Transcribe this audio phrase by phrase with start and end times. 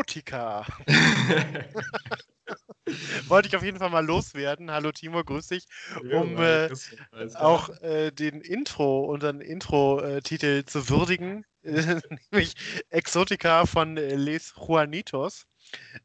[0.00, 0.66] Exotica.
[3.28, 4.70] Wollte ich auf jeden Fall mal loswerden.
[4.70, 5.66] Hallo Timo, grüß dich.
[6.10, 6.70] Um ja, äh,
[7.34, 12.54] auch äh, den Intro, unseren Intro-Titel zu würdigen, nämlich
[12.88, 15.44] Exotica von Les Juanitos.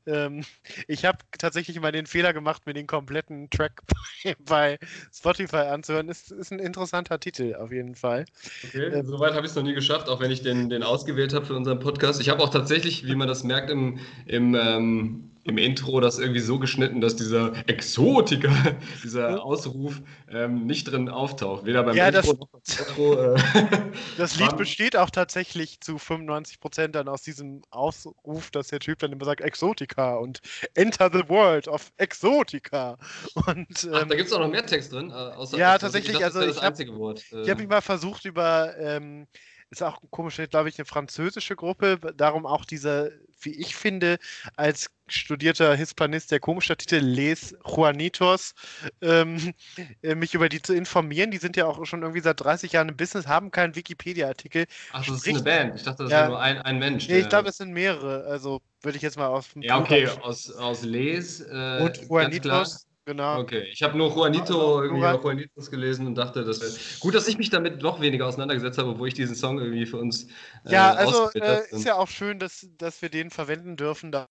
[0.05, 0.43] Ähm,
[0.87, 4.79] ich habe tatsächlich mal den Fehler gemacht, mir den kompletten Track bei, bei
[5.13, 6.09] Spotify anzuhören.
[6.09, 8.25] Ist, ist ein interessanter Titel auf jeden Fall.
[8.63, 11.33] Okay, ähm, soweit habe ich es noch nie geschafft, auch wenn ich den, den ausgewählt
[11.33, 12.21] habe für unseren Podcast.
[12.21, 16.39] Ich habe auch tatsächlich, wie man das merkt, im, im ähm, im Intro das irgendwie
[16.39, 18.51] so geschnitten, dass dieser Exotiker,
[19.03, 21.65] dieser Ausruf ähm, nicht drin auftaucht.
[21.65, 23.35] Weder beim ja, Intro das, noch beim Outro.
[23.35, 23.67] Äh,
[24.17, 28.97] das Lied besteht auch tatsächlich zu 95 Prozent dann aus diesem Ausruf, dass der Typ
[28.99, 30.39] dann immer sagt Exotica und
[30.73, 32.97] Enter the World of Exotica.
[33.35, 35.11] Und, ähm, Ach, da gibt es auch noch mehr Text drin.
[35.11, 36.23] Äh, ja, tatsächlich.
[36.23, 37.51] Also ich, also ich habe äh.
[37.51, 39.27] hab mich mal versucht über ähm,
[39.69, 41.99] ist auch komisch, glaube ich, eine französische Gruppe.
[42.15, 43.09] Darum auch dieser,
[43.41, 44.17] wie ich finde,
[44.55, 48.53] als studierter Hispanist der komische Titel Les Juanitos,
[49.01, 49.53] ähm,
[50.01, 51.31] äh, mich über die zu informieren.
[51.31, 54.65] Die sind ja auch schon irgendwie seit 30 Jahren im Business, haben keinen Wikipedia-Artikel.
[54.91, 55.75] Ach, das Spricht, ist eine Band.
[55.75, 57.07] Ich dachte, das ja, wäre nur ein, ein Mensch.
[57.07, 58.25] Nee, ich glaube, es sind mehrere.
[58.25, 59.49] Also würde ich jetzt mal aus.
[59.55, 61.41] Ja, okay, aus, aus Les.
[61.41, 62.87] Äh, und Juanitos.
[63.05, 63.39] Genau.
[63.39, 67.27] Okay, ich habe nur Juanito, irgendwie Juan Juanitos gelesen und dachte, das wäre gut, dass
[67.27, 70.23] ich mich damit noch weniger auseinandergesetzt habe, obwohl ich diesen Song irgendwie für uns.
[70.65, 74.11] Äh, ja, also äh, ist ja auch schön, dass, dass wir den verwenden dürfen.
[74.11, 74.25] Da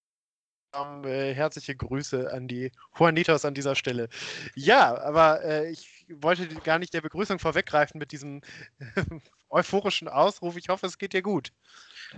[0.74, 4.08] um, äh, herzliche Grüße an die Juanitos an dieser Stelle.
[4.56, 8.40] Ja, aber äh, ich wollte gar nicht der Begrüßung vorweggreifen mit diesem
[9.50, 10.56] euphorischen Ausruf.
[10.56, 11.50] Ich hoffe, es geht dir gut.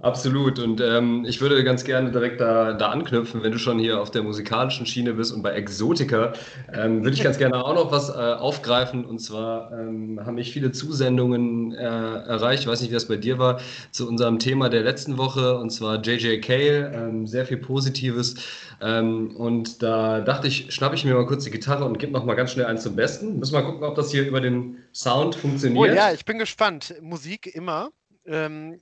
[0.02, 0.58] Absolut.
[0.58, 4.10] Und ähm, ich würde ganz gerne direkt da, da anknüpfen, wenn du schon hier auf
[4.10, 6.32] der musikalischen Schiene bist und bei Exotica,
[6.72, 9.04] ähm, würde ich ganz gerne auch noch was äh, aufgreifen.
[9.04, 13.16] Und zwar ähm, haben mich viele Zusendungen äh, erreicht, ich weiß nicht, wie das bei
[13.16, 13.60] dir war,
[13.90, 18.36] zu unserem Thema der letzten Woche, und zwar JJ Cale, ähm, sehr viel Positives.
[18.80, 22.24] Ähm, und da dachte ich, schnappe ich mir mal kurz die Gitarre und gebe noch
[22.24, 23.38] mal ganz schnell eins zum Besten.
[23.38, 25.92] Müssen wir mal gucken, ob das hier über den Sound funktioniert.
[25.92, 26.94] Oh ja, ich bin gespannt.
[27.00, 27.90] Musik immer.
[28.26, 28.80] Ähm,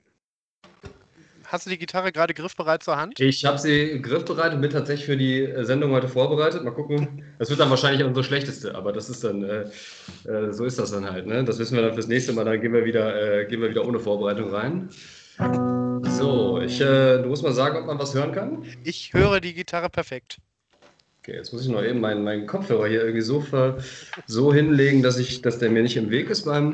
[1.47, 3.19] Hast du die Gitarre gerade griffbereit zur Hand?
[3.19, 6.63] Ich habe sie griffbereit und bin tatsächlich für die äh, Sendung heute vorbereitet.
[6.63, 7.23] Mal gucken.
[7.39, 9.65] Das wird dann wahrscheinlich unsere schlechteste, aber das ist dann, äh,
[10.27, 11.27] äh, so ist das dann halt.
[11.27, 11.43] Ne?
[11.43, 12.45] Das wissen wir dann fürs nächste Mal.
[12.45, 14.89] Dann gehen wir wieder, äh, gehen wir wieder ohne Vorbereitung rein.
[16.03, 18.63] So, ich, äh, du musst mal sagen, ob man was hören kann.
[18.83, 20.37] Ich höre die Gitarre perfekt.
[21.21, 23.43] Okay, jetzt muss ich noch eben meinen, meinen Kopfhörer hier irgendwie so,
[24.27, 26.73] so hinlegen, dass, ich, dass der mir nicht im Weg ist beim.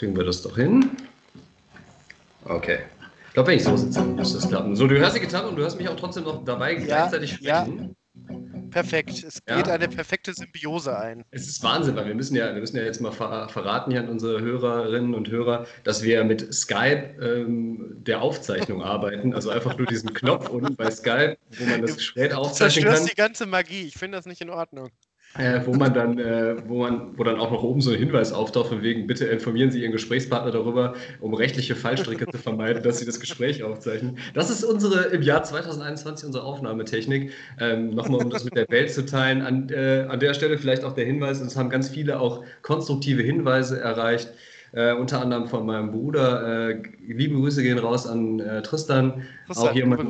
[0.00, 0.90] Kriegen wir das doch hin.
[2.44, 2.78] Okay.
[3.28, 4.74] Ich glaube, wenn ich so sitze, muss das klappen.
[4.74, 7.34] So, du hörst die Gitarre und du hörst mich auch trotzdem noch dabei ja, gleichzeitig
[7.34, 7.94] sprechen.
[8.16, 8.36] Ja.
[8.70, 9.22] Perfekt.
[9.22, 9.74] Es geht ja.
[9.74, 11.24] eine perfekte Symbiose ein.
[11.32, 14.08] Es ist Wahnsinn, weil wir müssen ja, wir müssen ja jetzt mal verraten hier an
[14.08, 19.34] unsere Hörerinnen und Hörer, dass wir mit Skype ähm, der Aufzeichnung arbeiten.
[19.34, 22.92] Also einfach nur diesen Knopf unten bei Skype, wo man das Gespräch aufzeichnen kann.
[22.92, 23.82] Du zerstörst die ganze Magie.
[23.82, 24.88] Ich finde das nicht in Ordnung.
[25.38, 28.32] Äh, wo man dann, äh, wo man, wo dann auch noch oben so ein Hinweis
[28.32, 32.98] auftaucht, von wegen, bitte informieren Sie Ihren Gesprächspartner darüber, um rechtliche Fallstricke zu vermeiden, dass
[32.98, 34.18] Sie das Gespräch aufzeichnen.
[34.34, 37.30] Das ist unsere im Jahr 2021 unsere Aufnahmetechnik.
[37.60, 39.42] Ähm, Nochmal, um das mit der Welt zu teilen.
[39.42, 43.22] An, äh, an der Stelle vielleicht auch der Hinweis, es haben ganz viele auch konstruktive
[43.22, 44.32] Hinweise erreicht.
[44.72, 46.70] Äh, unter anderem von meinem Bruder.
[46.70, 49.22] Äh, liebe Grüße gehen raus an äh, Tristan.
[49.46, 50.00] Tristan auch jemand,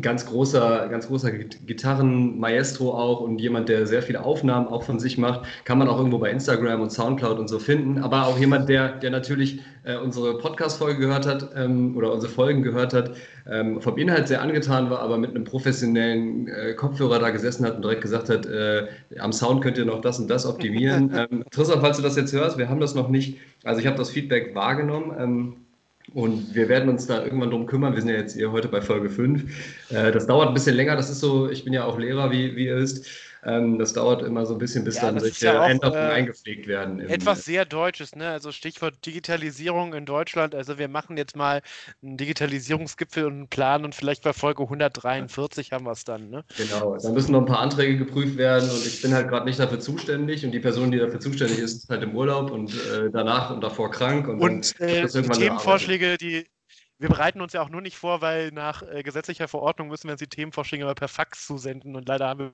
[0.00, 5.18] ganz großer, ganz großer Gitarrenmaestro auch und jemand, der sehr viele Aufnahmen auch von sich
[5.18, 5.46] macht.
[5.64, 7.98] Kann man auch irgendwo bei Instagram und Soundcloud und so finden.
[7.98, 12.62] Aber auch jemand, der, der natürlich äh, unsere Podcast-Folge gehört hat ähm, oder unsere Folgen
[12.62, 13.12] gehört hat,
[13.50, 17.76] ähm, vom Inhalt sehr angetan war, aber mit einem professionellen äh, Kopfhörer da gesessen hat
[17.76, 18.86] und direkt gesagt hat, äh,
[19.18, 21.12] am Sound könnt ihr noch das und das optimieren.
[21.30, 23.96] ähm, Tristan, falls du das jetzt hörst, wir haben das noch nicht, also ich habe
[23.96, 25.12] das Feedback wahrgenommen.
[25.18, 25.56] Ähm,
[26.14, 27.94] und wir werden uns da irgendwann drum kümmern.
[27.94, 29.90] Wir sind ja jetzt hier heute bei Folge 5.
[29.90, 30.96] Äh, das dauert ein bisschen länger.
[30.96, 33.06] Das ist so, ich bin ja auch Lehrer, wie, wie ihr wisst.
[33.44, 36.66] Ähm, das dauert immer so ein bisschen, bis ja, dann solche ja Änderungen äh, eingepflegt
[36.66, 37.00] werden.
[37.00, 38.28] etwas sehr Deutsches, ne?
[38.30, 40.54] Also Stichwort Digitalisierung in Deutschland.
[40.54, 41.62] Also wir machen jetzt mal
[42.02, 46.44] einen Digitalisierungsgipfel und einen Plan und vielleicht bei Folge 143 haben wir es dann, ne?
[46.56, 49.58] Genau, dann müssen noch ein paar Anträge geprüft werden und ich bin halt gerade nicht
[49.58, 53.10] dafür zuständig und die Person, die dafür zuständig ist, ist halt im Urlaub und äh,
[53.12, 54.28] danach und davor krank.
[54.28, 56.46] Und, und äh, die Themenvorschläge, die
[57.00, 60.12] wir bereiten uns ja auch nur nicht vor, weil nach äh, gesetzlicher Verordnung müssen wir
[60.12, 62.52] uns die Themenvorschläge per Fax zusenden und leider haben wir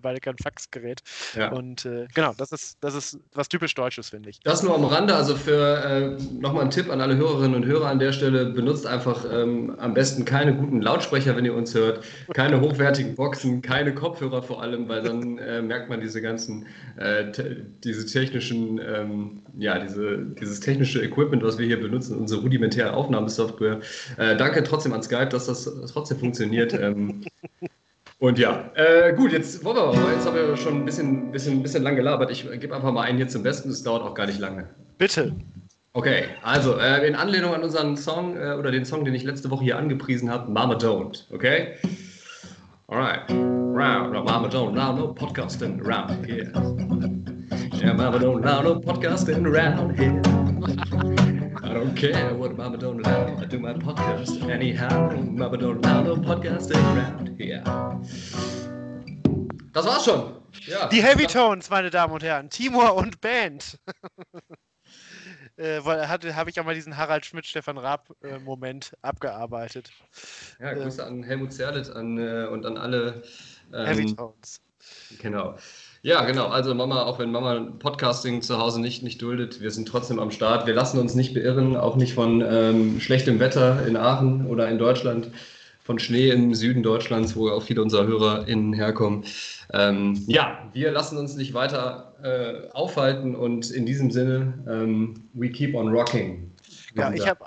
[0.00, 1.02] beide kein Faxgerät.
[1.34, 1.50] Ja.
[1.52, 4.40] Und äh, genau, das ist, das ist was typisch Deutsches, finde ich.
[4.40, 7.88] Das nur am Rande, also für äh, nochmal ein Tipp an alle Hörerinnen und Hörer
[7.88, 12.04] an der Stelle, benutzt einfach ähm, am besten keine guten Lautsprecher, wenn ihr uns hört,
[12.34, 17.30] keine hochwertigen Boxen, keine Kopfhörer vor allem, weil dann äh, merkt man diese ganzen, äh,
[17.32, 22.92] te diese technischen, ähm, ja, diese, dieses technische Equipment, was wir hier benutzen, unsere rudimentäre
[22.92, 23.80] Aufnahmesoftware.
[24.16, 26.72] Äh, danke trotzdem an Skype, dass das trotzdem funktioniert.
[26.74, 27.24] Ähm,
[28.20, 30.12] und ja, äh, gut, jetzt wollen wir mal.
[30.12, 32.30] Jetzt haben wir schon ein bisschen, bisschen, bisschen lang gelabert.
[32.30, 33.68] Ich gebe einfach mal einen hier zum Besten.
[33.68, 34.68] Das dauert auch gar nicht lange.
[34.98, 35.32] Bitte.
[35.92, 39.50] Okay, also äh, in Anlehnung an unseren Song äh, oder den Song, den ich letzte
[39.50, 41.24] Woche hier angepriesen habe, Mama Don't.
[41.32, 41.74] Okay?
[42.88, 43.28] Alright.
[43.30, 46.52] Round, no, Mama Don't, now no podcasting around here.
[47.74, 51.37] Yeah, Mama Don't, now no podcasting around here.
[51.62, 53.36] I don't care what Mama don't allow.
[53.36, 55.10] I do my podcast anyhow.
[55.10, 57.62] Mama don't allow no podcasting around here.
[59.72, 60.36] Das war's schon.
[60.66, 60.88] Ja.
[60.88, 62.48] Die Heavy Tones, meine Damen und Herren.
[62.48, 63.78] Timur und Band.
[65.56, 69.90] äh, habe ich ja mal diesen Harald Schmidt, Stefan Raab-Moment äh, abgearbeitet.
[70.60, 73.22] Ja, Grüße ähm, an Helmut Zerlett an, äh, und an alle.
[73.72, 74.60] Ähm, Heavy Tones.
[75.20, 75.56] Genau.
[76.02, 76.46] Ja, genau.
[76.46, 80.30] Also Mama, auch wenn Mama Podcasting zu Hause nicht, nicht duldet, wir sind trotzdem am
[80.30, 80.66] Start.
[80.66, 84.78] Wir lassen uns nicht beirren, auch nicht von ähm, schlechtem Wetter in Aachen oder in
[84.78, 85.30] Deutschland,
[85.82, 89.24] von Schnee im Süden Deutschlands, wo auch viele unserer HörerInnen herkommen.
[89.72, 95.48] Ähm, ja, wir lassen uns nicht weiter äh, aufhalten und in diesem Sinne, ähm, we
[95.48, 96.52] keep on rocking.
[96.94, 97.46] Ja, ich habe,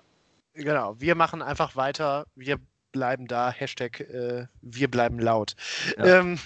[0.55, 2.25] genau, wir machen einfach weiter.
[2.35, 2.57] Wir
[2.91, 3.51] bleiben da.
[3.51, 5.55] Hashtag äh, wir bleiben laut.
[5.97, 6.19] Ja.
[6.19, 6.39] Ähm,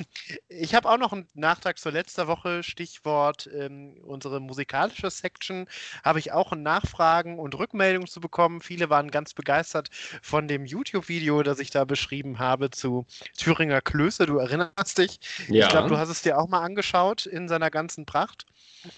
[0.47, 2.63] ich habe auch noch einen Nachtrag zur letzten Woche.
[2.63, 5.67] Stichwort ähm, unsere musikalische Section.
[6.03, 8.61] Habe ich auch Nachfragen und Rückmeldungen zu bekommen.
[8.61, 9.89] Viele waren ganz begeistert
[10.21, 13.05] von dem YouTube-Video, das ich da beschrieben habe zu
[13.37, 14.25] Thüringer Klöße.
[14.25, 15.19] Du erinnerst dich.
[15.47, 15.65] Ja.
[15.65, 18.45] Ich glaube, du hast es dir auch mal angeschaut in seiner ganzen Pracht.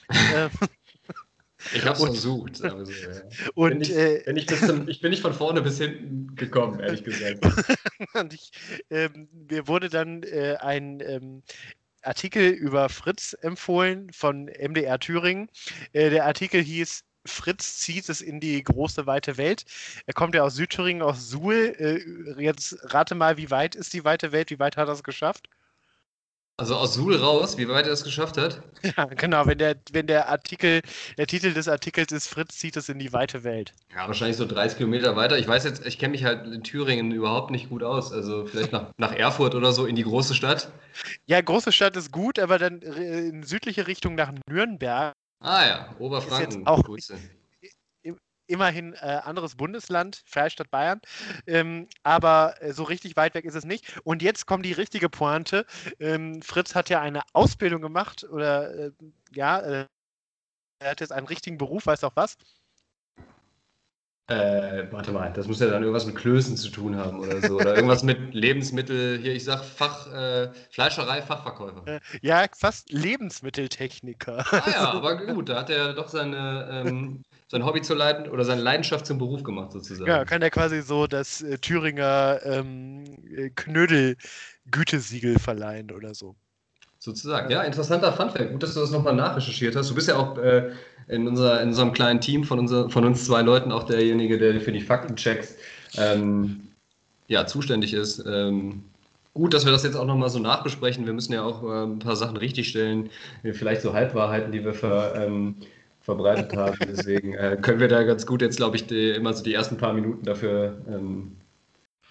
[0.35, 0.49] ähm,
[1.73, 2.61] ich habe es versucht.
[2.63, 3.21] Also, ja.
[3.55, 6.79] Und bin ich, äh, bin ich, zum, ich, bin nicht von vorne bis hinten gekommen,
[6.79, 7.45] ehrlich gesagt.
[8.13, 8.51] und ich,
[8.89, 11.43] ähm, mir wurde dann äh, ein ähm,
[12.01, 15.49] Artikel über Fritz empfohlen von MDR Thüringen.
[15.93, 19.65] Äh, der Artikel hieß Fritz zieht es in die große, weite Welt.
[20.05, 21.75] Er kommt ja aus Südthüringen, aus Suhl.
[21.77, 24.49] Äh, jetzt rate mal, wie weit ist die weite Welt?
[24.49, 25.49] Wie weit hat er es geschafft?
[26.59, 28.61] Also aus Suhl raus, wie weit er es geschafft hat?
[28.97, 30.81] Ja, genau, wenn der, wenn der Artikel,
[31.17, 33.73] der Titel des Artikels ist, Fritz zieht es in die weite Welt.
[33.93, 35.37] Ja, wahrscheinlich so 30 Kilometer weiter.
[35.37, 38.13] Ich weiß jetzt, ich kenne mich halt in Thüringen überhaupt nicht gut aus.
[38.13, 40.71] Also vielleicht nach, nach Erfurt oder so in die große Stadt.
[41.25, 45.13] Ja, große Stadt ist gut, aber dann in südliche Richtung nach Nürnberg.
[45.39, 46.49] Ah ja, Oberfranken.
[46.49, 47.17] Ist jetzt auch, Grüße
[48.47, 51.01] immerhin äh, anderes Bundesland, Freistadt Bayern.
[51.45, 53.99] Ähm, aber äh, so richtig weit weg ist es nicht.
[54.03, 55.65] Und jetzt kommt die richtige Pointe.
[55.99, 58.91] Ähm, Fritz hat ja eine Ausbildung gemacht oder äh,
[59.33, 59.85] ja, äh,
[60.79, 62.37] er hat jetzt einen richtigen Beruf, weiß auch was.
[64.29, 67.55] Äh, warte mal, das muss ja dann irgendwas mit Klößen zu tun haben oder so.
[67.55, 72.01] Oder irgendwas mit Lebensmittel, hier, ich sag Fach, äh, Fleischerei, Fachverkäufer.
[72.21, 74.45] Ja, fast Lebensmitteltechniker.
[74.51, 78.43] Ah ja, aber gut, da hat er doch seine, ähm, sein Hobby zu leiden oder
[78.43, 80.09] seine Leidenschaft zum Beruf gemacht, sozusagen.
[80.09, 83.05] Ja, kann er quasi so das äh, Thüringer ähm,
[83.35, 86.35] äh, Knödel-Gütesiegel verleihen oder so.
[86.99, 87.49] Sozusagen.
[87.49, 88.51] Ja, interessanter Funfact.
[88.51, 89.89] Gut, dass du das nochmal nachrecherchiert hast.
[89.89, 90.71] Du bist ja auch äh,
[91.07, 94.59] in, unser, in unserem kleinen Team von, unser, von uns zwei Leuten auch derjenige, der
[94.59, 95.55] für die Faktenchecks
[95.97, 96.67] ähm,
[97.27, 98.25] ja, zuständig ist.
[98.27, 98.83] Ähm,
[99.33, 101.05] gut, dass wir das jetzt auch nochmal so nachbesprechen.
[101.05, 103.09] Wir müssen ja auch äh, ein paar Sachen richtigstellen.
[103.53, 105.55] Vielleicht so Halbwahrheiten, die wir ver, ähm,
[106.07, 106.77] verbreitet haben.
[106.87, 109.75] Deswegen äh, können wir da ganz gut jetzt, glaube ich, die, immer so die ersten
[109.75, 111.35] paar Minuten dafür ähm,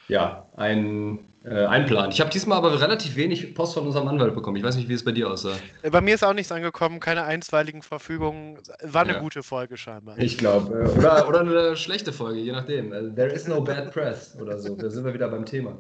[0.07, 2.11] ja, ein, äh, einplanen.
[2.11, 4.59] Ich habe diesmal aber relativ wenig Post von unserem Anwalt bekommen.
[4.59, 5.55] Ich weiß nicht, wie es bei dir aussah.
[5.81, 8.59] Äh, bei mir ist auch nichts angekommen, keine einstweiligen Verfügungen.
[8.83, 9.21] War eine ja.
[9.21, 10.19] gute Folge scheinbar.
[10.19, 10.75] Ich glaube.
[10.75, 12.93] Äh, oder, oder eine schlechte Folge, je nachdem.
[12.93, 14.76] Also, there is no bad press oder so.
[14.76, 15.73] Da sind wir wieder beim Thema.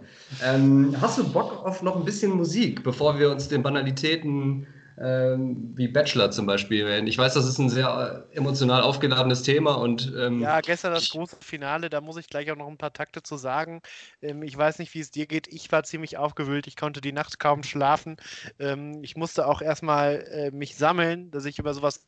[0.42, 4.66] Ähm, hast du Bock auf noch ein bisschen Musik, bevor wir uns den Banalitäten
[4.98, 6.86] ähm, wie Bachelor zum Beispiel.
[7.06, 11.10] Ich weiß, das ist ein sehr äh, emotional aufgeladenes Thema und ähm, ja, gestern das
[11.10, 13.82] große Finale, da muss ich gleich auch noch ein paar Takte zu sagen.
[14.22, 15.48] Ähm, ich weiß nicht, wie es dir geht.
[15.48, 16.66] Ich war ziemlich aufgewühlt.
[16.66, 18.16] Ich konnte die Nacht kaum schlafen.
[18.58, 22.06] Ähm, ich musste auch erstmal äh, mich sammeln, dass ich über sowas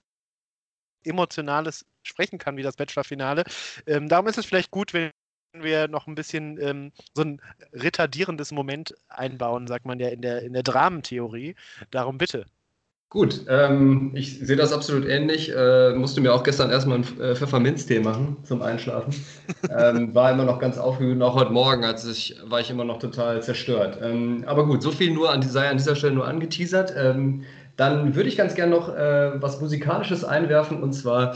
[1.04, 3.44] Emotionales sprechen kann wie das Bachelor-Finale.
[3.86, 5.10] Ähm, darum ist es vielleicht gut, wenn
[5.52, 7.40] wir noch ein bisschen ähm, so ein
[7.72, 11.54] retardierendes Moment einbauen, sagt man ja in der, in der Dramentheorie.
[11.90, 12.46] Darum bitte.
[13.10, 15.50] Gut, ähm, ich sehe das absolut ähnlich.
[15.54, 19.14] Äh, musste mir auch gestern erstmal einen äh, Pfefferminztee machen zum Einschlafen.
[19.70, 21.22] ähm, war immer noch ganz aufgewühlt.
[21.22, 23.98] Auch heute Morgen als ich, war ich immer noch total zerstört.
[24.02, 26.92] Ähm, aber gut, so viel nur an, sei an dieser Stelle nur angeteasert.
[26.98, 27.44] Ähm,
[27.76, 31.34] dann würde ich ganz gerne noch äh, was Musikalisches einwerfen und zwar.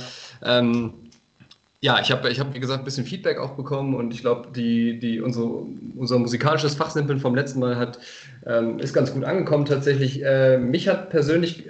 [1.85, 4.53] Ja, ich habe, ich hab, wie gesagt, ein bisschen Feedback auch bekommen und ich glaube,
[4.55, 7.99] die, die, unsere, unser musikalisches Fachsimpeln vom letzten Mal hat,
[8.47, 10.25] ähm, ist ganz gut angekommen tatsächlich.
[10.25, 11.65] Äh, mich hat persönlich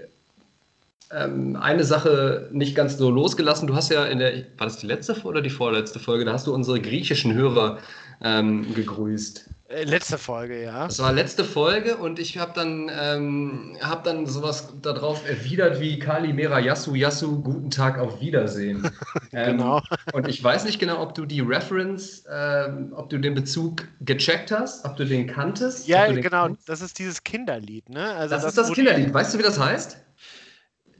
[1.10, 3.66] ähm, eine Sache nicht ganz so losgelassen.
[3.66, 6.46] Du hast ja in der, war das die letzte oder die vorletzte Folge, da hast
[6.46, 7.78] du unsere griechischen Hörer
[8.22, 9.48] ähm, gegrüßt.
[9.72, 10.86] Äh, letzte Folge, ja.
[10.86, 15.98] Das war letzte Folge und ich habe dann, ähm, hab dann sowas darauf erwidert wie
[15.98, 18.90] Kali Mera Yasu Yasu, guten Tag, auf Wiedersehen.
[19.32, 19.80] ähm, genau.
[20.12, 24.50] und ich weiß nicht genau, ob du die Reference, ähm, ob du den Bezug gecheckt
[24.50, 25.88] hast, ob du den kanntest.
[25.88, 26.68] Ja, den genau, kanntest.
[26.68, 28.12] das ist dieses Kinderlied, ne?
[28.14, 29.14] Also das, das ist das Kinderlied.
[29.14, 29.96] Weißt du, wie das heißt?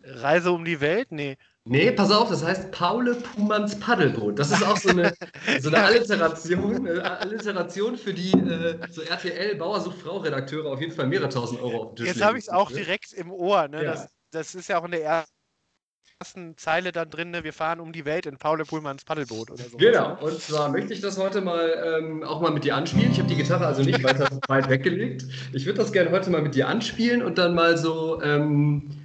[0.05, 1.12] Reise um die Welt?
[1.12, 1.37] Nee.
[1.64, 4.37] Nee, pass auf, das heißt Paule Pumanns Paddelboot.
[4.37, 5.14] Das ist auch so eine,
[5.61, 11.28] so eine Alliteration, eine Alliteration, für die äh, so RTL Bauersucht-Frau-Redakteure auf jeden Fall mehrere
[11.28, 13.69] tausend Euro auf den Tisch Jetzt habe ich es auch direkt im Ohr.
[13.69, 13.85] Ne?
[13.85, 13.92] Ja.
[13.92, 15.25] Das, das, ist ja auch in der
[16.19, 17.45] ersten Zeile dann drin, ne?
[17.45, 19.76] wir fahren um die Welt in Paule Pullmanns Paddelboot oder so.
[19.76, 23.12] Genau, und zwar möchte ich das heute mal ähm, auch mal mit dir anspielen.
[23.12, 25.26] Ich habe die Gitarre also nicht weiter weit weggelegt.
[25.52, 28.21] Ich würde das gerne heute mal mit dir anspielen und dann mal so...
[28.21, 29.01] Ähm,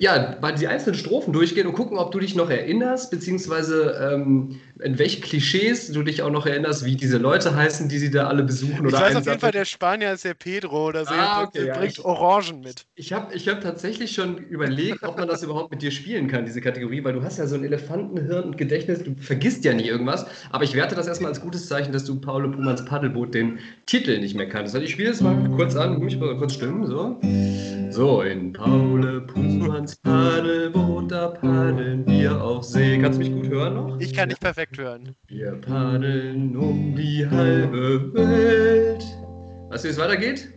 [0.00, 4.58] ja, mal die einzelnen Strophen durchgehen und gucken, ob du dich noch erinnerst, beziehungsweise ähm,
[4.82, 8.26] in welche Klischees du dich auch noch erinnerst, wie diese Leute heißen, die sie da
[8.26, 8.86] alle besuchen.
[8.86, 11.14] Ich weiß auf jeden Fall, der Spanier ist der Pedro oder so.
[11.14, 12.86] Ah, okay, der ja, bringt ich, Orangen mit.
[12.94, 16.44] Ich habe ich hab tatsächlich schon überlegt, ob man das überhaupt mit dir spielen kann,
[16.44, 19.86] diese Kategorie, weil du hast ja so ein Elefantenhirn und Gedächtnis, du vergisst ja nie
[19.86, 20.26] irgendwas.
[20.50, 24.18] Aber ich werte das erstmal als gutes Zeichen, dass du Paulo Pumanns Paddelboot den Titel
[24.18, 24.74] nicht mehr kannst.
[24.74, 26.86] Also ich spiele es mal kurz an, muss mich mal kurz stimmen.
[26.86, 27.20] So,
[27.90, 32.98] so in Paule Pumanns Paddelboot, da paddeln wir auf See.
[32.98, 34.00] Kannst du mich gut hören noch?
[34.00, 35.16] Ich kann dich perfekt hören.
[35.28, 39.04] Wir paddeln um die halbe Welt.
[39.70, 40.52] Weißt du, wie es weitergeht?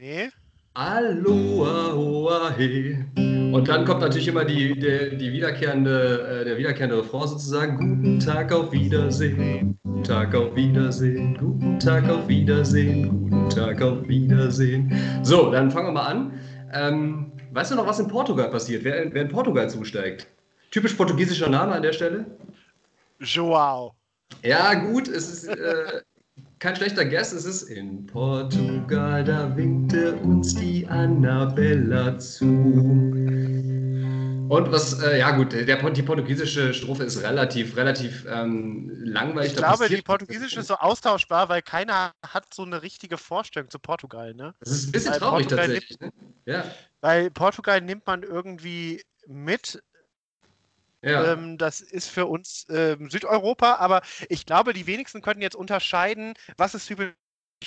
[0.00, 0.30] Nee.
[0.74, 2.96] Aloha, hoa, he.
[3.52, 7.76] Und dann kommt natürlich immer die, die, die wiederkehrende, äh, der wiederkehrende Refrain sozusagen.
[7.76, 9.78] Guten Tag, auf Wiedersehen.
[9.82, 11.36] Guten Tag, auf Wiedersehen.
[11.38, 13.08] Guten Tag, auf Wiedersehen.
[13.08, 14.90] Guten Tag, auf Wiedersehen.
[15.22, 16.32] So, dann fangen wir mal an.
[16.72, 18.84] Ähm, weißt du noch, was in Portugal passiert?
[18.84, 20.26] Wer, wer in Portugal zusteigt?
[20.70, 22.24] Typisch portugiesischer Name an der Stelle?
[23.22, 23.94] Joao.
[24.42, 26.02] Ja, gut, es ist äh,
[26.58, 27.32] kein schlechter Guess.
[27.32, 32.46] Es ist in Portugal, da winkte uns die Annabella zu.
[34.52, 39.52] Und was, äh, ja gut, der, die portugiesische Strophe ist relativ, relativ ähm, langweilig.
[39.52, 43.78] Ich glaube, die portugiesische ist so austauschbar, weil keiner hat so eine richtige Vorstellung zu
[43.78, 44.34] Portugal.
[44.34, 44.54] Ne?
[44.60, 46.00] Das ist ein bisschen weil traurig Portugal tatsächlich.
[46.00, 46.52] Nimmt, ne?
[46.52, 46.64] ja.
[47.00, 49.82] Weil Portugal nimmt man irgendwie mit,
[51.04, 56.34] Ähm, das ist für uns ähm, Südeuropa, aber ich glaube, die wenigsten könnten jetzt unterscheiden,
[56.56, 57.12] was ist typisch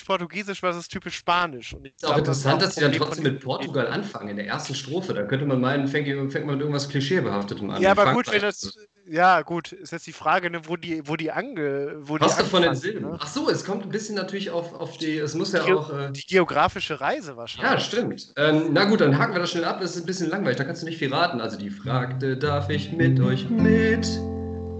[0.03, 1.73] Portugiesisch, was ist typisch Spanisch.
[1.73, 5.13] Und ist auch interessant, dass sie dann trotzdem mit Portugal anfangen, in der ersten Strophe.
[5.13, 7.81] Da könnte man meinen, fängt, fängt man mit irgendwas Klischeebehaftetem an.
[7.81, 8.75] Ja, aber gut, wenn das,
[9.07, 11.95] ja, gut, ist jetzt die Frage, ne, wo die, wo die ange.
[11.99, 13.11] Wo Was die von den Silben?
[13.11, 13.17] Ne?
[13.19, 15.91] Ach so, es kommt ein bisschen natürlich auf, auf die, es muss ja auch.
[15.91, 17.71] Äh, die geografische Reise wahrscheinlich.
[17.71, 18.33] Ja, stimmt.
[18.35, 20.63] Ähm, na gut, dann haken wir das schnell ab, das ist ein bisschen langweilig, da
[20.63, 21.39] kannst du nicht viel raten.
[21.39, 24.07] Also die fragte, darf ich mit euch mit?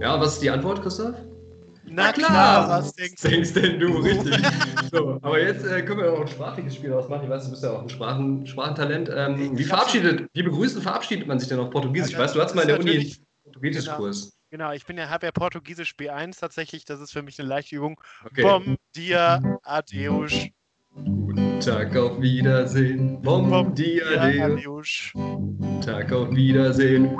[0.00, 1.14] Ja, was ist die Antwort, Christoph?
[1.96, 3.96] Na, klar, klar, was denkst, denkst denn du?
[3.96, 4.36] Richtig.
[4.92, 7.24] so, aber jetzt äh, können wir auch ein sprachliches Spiel ausmachen.
[7.24, 9.08] Ich weiß, du bist ja auch ein Sprachen, Sprachentalent.
[9.10, 12.12] Ähm, wie verabschiedet, wie begrüßen, verabschiedet man sich denn auf Portugiesisch?
[12.12, 14.20] Ja, ich weiß, du hast mal in der Uni Portugiesischkurs.
[14.24, 14.32] Genau.
[14.50, 17.76] Genau, ich bin ja, habe ja Portugiesisch B1 tatsächlich, das ist für mich eine leichte
[17.76, 17.98] Übung.
[18.26, 18.42] Okay.
[18.42, 20.34] Bom dia, adeus.
[20.94, 23.22] Guten Tag, auf Wiedersehen.
[23.22, 25.12] Bom, Bom dia, adeus.
[25.14, 27.16] Guten Tag, auf Wiedersehen.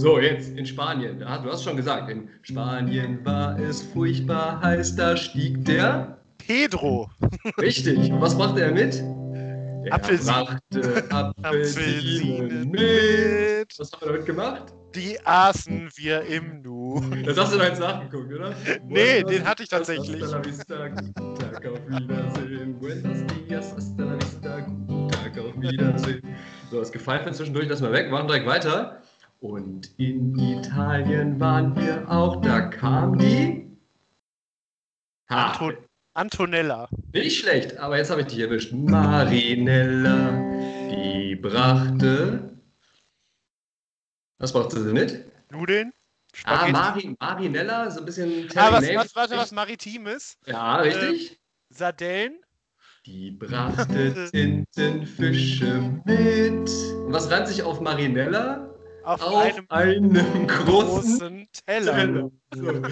[0.00, 1.18] So, jetzt in Spanien.
[1.18, 7.10] du hast schon gesagt, in Spanien war es furchtbar heiß, da stieg der Pedro.
[7.60, 8.10] Richtig.
[8.10, 8.94] Und was machte er mit?
[9.84, 10.46] Der Apfelsinen.
[10.46, 13.78] brachte Apfelsinen mit.
[13.78, 14.72] Was haben wir damit gemacht?
[14.94, 17.02] Die aßen wir im Nu.
[17.26, 18.54] Das hast du doch jetzt nachgeguckt, oder?
[18.88, 20.22] Nee, den hatte ich tatsächlich.
[20.22, 22.78] Hasta la vista, guten Tag, auf Wiedersehen.
[22.78, 26.22] Buenos dias, hasta la vista, guten Tag, auf Wiedersehen.
[26.70, 26.90] So, das
[27.26, 29.02] mir zwischendurch, lass mal weg, wir machen direkt weiter.
[29.40, 33.66] Und in Italien waren wir auch, da kam die...
[35.30, 35.52] Ha.
[35.52, 35.76] Anton
[36.12, 36.88] Antonella.
[37.12, 38.72] Nicht schlecht, aber jetzt habe ich dich erwischt.
[38.72, 40.32] Marinella,
[40.90, 42.58] die brachte.
[44.38, 45.24] Was brachte sie mit?
[45.50, 45.92] Nudeln?
[46.44, 50.36] Ah, Mari, Marinella, so ein bisschen Ah, was, was, warte, was Maritimes?
[50.46, 51.30] Ja, richtig.
[51.30, 51.36] Ähm,
[51.70, 52.40] Sardellen.
[53.06, 56.68] Die brachte Tintenfische mit.
[56.68, 58.69] Und was reimt sich auf Marinella?
[59.02, 61.94] Auf, auf einem, einem, großen, großen Teller.
[61.94, 62.30] Teller.
[62.54, 62.82] So.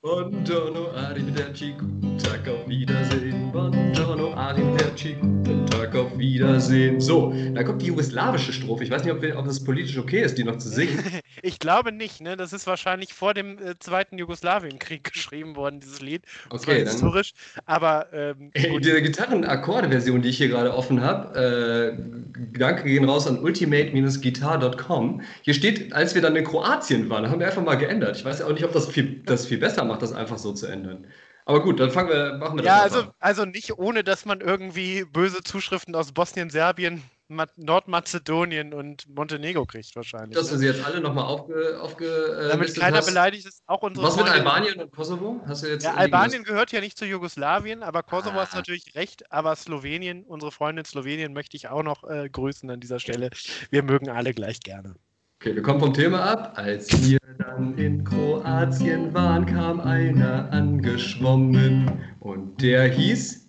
[0.00, 3.29] Buongiorno, arrivederci, guten Tag, auf Wiedersehen.
[3.52, 7.00] Buongiorno, arrivederci, guten Tag, auf Wiedersehen.
[7.00, 8.84] So, da kommt die jugoslawische Strophe.
[8.84, 11.02] Ich weiß nicht, ob, wir, ob es politisch okay ist, die noch zu singen.
[11.42, 12.36] ich glaube nicht, ne?
[12.36, 16.22] Das ist wahrscheinlich vor dem äh, Zweiten Jugoslawienkrieg geschrieben worden, dieses Lied.
[16.48, 17.32] Das Okay, dann- historisch.
[17.66, 18.84] Aber ähm, Ey, gut.
[18.84, 25.22] diese Gitarren-Akkorde-Version, die ich hier gerade offen habe, äh, Danke gehen raus an ultimate-guitar.com.
[25.42, 28.16] Hier steht, als wir dann in Kroatien waren, haben wir einfach mal geändert.
[28.16, 30.66] Ich weiß auch nicht, ob das viel, das viel besser macht, das einfach so zu
[30.66, 31.04] ändern.
[31.50, 33.14] Aber gut, dann fangen wir, machen wir ja, das also, einfach.
[33.18, 39.64] also nicht ohne, dass man irgendwie böse Zuschriften aus Bosnien, Serbien, Ma Nordmazedonien und Montenegro
[39.64, 40.36] kriegt wahrscheinlich.
[40.36, 40.58] Dass du ne?
[40.60, 43.06] sie jetzt alle nochmal aufge, aufge, äh, Damit keiner hast.
[43.06, 45.40] beleidigt ist, auch unsere Was mit Freunde- Albanien und Kosovo?
[45.46, 48.42] Hast du jetzt Ja, Albanien gehört ja nicht zu Jugoslawien, aber Kosovo Ah.
[48.42, 49.30] hast natürlich recht.
[49.32, 53.30] Aber Slowenien, unsere Freundin Slowenien, möchte ich auch noch äh, grüßen an dieser Stelle.
[53.70, 54.94] Wir mögen alle gleich gerne.
[55.42, 56.52] Okay, wir kommen vom Thema ab.
[56.56, 63.48] Als wir dann in Kroatien waren, kam einer angeschwommen und der hieß.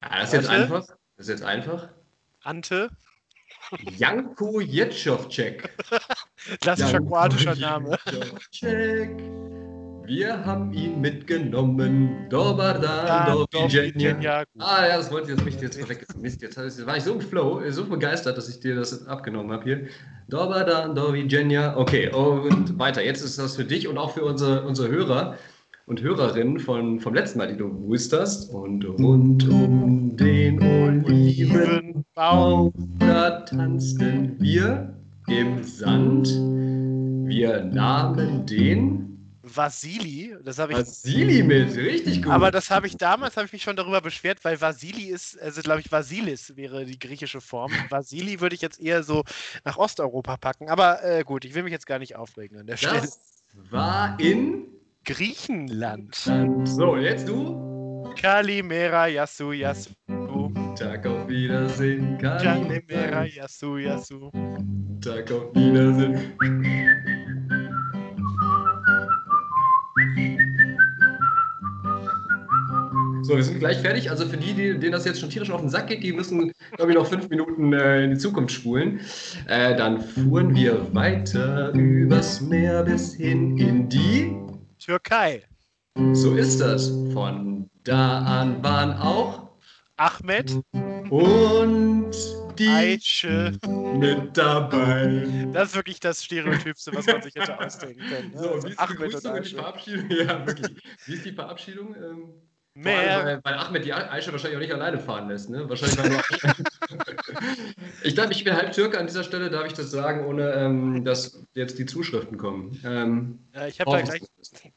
[0.00, 0.62] Ah, das ist jetzt Warte.
[0.62, 0.86] einfach.
[0.86, 1.90] Das ist jetzt einfach.
[2.42, 2.88] Ante,
[3.98, 5.76] Janko Jetschowczek.
[6.62, 7.98] klassischer kroatischer Name.
[8.06, 9.45] Jetschowczek.
[10.06, 12.28] Wir haben ihn mitgenommen.
[12.30, 13.44] Dobar dan,
[14.20, 14.44] Ja.
[14.58, 16.20] Ah ja, das wollte ich jetzt nicht jetzt vergessen.
[16.20, 19.64] Mist, jetzt war ich so im Flow, so begeistert, dass ich dir das abgenommen habe
[19.64, 19.80] hier.
[20.28, 21.76] Dobar dan, doviđenja.
[21.76, 23.04] Okay, und weiter.
[23.04, 25.36] Jetzt ist das für dich und auch für unsere, unsere Hörer
[25.86, 28.52] und Hörerinnen von, vom letzten Mal, die du gewusst hast.
[28.52, 32.72] Und rund um den Olivenbaum.
[32.98, 34.94] da tanzten wir
[35.28, 36.28] im Sand.
[37.28, 39.05] Wir nahmen den
[39.48, 40.78] Vasili, das habe ich.
[40.78, 41.76] Vasili mit.
[41.76, 42.32] Richtig gut.
[42.32, 45.62] Aber das habe ich damals, habe ich mich schon darüber beschwert, weil Vasili ist, also
[45.62, 47.70] glaube ich, Vasilis wäre die griechische Form.
[47.90, 49.22] Vasili würde ich jetzt eher so
[49.64, 50.68] nach Osteuropa packen.
[50.68, 53.00] Aber äh, gut, ich will mich jetzt gar nicht aufregen an der Stelle.
[53.00, 53.20] das
[53.70, 54.64] war in
[55.04, 56.14] Griechenland.
[56.64, 58.12] So, jetzt du.
[58.20, 59.90] Kalimera Yasu Yasu.
[60.76, 62.18] Tag auf Wiedersehen.
[62.18, 64.30] Kalimera Yasu Yasu.
[65.00, 67.25] Tag auf Wiedersehen.
[73.22, 74.10] So, wir sind gleich fertig.
[74.10, 76.52] Also für die, die, denen das jetzt schon tierisch auf den Sack geht, die müssen,
[76.76, 79.00] glaube ich, noch fünf Minuten äh, in die Zukunft spulen.
[79.48, 84.36] Äh, dann fuhren wir weiter übers Meer bis hin in die
[84.78, 85.42] Türkei.
[86.12, 86.88] So ist das.
[87.12, 89.48] Von da an waren auch
[89.96, 90.62] Ahmed,
[91.10, 92.12] und
[92.58, 93.58] die Aische.
[93.66, 95.48] mit dabei.
[95.52, 98.32] Das ist wirklich das Stereotypste, was man sich hätte ausdenken können.
[98.32, 98.38] ne?
[98.38, 99.54] So, Also wie ist die Begrüßung und die.
[99.54, 100.10] Verabschiedung?
[100.10, 100.76] Ja, wirklich.
[101.04, 101.94] Wie ist die Verabschiedung?
[101.94, 102.42] Ähm,
[102.76, 102.98] Mehr.
[102.98, 105.66] allem, Weil, weil Ahmed die Aisha wahrscheinlich auch nicht alleine fahren lässt, ne?
[105.66, 106.20] Wahrscheinlich nur
[108.02, 111.02] Ich glaube, ich bin halb Türke an dieser Stelle, darf ich das sagen, ohne ähm,
[111.02, 112.78] dass jetzt die Zuschriften kommen.
[112.84, 114.20] Ähm, Ja, ich habe da gleich,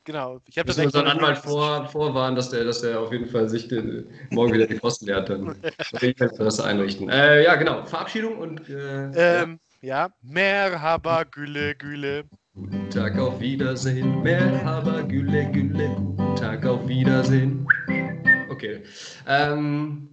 [0.05, 3.49] genau, ich habe da unseren Anwalt vor, vorwarnen, dass der, dass der auf jeden Fall
[3.49, 5.55] sich den, morgen wieder die Kosten leert, dann
[6.37, 7.09] das einrichten.
[7.09, 7.85] Äh, ja, genau.
[7.85, 12.23] Verabschiedung und äh, Ähm, ja, Merhaba Güle Güle.
[12.55, 14.21] Guten Tag, auf Wiedersehen.
[14.21, 15.95] Merhaba, Gülle, Gülle.
[15.95, 17.65] Guten Tag, auf Wiedersehen.
[18.59, 18.83] Okay.
[19.25, 20.09] Ähm,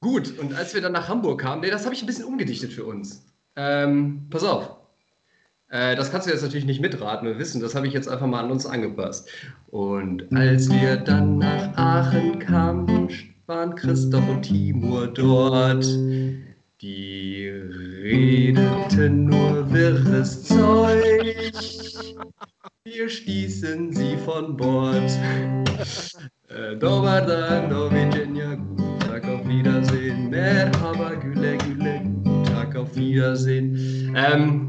[0.00, 2.72] gut, und als wir dann nach Hamburg kamen, nee, das habe ich ein bisschen umgedichtet
[2.72, 3.26] für uns.
[3.56, 4.76] Ähm, pass auf.
[5.68, 7.26] Äh, das kannst du jetzt natürlich nicht mitraten.
[7.26, 9.28] Wir wissen, das habe ich jetzt einfach mal an uns angepasst.
[9.66, 13.08] Und als wir dann nach Aachen kamen,
[13.46, 15.84] waren Christoph und Timur dort.
[16.80, 21.52] Die redeten nur wirres Zeug.
[22.84, 25.10] Wir stießen sie von Bord.
[26.52, 30.30] Äh, Dobar dan, doviđenja, guten Tag, auf Wiedersehen.
[30.30, 34.14] Merhaba, güle, güle, guten Tag, auf Wiedersehen.
[34.16, 34.68] Ähm,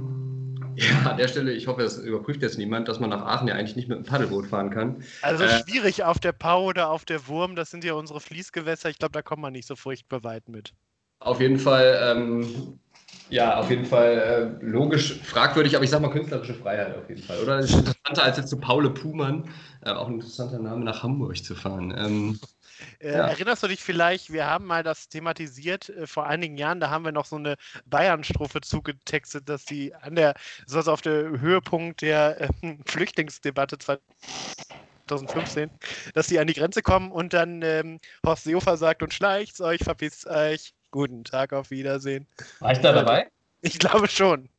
[0.76, 3.56] ja, an der Stelle, ich hoffe, es überprüft jetzt niemand, dass man nach Aachen ja
[3.56, 5.04] eigentlich nicht mit dem Paddelboot fahren kann.
[5.22, 5.50] Also Äh.
[5.50, 8.90] schwierig auf der Pau oder auf der Wurm, das sind ja unsere Fließgewässer.
[8.90, 10.74] Ich glaube, da kommt man nicht so furchtbar weit mit.
[11.20, 12.80] Auf jeden Fall, ähm,
[13.30, 17.22] ja, auf jeden Fall äh, logisch fragwürdig, aber ich sag mal künstlerische Freiheit auf jeden
[17.24, 17.40] Fall.
[17.40, 19.46] Oder das ist interessanter als jetzt zu Paule Puhmann,
[19.86, 21.94] auch ein interessanter Name, nach Hamburg zu fahren.
[21.98, 22.40] Ähm,
[23.00, 23.28] Äh, Ja.
[23.28, 27.06] Erinnerst du dich vielleicht, wir haben mal das thematisiert äh, vor einigen Jahren, da haben
[27.06, 30.34] wir noch so eine Bayern-Strophe zugetextet, dass die an der,
[30.66, 32.50] so also auf der Höhepunkt der äh,
[32.86, 35.70] Flüchtlingsdebatte 2015,
[36.14, 39.84] dass die an die Grenze kommen und dann ähm, Horst Seehofer sagt und schleicht's euch,
[39.84, 42.28] verpisst euch, guten Tag, auf Wiedersehen.
[42.60, 43.30] war ich da dabei?
[43.64, 44.50] Ich glaube schon.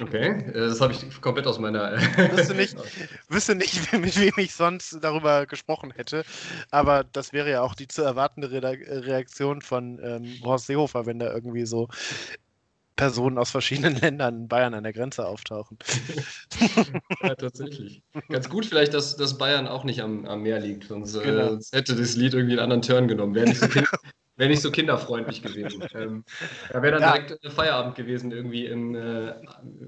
[0.00, 1.92] Okay, äh, das habe ich komplett aus meiner.
[2.32, 2.76] wüsste nicht,
[3.28, 6.24] wüsste nicht, mit wem ich sonst darüber gesprochen hätte.
[6.70, 11.32] Aber das wäre ja auch die zu erwartende Reaktion von ähm, Horst Seehofer, wenn da
[11.32, 11.88] irgendwie so
[12.94, 15.78] Personen aus verschiedenen Ländern in Bayern an der Grenze auftauchen.
[17.22, 18.02] ja, tatsächlich.
[18.28, 21.54] Ganz gut vielleicht, dass, dass Bayern auch nicht am, am Meer liegt, sonst, äh, genau.
[21.54, 23.34] äh, hätte das Lied irgendwie einen anderen Turn genommen.
[23.34, 23.88] Wäre nicht so, kind,
[24.40, 25.84] wär nicht so kinderfreundlich gewesen.
[25.94, 26.24] Ähm,
[26.72, 27.12] da wäre dann ja.
[27.12, 29.32] direkt äh, Feierabend gewesen, irgendwie im, äh,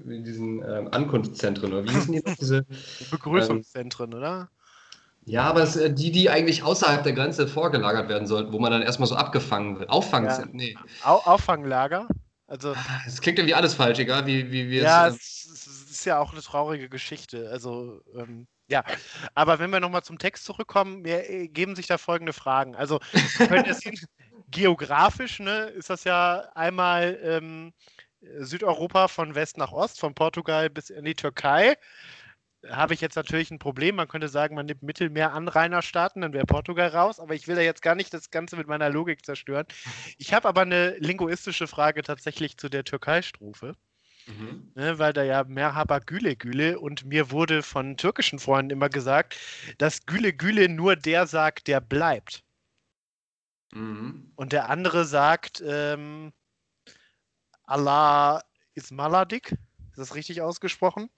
[0.05, 1.71] in diesen äh, Ankunftszentren.
[1.71, 2.35] Oder wie hießen die noch?
[2.35, 2.65] Diese
[3.09, 4.49] Begrüßungszentren, ähm, oder?
[5.25, 8.71] Ja, aber es, äh, die, die eigentlich außerhalb der Grenze vorgelagert werden sollten, wo man
[8.71, 9.89] dann erstmal so abgefangen wird.
[9.89, 10.67] Auffangzentren, ja.
[10.67, 10.77] nee.
[11.03, 12.07] Au Auffanglager?
[12.47, 12.75] Also,
[13.07, 15.45] es klingt irgendwie alles falsch, egal wie, wie wir ja, es.
[15.45, 17.49] Ja, es, es, ist ja auch eine traurige Geschichte.
[17.49, 18.83] Also, ähm, ja.
[19.33, 22.75] Aber wenn wir nochmal zum Text zurückkommen, mir äh, geben sich da folgende Fragen.
[22.75, 22.99] Also,
[23.37, 23.95] sehen,
[24.53, 27.73] geografisch ne, ist das ja einmal ähm,
[28.21, 31.75] Südeuropa von West nach Ost, von Portugal bis in die Türkei
[32.69, 33.95] habe ich jetzt natürlich ein Problem.
[33.95, 37.19] Man könnte sagen, man nimmt Mittelmeer-Anrainerstaaten, dann wäre Portugal raus.
[37.19, 39.65] Aber ich will da jetzt gar nicht das Ganze mit meiner Logik zerstören.
[40.17, 43.75] Ich habe aber eine linguistische Frage tatsächlich zu der Türkei-Strophe.
[44.25, 44.71] Mhm.
[44.75, 49.37] Ne, weil da ja Merhaba Güle Güle und mir wurde von türkischen Freunden immer gesagt,
[49.79, 52.41] dass Güle Güle nur der sagt, der bleibt.
[53.73, 54.31] Mhm.
[54.35, 56.31] Und der andere sagt, ähm,
[57.63, 59.55] Allah ist Maladik.
[59.89, 61.09] Ist das richtig ausgesprochen?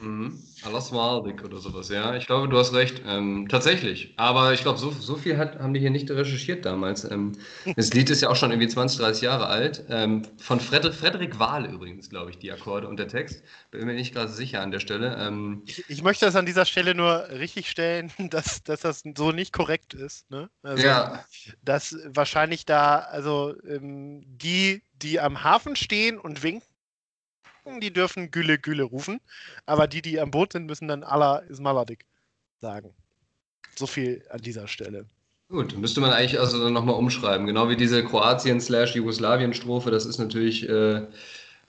[0.00, 0.42] Mhm.
[0.62, 2.14] Alasmaldik oder sowas, ja.
[2.16, 3.02] Ich glaube, du hast recht.
[3.06, 4.14] Ähm, tatsächlich.
[4.16, 7.04] Aber ich glaube, so, so viel hat, haben die hier nicht recherchiert damals.
[7.04, 7.32] Ähm,
[7.76, 9.84] das Lied ist ja auch schon irgendwie 20, 30 Jahre alt.
[9.88, 13.42] Ähm, von Fred Frederik Wahl übrigens, glaube ich, die Akkorde und der Text.
[13.70, 15.16] Bin mir nicht gerade sicher an der Stelle.
[15.18, 19.32] Ähm, ich, ich, möchte das an dieser Stelle nur richtig stellen, dass, dass das so
[19.32, 20.30] nicht korrekt ist.
[20.30, 20.48] Ne?
[20.62, 21.24] Also, ja.
[21.62, 26.69] Dass wahrscheinlich da, also ähm, die, die am Hafen stehen und winken,
[27.80, 29.20] die dürfen Gülle Gülle rufen,
[29.66, 32.04] aber die, die am Boot sind, müssen dann Allah ist Maladik
[32.60, 32.92] sagen.
[33.76, 35.06] So viel an dieser Stelle.
[35.48, 37.46] Gut, müsste man eigentlich also nochmal umschreiben.
[37.46, 41.06] Genau wie diese Kroatien-Jugoslawien-Strophe, das ist natürlich äh,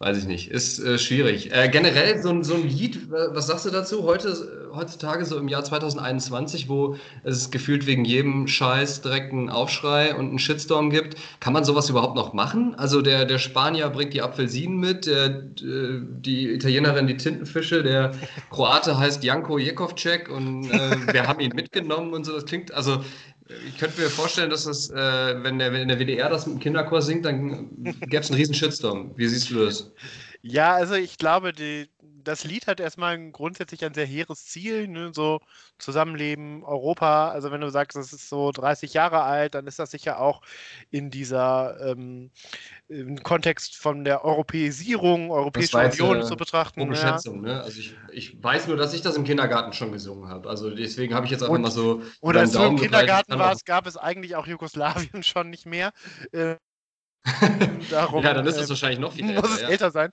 [0.01, 1.53] weiß ich nicht, ist äh, schwierig.
[1.53, 4.03] Äh, generell so, so ein Lied, was sagst du dazu?
[4.03, 10.15] Heute, heutzutage, so im Jahr 2021, wo es gefühlt wegen jedem Scheiß direkt einen Aufschrei
[10.15, 12.73] und einen Shitstorm gibt, kann man sowas überhaupt noch machen?
[12.75, 18.11] Also der, der Spanier bringt die Apfelsinen mit, der, äh, die Italienerin die Tintenfische, der
[18.49, 22.33] Kroate heißt Janko Jekovcek und äh, wir haben ihn mitgenommen und so.
[22.33, 23.03] Das klingt, also
[23.67, 26.59] ich könnte mir vorstellen, dass das, äh, wenn, der, wenn der WDR das mit dem
[26.59, 27.69] Kinderchor singt, dann
[28.01, 29.11] gäbe es einen riesen Shitstorm.
[29.15, 29.91] Wie siehst du das?
[30.41, 31.87] Ja, also ich glaube, die,
[32.23, 35.11] das Lied hat erstmal grundsätzlich ein sehr hehres Ziel, ne?
[35.13, 35.39] so
[35.77, 37.29] Zusammenleben, Europa.
[37.29, 40.41] Also wenn du sagst, es ist so 30 Jahre alt, dann ist das sicher auch
[40.89, 42.31] in dieser ähm,
[43.23, 46.81] Kontext von der Europäisierung, Europäische Union äh, zu betrachten.
[46.81, 46.95] Hohe ja.
[46.95, 47.61] Schätzung, ne?
[47.61, 50.49] Also ich, ich weiß nur, dass ich das im Kindergarten schon gesungen habe.
[50.49, 52.01] Also deswegen habe ich jetzt einfach und, mal so.
[52.19, 55.91] Und als du im Kindergarten warst, gab es eigentlich auch Jugoslawien schon nicht mehr.
[56.31, 56.55] Äh,
[57.91, 59.41] darum, ja, dann ist das äh, wahrscheinlich noch viel älter.
[59.41, 59.69] Muss es ja.
[59.69, 60.11] älter sein.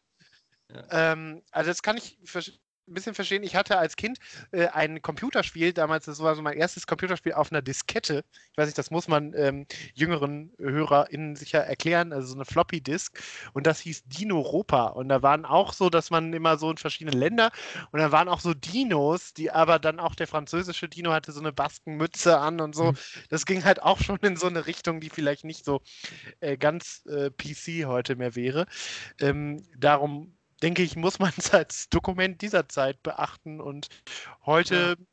[0.72, 1.12] Ja.
[1.12, 2.18] Ähm, also das kann ich
[2.88, 3.42] ein bisschen verstehen.
[3.42, 4.18] Ich hatte als Kind
[4.50, 8.24] äh, ein Computerspiel, damals, das war so mein erstes Computerspiel auf einer Diskette.
[8.52, 12.80] Ich weiß nicht, das muss man ähm, jüngeren HörerInnen sicher erklären, also so eine Floppy
[12.80, 13.22] Disk.
[13.52, 14.86] Und das hieß Dino Europa.
[14.86, 17.50] Und da waren auch so, dass man immer so in verschiedenen Ländern
[17.92, 21.40] und da waren auch so Dinos, die aber dann auch der französische Dino hatte so
[21.40, 22.92] eine Baskenmütze an und so.
[22.92, 22.96] Mhm.
[23.28, 25.82] Das ging halt auch schon in so eine Richtung, die vielleicht nicht so
[26.40, 28.66] äh, ganz äh, PC heute mehr wäre.
[29.20, 33.88] Ähm, darum denke ich, muss man es als Dokument dieser Zeit beachten und
[34.46, 35.04] heute ja.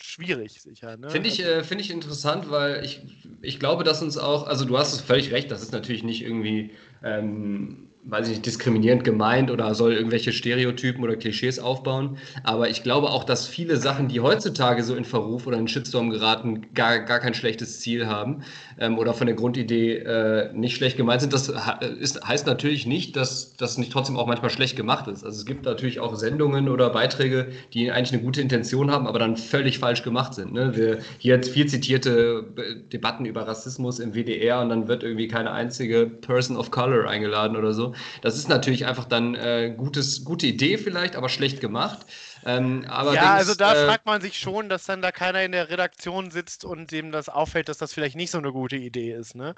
[0.00, 0.96] schwierig sicher.
[0.96, 1.10] Ne?
[1.10, 3.02] Finde ich, also äh, find ich interessant, weil ich,
[3.42, 6.22] ich glaube, dass uns auch, also du hast es völlig recht, das ist natürlich nicht
[6.22, 6.72] irgendwie
[7.02, 12.16] ähm, weiß ich nicht, diskriminierend gemeint oder soll irgendwelche Stereotypen oder Klischees aufbauen.
[12.42, 16.08] Aber ich glaube auch, dass viele Sachen, die heutzutage so in Verruf oder in Shitstorm
[16.08, 18.42] geraten, gar, gar kein schlechtes Ziel haben
[18.78, 21.34] ähm, oder von der Grundidee äh, nicht schlecht gemeint sind.
[21.34, 21.52] Das
[22.00, 25.22] ist, heißt natürlich nicht, dass das nicht trotzdem auch manchmal schlecht gemacht ist.
[25.22, 29.18] Also es gibt natürlich auch Sendungen oder Beiträge, die eigentlich eine gute Intention haben, aber
[29.18, 30.54] dann völlig falsch gemacht sind.
[30.54, 30.74] Ne?
[30.74, 32.44] Wir, hier jetzt viel zitierte
[32.90, 37.54] Debatten über Rassismus im WDR und dann wird irgendwie keine einzige Person of Color eingeladen
[37.54, 37.92] oder so.
[38.22, 42.06] Das ist natürlich einfach dann äh, gutes, gute Idee vielleicht, aber schlecht gemacht.
[42.44, 45.70] Ähm, ja, also da äh, fragt man sich schon, dass dann da keiner in der
[45.70, 49.34] Redaktion sitzt und dem das auffällt, dass das vielleicht nicht so eine gute Idee ist.
[49.34, 49.54] Ne?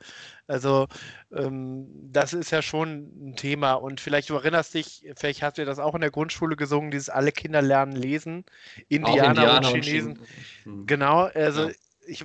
[0.47, 0.89] Also
[1.33, 5.65] ähm, das ist ja schon ein Thema und vielleicht du erinnerst dich, vielleicht hast du
[5.65, 8.45] das auch in der Grundschule gesungen, dieses alle Kinder lernen lesen,
[8.89, 10.19] Indianer, Indianer und Chinesen.
[10.19, 10.27] Und
[10.65, 10.87] hm.
[10.87, 11.75] Genau, also ja.
[12.07, 12.25] ich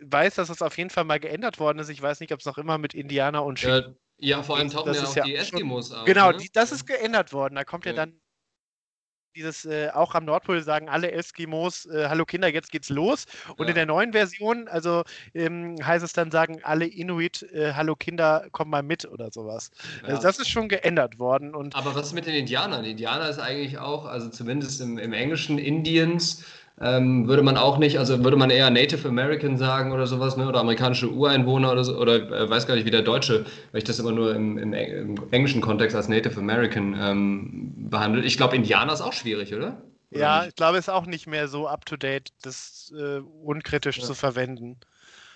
[0.00, 1.90] weiß, dass das auf jeden Fall mal geändert worden ist.
[1.90, 4.94] Ich weiß nicht, ob es noch immer mit Indianer und Chinesen Ja, vor allem tauchen
[4.94, 6.04] ja auch ja die Eskimos schon, auf.
[6.04, 6.36] Genau, ne?
[6.38, 7.56] die, das ist geändert worden.
[7.56, 8.20] Da kommt ja, ja dann
[9.34, 13.24] dieses äh, auch am Nordpol sagen alle Eskimos, äh, hallo Kinder, jetzt geht's los.
[13.56, 13.70] Und ja.
[13.70, 15.02] in der neuen Version, also
[15.34, 19.70] ähm, heißt es dann sagen alle Inuit, äh, hallo Kinder, komm mal mit oder sowas.
[20.02, 20.08] Ja.
[20.08, 21.54] Also das ist schon geändert worden.
[21.54, 22.84] Und Aber was ist mit den Indianern?
[22.84, 26.44] Indianer ist eigentlich auch, also zumindest im, im Englischen Indiens,
[26.80, 30.48] ähm, würde man auch nicht, also würde man eher Native American sagen oder sowas, ne?
[30.48, 33.84] oder amerikanische Ureinwohner oder so, oder äh, weiß gar nicht, wie der Deutsche, weil ich
[33.84, 38.24] das immer nur im, im, im englischen Kontext als Native American ähm, behandelt.
[38.24, 39.82] Ich glaube, Indianer ist auch schwierig, oder?
[40.10, 40.48] oder ja, nicht?
[40.50, 44.04] ich glaube, es ist auch nicht mehr so up to date, das äh, unkritisch ja.
[44.04, 44.78] zu verwenden.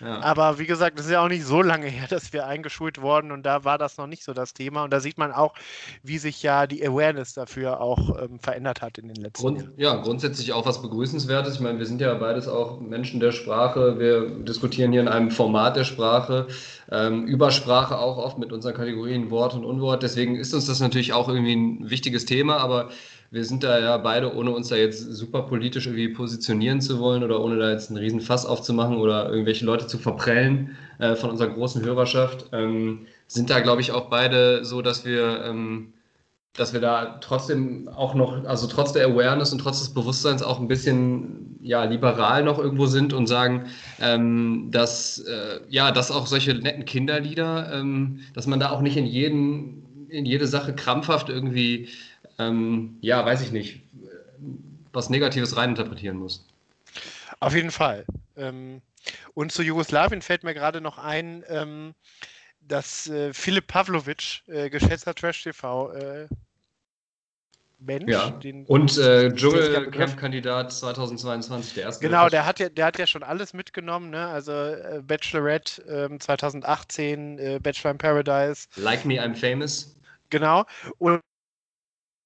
[0.01, 3.33] Aber wie gesagt, es ist ja auch nicht so lange her, dass wir eingeschult wurden
[3.33, 4.85] und da war das noch nicht so das Thema.
[4.85, 5.55] Und da sieht man auch,
[6.03, 9.73] wie sich ja die Awareness dafür auch ähm, verändert hat in den letzten Grund, Jahren.
[9.77, 11.55] Ja, grundsätzlich auch was Begrüßenswertes.
[11.55, 13.99] Ich meine, wir sind ja beides auch Menschen der Sprache.
[13.99, 16.47] Wir diskutieren hier in einem Format der Sprache,
[16.91, 20.03] ähm, über Sprache auch oft mit unseren Kategorien Wort und Unwort.
[20.03, 22.91] Deswegen ist uns das natürlich auch irgendwie ein wichtiges Thema, aber
[23.37, 27.23] wir sind da ja beide, ohne uns da jetzt super politisch irgendwie positionieren zu wollen
[27.23, 31.29] oder ohne da jetzt einen riesen Fass aufzumachen oder irgendwelche Leute zu verprellen äh, von
[31.29, 35.93] unserer großen Hörerschaft, ähm, sind da, glaube ich, auch beide so, dass wir, ähm,
[36.55, 40.59] dass wir da trotzdem auch noch, also trotz der Awareness und trotz des Bewusstseins auch
[40.59, 43.67] ein bisschen ja, liberal noch irgendwo sind und sagen,
[44.01, 48.97] ähm, dass, äh, ja, dass auch solche netten Kinderlieder, ähm, dass man da auch nicht
[48.97, 51.89] in jeden, in jede Sache krampfhaft irgendwie
[52.39, 53.83] ähm, ja, weiß ich nicht,
[54.93, 56.47] was Negatives reininterpretieren muss.
[57.41, 58.05] Auf jeden Fall.
[58.37, 58.81] Ähm,
[59.35, 61.95] und zu Jugoslawien fällt mir gerade noch ein, ähm,
[62.61, 66.29] dass äh, Philipp Pavlovic, äh, geschätzter Trash-TV, äh,
[67.79, 68.11] Mensch.
[68.11, 68.31] Ja.
[68.31, 72.07] Den, und äh, Dschungelcamp-Kandidat 2022, der erste.
[72.07, 74.27] Genau, der hat, ja, der hat ja schon alles mitgenommen, ne?
[74.29, 78.67] Also äh, Bachelorette ähm, 2018, äh, Bachelor in Paradise.
[78.77, 79.95] Like Me, I'm Famous.
[80.31, 80.65] Genau.
[80.99, 81.21] Und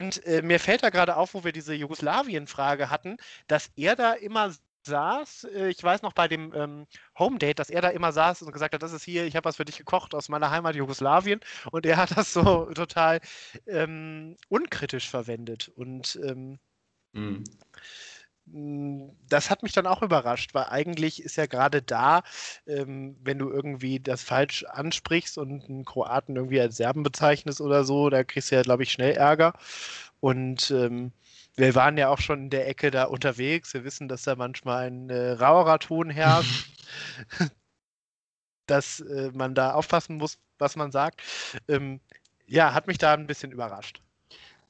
[0.01, 4.15] und äh, mir fällt da gerade auf, wo wir diese Jugoslawien-Frage hatten, dass er da
[4.15, 4.53] immer
[4.87, 6.87] saß, äh, ich weiß noch bei dem ähm,
[7.19, 9.45] Home Date, dass er da immer saß und gesagt hat, das ist hier, ich habe
[9.45, 13.21] was für dich gekocht aus meiner Heimat Jugoslawien und er hat das so total
[13.67, 16.59] ähm, unkritisch verwendet und ähm,
[17.13, 17.45] mhm.
[18.53, 22.23] Hm, das hat mich dann auch überrascht, weil eigentlich ist ja gerade da,
[22.67, 27.85] ähm, wenn du irgendwie das falsch ansprichst und einen Kroaten irgendwie als Serben bezeichnest oder
[27.85, 29.55] so, da kriegst du ja, glaube ich, schnell Ärger.
[30.21, 31.13] Und ähm,
[31.57, 33.75] wir waren ja auch schon in der Ecke da unterwegs.
[33.75, 36.71] Wir wissen, dass da manchmal ein äh, rauerer Ton herrscht,
[38.67, 41.23] dass äh, man da aufpassen muss, was man sagt.
[41.69, 42.01] Ähm,
[42.47, 44.03] ja, hat mich da ein bisschen überrascht.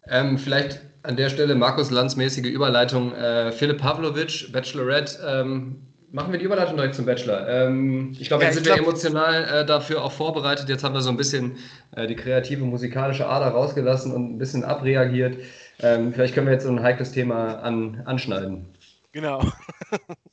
[0.09, 3.15] Ähm, vielleicht an der Stelle Markus Lanz mäßige Überleitung.
[3.15, 5.19] Äh, Philipp Pavlovic, Bachelorette.
[5.27, 5.83] Ähm,
[6.13, 7.49] machen wir die Überleitung direkt zum Bachelor.
[7.49, 10.69] Ähm, ich glaube, jetzt ja, sind glaub, wir emotional äh, dafür auch vorbereitet.
[10.69, 11.57] Jetzt haben wir so ein bisschen
[11.97, 15.39] äh, die kreative musikalische Ader rausgelassen und ein bisschen abreagiert.
[15.81, 18.67] Ähm, vielleicht können wir jetzt so ein heikles Thema an, anschneiden.
[19.13, 19.43] Genau.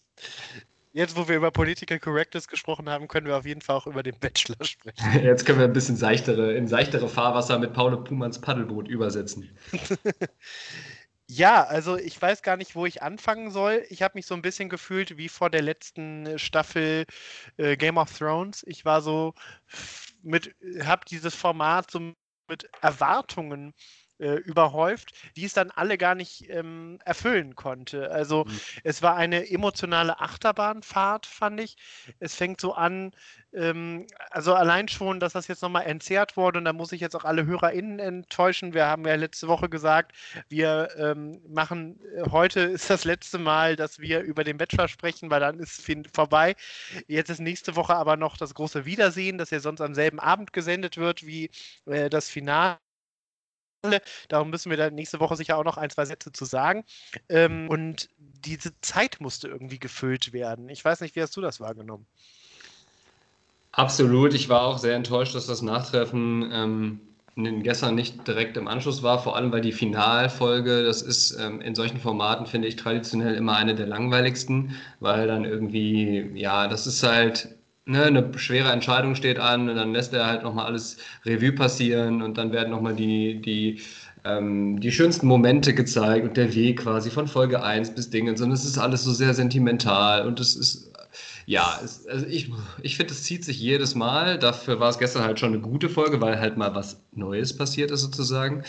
[0.98, 4.02] Jetzt, wo wir über Political Correctness gesprochen haben, können wir auf jeden Fall auch über
[4.02, 4.98] den Bachelor sprechen.
[5.24, 9.56] Jetzt können wir ein bisschen seichtere, in seichtere Fahrwasser mit Paul Pumanns Paddelboot übersetzen.
[11.30, 13.86] Ja, also ich weiß gar nicht, wo ich anfangen soll.
[13.90, 17.04] Ich habe mich so ein bisschen gefühlt wie vor der letzten Staffel
[17.58, 18.64] äh, Game of Thrones.
[18.66, 19.34] Ich war so
[20.24, 20.56] mit,
[20.86, 22.14] habe dieses Format so
[22.48, 23.74] mit Erwartungen
[24.20, 28.12] äh, überhäuft, die es dann alle gar nicht ähm, erfüllen konnte.
[28.12, 28.60] Also mhm.
[28.84, 31.78] es war eine emotionale Achterbahnfahrt, fand ich.
[32.20, 33.12] Es fängt so an,
[33.54, 37.16] ähm, also allein schon, dass das jetzt nochmal entzerrt wurde und da muss ich jetzt
[37.16, 38.74] auch alle HörerInnen enttäuschen.
[38.74, 40.14] Wir haben ja letzte Woche gesagt,
[40.50, 45.30] wir ähm, machen, äh, heute ist das letzte Mal, dass wir über den Bachelor sprechen,
[45.30, 46.56] weil dann ist es vorbei.
[47.08, 50.54] Jetzt ist nächste Woche aber noch das große Wiedersehen, das ja sonst am selben Abend
[50.54, 51.50] gesendet wird wie
[51.86, 52.78] äh, das Finale.
[54.30, 56.84] Darum müssen wir da nächste Woche sicher auch noch ein, zwei Sätze zu sagen.
[57.30, 60.70] Ähm, und diese Zeit musste irgendwie gefüllt werden.
[60.70, 62.06] Ich weiß nicht, wie hast du das wahrgenommen?
[63.72, 64.34] Absolut.
[64.34, 67.00] Ich war auch sehr enttäuscht, dass das Nachtreffen ähm,
[67.62, 71.76] gestern nicht direkt im Anschluss war, vor allem weil die Finalfolge, das ist ähm, in
[71.76, 77.04] solchen Formaten, finde ich, traditionell immer eine der langweiligsten, weil dann irgendwie, ja, das ist
[77.04, 77.50] halt
[77.88, 82.22] ne, eine schwere Entscheidung steht an und dann lässt er halt nochmal alles Revue passieren
[82.22, 83.82] und dann werden nochmal die, die,
[84.24, 88.52] ähm, die schönsten Momente gezeigt und der Weg quasi von Folge 1 bis Dingens und
[88.52, 90.92] es ist alles so sehr sentimental und es ist,
[91.46, 94.38] ja, es, also ich, ich finde, es zieht sich jedes Mal.
[94.38, 97.90] Dafür war es gestern halt schon eine gute Folge, weil halt mal was Neues passiert
[97.90, 98.64] ist sozusagen.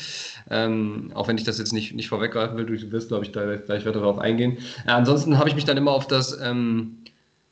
[0.49, 3.57] Ähm, auch wenn ich das jetzt nicht, nicht vorweggreifen will, du wirst, glaube ich, da
[3.57, 4.59] gleich weiter darauf eingehen.
[4.87, 6.39] Äh, ansonsten habe ich mich dann immer auf das...
[6.41, 6.99] Ähm,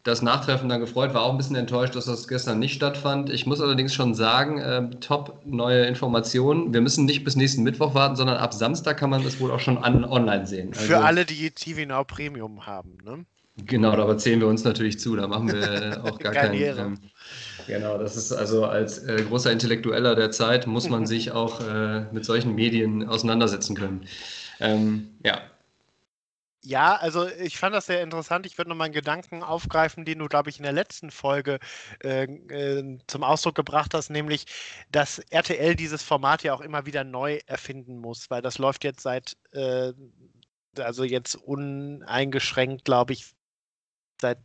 [0.07, 3.29] das Nachtreffen dann gefreut, war auch ein bisschen enttäuscht, dass das gestern nicht stattfand.
[3.29, 6.73] Ich muss allerdings schon sagen, äh, top neue Informationen.
[6.73, 9.59] Wir müssen nicht bis nächsten Mittwoch warten, sondern ab Samstag kann man das wohl auch
[9.59, 10.71] schon an, online sehen.
[10.75, 13.25] Also, Für alle, die TV Now Premium haben, ne?
[13.64, 15.16] Genau, da zählen wir uns natürlich zu.
[15.16, 16.55] Da machen wir auch gar keinen.
[16.55, 16.99] Ähm,
[17.66, 22.03] genau, das ist also als äh, großer Intellektueller der Zeit muss man sich auch äh,
[22.12, 24.07] mit solchen Medien auseinandersetzen können.
[24.61, 25.40] Ähm, ja,
[26.67, 28.45] ja, also ich fand das sehr interessant.
[28.45, 31.61] Ich würde noch mal einen Gedanken aufgreifen, den du, glaube ich, in der letzten Folge
[32.03, 34.47] äh, äh, zum Ausdruck gebracht hast, nämlich,
[34.91, 39.03] dass RTL dieses Format ja auch immer wieder neu erfinden muss, weil das läuft jetzt
[39.03, 39.93] seit, äh,
[40.77, 43.33] also jetzt uneingeschränkt, glaube ich,
[44.21, 44.39] seit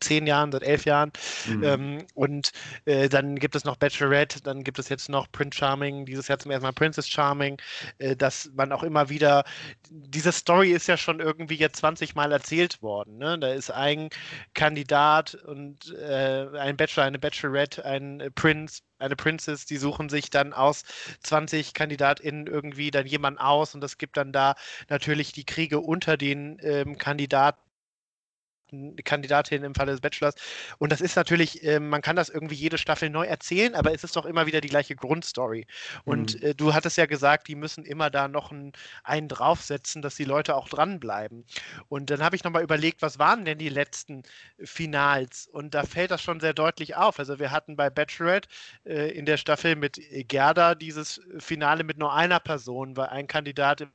[0.00, 1.12] zehn Jahren, seit elf Jahren.
[1.46, 1.64] Mhm.
[1.64, 2.52] Ähm, und
[2.84, 6.38] äh, dann gibt es noch Bachelorette, dann gibt es jetzt noch Prince Charming, dieses Jahr
[6.38, 7.56] zum ersten Mal Princess Charming,
[7.98, 9.44] äh, dass man auch immer wieder,
[9.90, 13.18] diese Story ist ja schon irgendwie jetzt 20 Mal erzählt worden.
[13.18, 13.38] Ne?
[13.38, 14.10] Da ist ein
[14.54, 20.52] Kandidat und äh, ein Bachelor, eine Bachelorette, ein Prince, eine Princess, die suchen sich dann
[20.52, 20.84] aus
[21.22, 24.54] 20 KandidatInnen irgendwie dann jemanden aus und es gibt dann da
[24.88, 27.65] natürlich die Kriege unter den ähm, Kandidaten
[29.04, 30.34] Kandidatin im Falle des Bachelors.
[30.78, 34.04] Und das ist natürlich, äh, man kann das irgendwie jede Staffel neu erzählen, aber es
[34.04, 35.66] ist doch immer wieder die gleiche Grundstory.
[36.04, 36.48] Und mhm.
[36.48, 38.72] äh, du hattest ja gesagt, die müssen immer da noch einen,
[39.04, 41.44] einen draufsetzen, dass die Leute auch dranbleiben.
[41.88, 44.22] Und dann habe ich nochmal überlegt, was waren denn die letzten
[44.62, 45.46] Finals?
[45.46, 47.18] Und da fällt das schon sehr deutlich auf.
[47.18, 48.48] Also wir hatten bei Bachelorette
[48.84, 53.80] äh, in der Staffel mit Gerda dieses Finale mit nur einer Person, weil ein Kandidat
[53.80, 53.90] im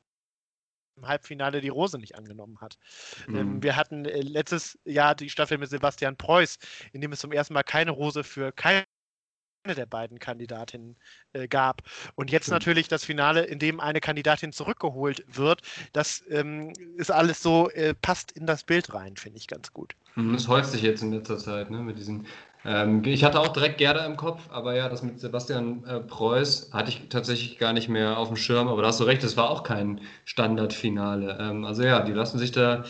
[0.96, 2.78] im Halbfinale die Rose nicht angenommen hat.
[3.28, 3.62] Ähm, mhm.
[3.62, 6.58] Wir hatten äh, letztes Jahr die Staffel mit Sebastian Preuß,
[6.92, 8.84] in dem es zum ersten Mal keine Rose für keine
[9.64, 10.96] der beiden Kandidatinnen
[11.32, 11.82] äh, gab.
[12.16, 12.54] Und jetzt mhm.
[12.54, 15.62] natürlich das Finale, in dem eine Kandidatin zurückgeholt wird.
[15.92, 19.94] Das ähm, ist alles so, äh, passt in das Bild rein, finde ich ganz gut.
[20.16, 22.26] Mhm, das häuft sich jetzt in letzter Zeit, ne, mit diesen
[22.64, 26.70] ähm, ich hatte auch direkt Gerda im Kopf, aber ja, das mit Sebastian äh, Preuß
[26.72, 29.36] hatte ich tatsächlich gar nicht mehr auf dem Schirm, aber da hast du recht, das
[29.36, 31.38] war auch kein Standardfinale.
[31.40, 32.84] Ähm, also ja, die lassen sich da,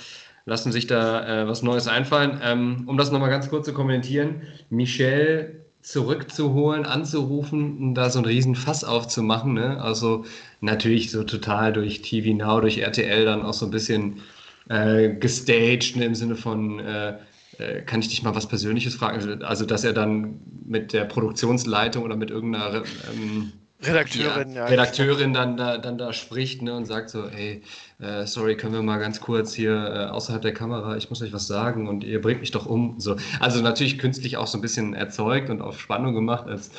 [0.45, 2.41] lassen sich da äh, was Neues einfallen.
[2.43, 8.55] Ähm, um das nochmal ganz kurz zu kommentieren, Michelle zurückzuholen, anzurufen, da so ein riesen
[8.55, 9.83] Fass aufzumachen, ne?
[9.83, 10.25] also
[10.61, 14.21] natürlich so total durch TV Now, durch RTL dann auch so ein bisschen
[14.69, 16.05] äh, gestaged ne?
[16.05, 17.19] im Sinne von äh,
[17.59, 19.43] äh, kann ich dich mal was Persönliches fragen?
[19.43, 23.53] Also, dass er dann mit der Produktionsleitung oder mit irgendeiner ähm,
[23.85, 27.63] Redakteurin, ja, Redakteurin dann da, dann da spricht ne, und sagt so, ey,
[27.99, 31.33] äh, sorry, können wir mal ganz kurz hier äh, außerhalb der Kamera, ich muss euch
[31.33, 33.01] was sagen und ihr bringt mich doch um.
[33.01, 33.17] So.
[33.41, 36.47] Also natürlich künstlich auch so ein bisschen erzeugt und auf Spannung gemacht.
[36.47, 36.71] Als,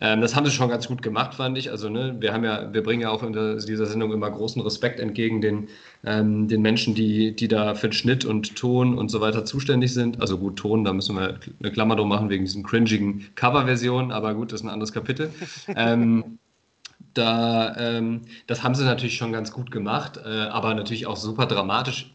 [0.00, 1.70] ähm, das haben sie schon ganz gut gemacht, fand ich.
[1.70, 4.62] Also ne, wir haben ja, wir bringen ja auch in der, dieser Sendung immer großen
[4.62, 5.68] Respekt entgegen den,
[6.04, 9.92] ähm, den Menschen, die, die da für den Schnitt und Ton und so weiter zuständig
[9.92, 10.20] sind.
[10.20, 14.34] Also gut, Ton, da müssen wir eine Klammer drum machen wegen diesen cringigen Coverversionen, aber
[14.34, 15.30] gut, das ist ein anderes Kapitel.
[15.76, 16.38] ähm,
[17.14, 21.46] da, ähm, das haben sie natürlich schon ganz gut gemacht, äh, aber natürlich auch super
[21.46, 22.14] dramatisch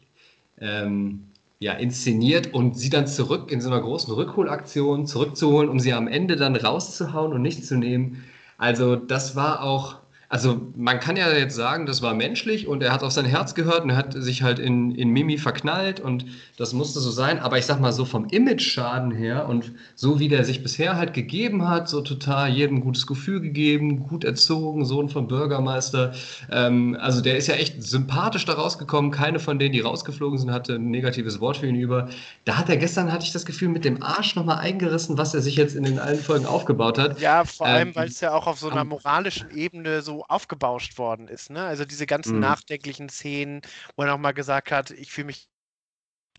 [0.60, 1.28] ähm,
[1.60, 6.08] ja, inszeniert und sie dann zurück in so einer großen Rückholaktion zurückzuholen, um sie am
[6.08, 8.24] Ende dann rauszuhauen und nicht zu nehmen.
[8.58, 9.98] Also das war auch
[10.30, 13.54] also man kann ja jetzt sagen, das war menschlich und er hat auf sein Herz
[13.54, 16.26] gehört und er hat sich halt in, in Mimi verknallt und
[16.58, 17.40] das musste so sein.
[17.40, 21.14] Aber ich sag mal so vom Image-Schaden her und so wie der sich bisher halt
[21.14, 26.14] gegeben hat, so total jedem gutes Gefühl gegeben, gut erzogen, Sohn vom Bürgermeister.
[26.52, 29.12] Ähm, also der ist ja echt sympathisch da rausgekommen.
[29.12, 32.10] Keine von denen, die rausgeflogen sind, hatte ein negatives Wort für ihn über.
[32.46, 35.42] Da hat er gestern, hatte ich das Gefühl, mit dem Arsch nochmal eingerissen, was er
[35.42, 37.20] sich jetzt in den allen Folgen aufgebaut hat.
[37.20, 40.98] Ja, vor allem, ähm, weil es ja auch auf so einer moralischen Ebene so aufgebauscht
[40.98, 41.50] worden ist.
[41.50, 41.64] Ne?
[41.64, 42.42] Also diese ganzen mhm.
[42.42, 43.62] nachdenklichen Szenen,
[43.96, 45.50] wo er nochmal gesagt hat, ich fühle mich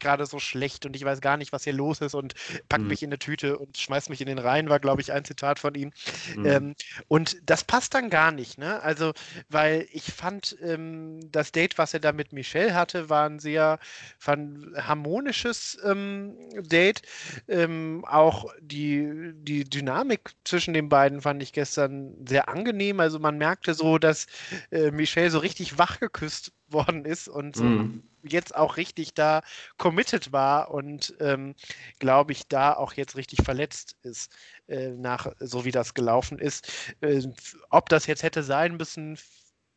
[0.01, 2.35] gerade so schlecht und ich weiß gar nicht, was hier los ist und
[2.69, 2.89] packt mhm.
[2.89, 5.59] mich in eine Tüte und schmeißt mich in den Rhein, war, glaube ich, ein Zitat
[5.59, 5.93] von ihm.
[6.37, 6.47] Mhm.
[6.47, 6.75] Ähm,
[7.09, 8.83] und das passt dann gar nicht, ne?
[8.83, 9.13] Also,
[9.49, 13.79] weil ich fand, ähm, das Date, was er da mit Michelle hatte, war ein sehr
[14.27, 17.03] ein harmonisches ähm, Date.
[17.49, 23.01] Ähm, auch die, die Dynamik zwischen den beiden fand ich gestern sehr angenehm.
[23.01, 24.27] Also man merkte so, dass
[24.71, 28.03] äh, Michelle so richtig wach geküsst worden ist und mhm.
[28.23, 29.43] jetzt auch richtig da
[29.79, 31.55] committed war und ähm,
[31.99, 34.31] glaube ich da auch jetzt richtig verletzt ist
[34.69, 36.95] äh, nach so wie das gelaufen ist.
[37.01, 37.23] Äh,
[37.71, 39.19] ob das jetzt hätte sein müssen,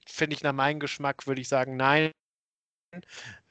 [0.06, 2.12] finde ich nach meinem Geschmack würde ich sagen nein.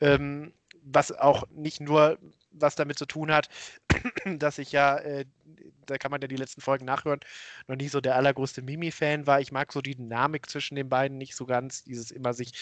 [0.01, 0.53] Ähm,
[0.83, 2.19] was auch nicht nur
[2.51, 3.49] was damit zu tun hat,
[4.39, 5.25] dass ich ja äh,
[5.87, 7.21] da kann man ja die letzten Folgen nachhören,
[7.67, 9.41] noch nie so der allergrößte Mimi-Fan war.
[9.41, 12.53] Ich mag so die Dynamik zwischen den beiden nicht so ganz, dieses immer sich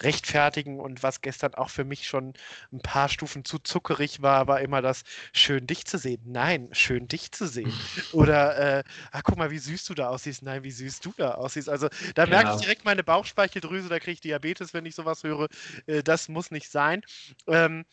[0.00, 2.34] rechtfertigen und was gestern auch für mich schon
[2.72, 6.22] ein paar Stufen zu zuckerig war, war immer das schön dich zu sehen.
[6.24, 7.72] Nein, schön dich zu sehen.
[8.12, 10.42] Oder, äh, ach guck mal, wie süß du da aussiehst.
[10.42, 11.68] Nein, wie süß du da aussiehst.
[11.68, 12.54] Also da merke ja.
[12.54, 15.48] ich direkt meine Bauchspeicheldrüse, da kriege ich Diabetes, wenn ich sowas höre.
[15.86, 17.02] Äh, das muss nicht sein.
[17.46, 17.84] Ähm,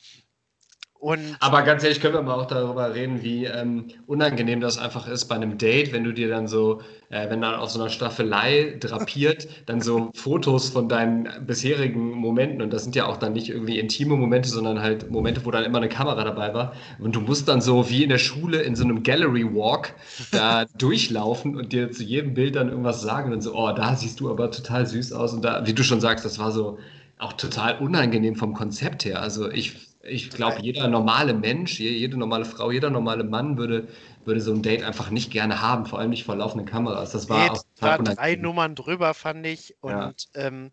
[1.00, 5.08] und Aber ganz ehrlich, können wir mal auch darüber reden, wie ähm, unangenehm das einfach
[5.08, 7.90] ist bei einem Date, wenn du dir dann so, äh, wenn dann auf so einer
[7.90, 13.32] Staffelei drapiert, dann so Fotos von deinen bisherigen Momenten, und das sind ja auch dann
[13.32, 16.74] nicht irgendwie intime Momente, sondern halt Momente, wo dann immer eine Kamera dabei war.
[17.00, 19.94] Und du musst dann so wie in der Schule in so einem Gallery Walk
[20.32, 24.20] da durchlaufen und dir zu jedem Bild dann irgendwas sagen und so, oh, da siehst
[24.20, 25.32] du aber total süß aus.
[25.32, 26.78] Und da, wie du schon sagst, das war so
[27.20, 29.22] auch total unangenehm vom Konzept her.
[29.22, 33.88] Also ich ich glaube, jeder normale Mensch, jede normale Frau, jeder normale Mann würde,
[34.24, 37.12] würde so ein Date einfach nicht gerne haben, vor allem nicht vor laufenden Kameras.
[37.12, 39.76] Das war, nee, war drei Nummern drüber, fand ich.
[39.82, 40.72] Und ja, ähm,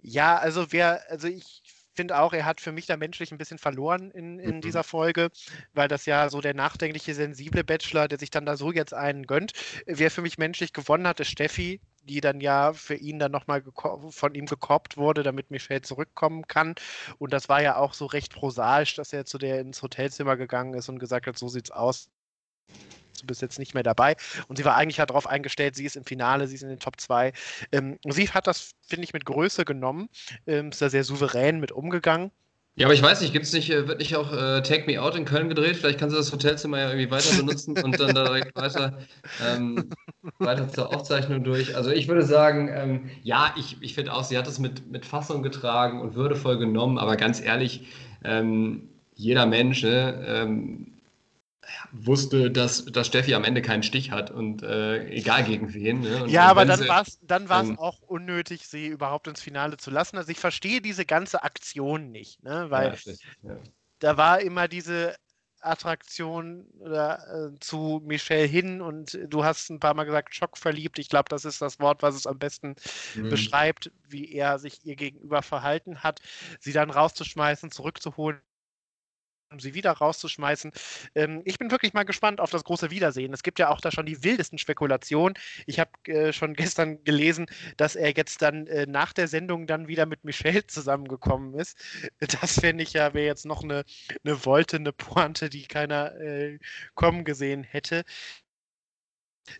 [0.00, 1.62] ja also wer, also ich
[1.94, 4.60] finde auch, er hat für mich da menschlich ein bisschen verloren in, in mhm.
[4.60, 5.30] dieser Folge,
[5.74, 9.26] weil das ja so der nachdenkliche, sensible Bachelor, der sich dann da so jetzt einen
[9.26, 9.52] gönnt.
[9.86, 13.62] Wer für mich menschlich gewonnen hat, ist Steffi, die dann ja für ihn dann nochmal
[14.10, 16.74] von ihm gekorbt wurde, damit Michelle zurückkommen kann.
[17.18, 20.74] Und das war ja auch so recht prosaisch, dass er zu der ins Hotelzimmer gegangen
[20.74, 22.08] ist und gesagt hat, so sieht's aus
[23.20, 24.16] du bist jetzt nicht mehr dabei.
[24.48, 26.78] Und sie war eigentlich halt darauf eingestellt, sie ist im Finale, sie ist in den
[26.78, 27.32] Top 2.
[27.72, 30.08] Ähm, sie hat das, finde ich, mit Größe genommen,
[30.46, 32.30] ähm, ist da sehr souverän mit umgegangen.
[32.78, 35.16] Ja, aber ich weiß nicht, gibt's nicht, äh, wird nicht auch äh, Take Me Out
[35.16, 35.76] in Köln gedreht?
[35.76, 38.98] Vielleicht kannst du das Hotelzimmer ja irgendwie weiter benutzen und dann direkt weiter,
[39.44, 39.90] ähm,
[40.38, 41.74] weiter zur Aufzeichnung durch.
[41.74, 45.04] Also ich würde sagen, ähm, ja, ich, ich finde auch, sie hat es mit, mit
[45.04, 47.88] Fassung getragen und würdevoll genommen, aber ganz ehrlich,
[48.22, 50.97] ähm, jeder Mensch, ne, ähm,
[51.92, 56.00] wusste, dass, dass Steffi am Ende keinen Stich hat und äh, egal gegen wen.
[56.00, 56.26] Ne?
[56.28, 59.90] ja, aber dann war es dann war's ähm, auch unnötig, sie überhaupt ins Finale zu
[59.90, 60.16] lassen.
[60.16, 62.66] Also ich verstehe diese ganze Aktion nicht, ne?
[62.70, 63.12] weil ja,
[63.42, 63.56] ja.
[63.98, 65.16] da war immer diese
[65.60, 67.16] Attraktion äh,
[67.60, 70.98] zu Michelle hin und du hast ein paar Mal gesagt, schockverliebt.
[70.98, 72.76] Ich glaube, das ist das Wort, was es am besten
[73.14, 73.30] mhm.
[73.30, 76.20] beschreibt, wie er sich ihr gegenüber verhalten hat.
[76.60, 78.40] Sie dann rauszuschmeißen, zurückzuholen,
[79.50, 80.72] um sie wieder rauszuschmeißen.
[81.14, 83.32] Ähm, ich bin wirklich mal gespannt auf das große Wiedersehen.
[83.32, 85.34] Es gibt ja auch da schon die wildesten Spekulationen.
[85.66, 87.46] Ich habe äh, schon gestern gelesen,
[87.76, 91.76] dass er jetzt dann äh, nach der Sendung dann wieder mit Michelle zusammengekommen ist.
[92.18, 93.84] Das fände ich ja, wäre jetzt noch eine,
[94.24, 96.58] eine Wolte, eine Pointe, die keiner äh,
[96.94, 98.04] kommen gesehen hätte.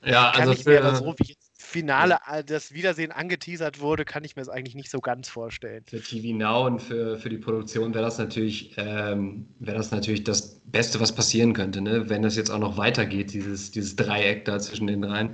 [0.02, 4.04] Ja, Kann also ich mir aber so wie jetzt Finale äh, das Wiedersehen angeteasert wurde,
[4.04, 5.82] kann ich mir das eigentlich nicht so ganz vorstellen.
[5.86, 10.22] Für TV Now und für, für die Produktion wäre das natürlich, ähm, wäre das natürlich
[10.22, 12.08] das Beste, was passieren könnte, ne?
[12.08, 15.30] wenn das jetzt auch noch weitergeht, dieses, dieses Dreieck da zwischen den dreien.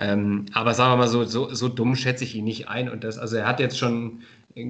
[0.00, 2.88] Ähm, aber sagen wir mal so, so, so dumm schätze ich ihn nicht ein.
[2.88, 4.22] Und das, also er hat jetzt schon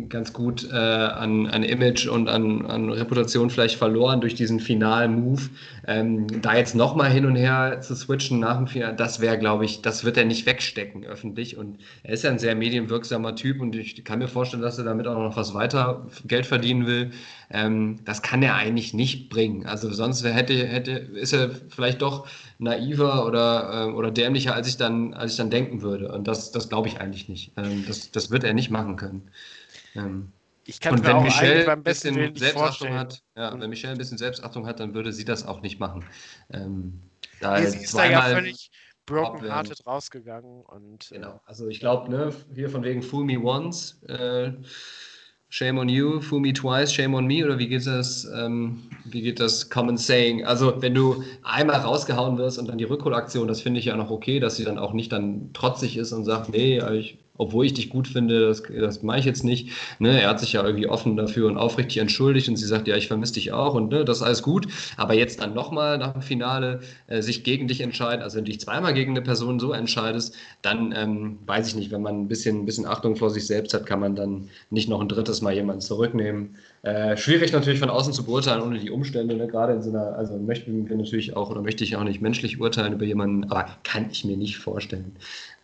[0.09, 5.43] ganz gut äh, an, an Image und an, an Reputation vielleicht verloren durch diesen Final-Move.
[5.87, 9.67] Ähm, da jetzt nochmal hin und her zu switchen nach dem Final, das wäre, glaube
[9.67, 11.59] ich, das wird er nicht wegstecken öffentlich.
[11.59, 14.85] Und er ist ja ein sehr medienwirksamer Typ und ich kann mir vorstellen, dass er
[14.85, 17.11] damit auch noch was weiter Geld verdienen will.
[17.51, 19.67] Ähm, das kann er eigentlich nicht bringen.
[19.67, 22.27] Also sonst hätte, hätte, ist er vielleicht doch
[22.59, 26.11] naiver oder, äh, oder dämlicher, als ich dann, als ich dann denken würde.
[26.11, 27.53] Und das, das glaube ich eigentlich nicht.
[27.59, 29.29] Ähm, das, das wird er nicht machen können.
[29.95, 30.33] Ähm,
[30.67, 34.67] ich kann und wenn Michelle ein bisschen Selbstachtung hat, ja, wenn Michelle ein bisschen Selbstachtung
[34.67, 36.05] hat, dann würde sie das auch nicht machen.
[36.51, 37.01] Ähm,
[37.41, 38.71] da nee, sie ist da ja völlig
[39.07, 41.41] broken hearted rausgegangen und äh, genau.
[41.45, 44.53] Also ich glaube, ne, hier von wegen Fool Me Once, äh,
[45.55, 49.23] Shame on you, fool me twice, shame on me, oder wie geht das, ähm, wie
[49.23, 50.45] geht das Common Saying?
[50.45, 54.11] Also, wenn du einmal rausgehauen wirst und dann die Rückholaktion, das finde ich ja noch
[54.11, 57.75] okay, dass sie dann auch nicht dann trotzig ist und sagt, nee, ich obwohl ich
[57.75, 59.71] dich gut finde, das, das mache ich jetzt nicht.
[59.99, 62.97] Ne, er hat sich ja irgendwie offen dafür und aufrichtig entschuldigt und sie sagt, ja,
[62.97, 64.69] ich vermisse dich auch und ne, das ist alles gut.
[64.97, 68.53] Aber jetzt dann nochmal nach dem Finale äh, sich gegen dich entscheiden, also wenn du
[68.53, 72.29] dich zweimal gegen eine Person so entscheidest, dann ähm, weiß ich nicht, wenn man ein
[72.29, 75.43] bisschen, ein bisschen Achtung vor sich selbst hat, kann man dann nicht noch ein drittes
[75.43, 76.57] Mal jemanden zurücknehmen.
[76.83, 79.35] Äh, schwierig natürlich von außen zu beurteilen, ohne die Umstände.
[79.35, 79.49] Ne?
[79.49, 82.61] Gerade in so einer, also möchten wir natürlich auch oder möchte ich auch nicht menschlich
[82.61, 85.17] urteilen über jemanden, aber kann ich mir nicht vorstellen.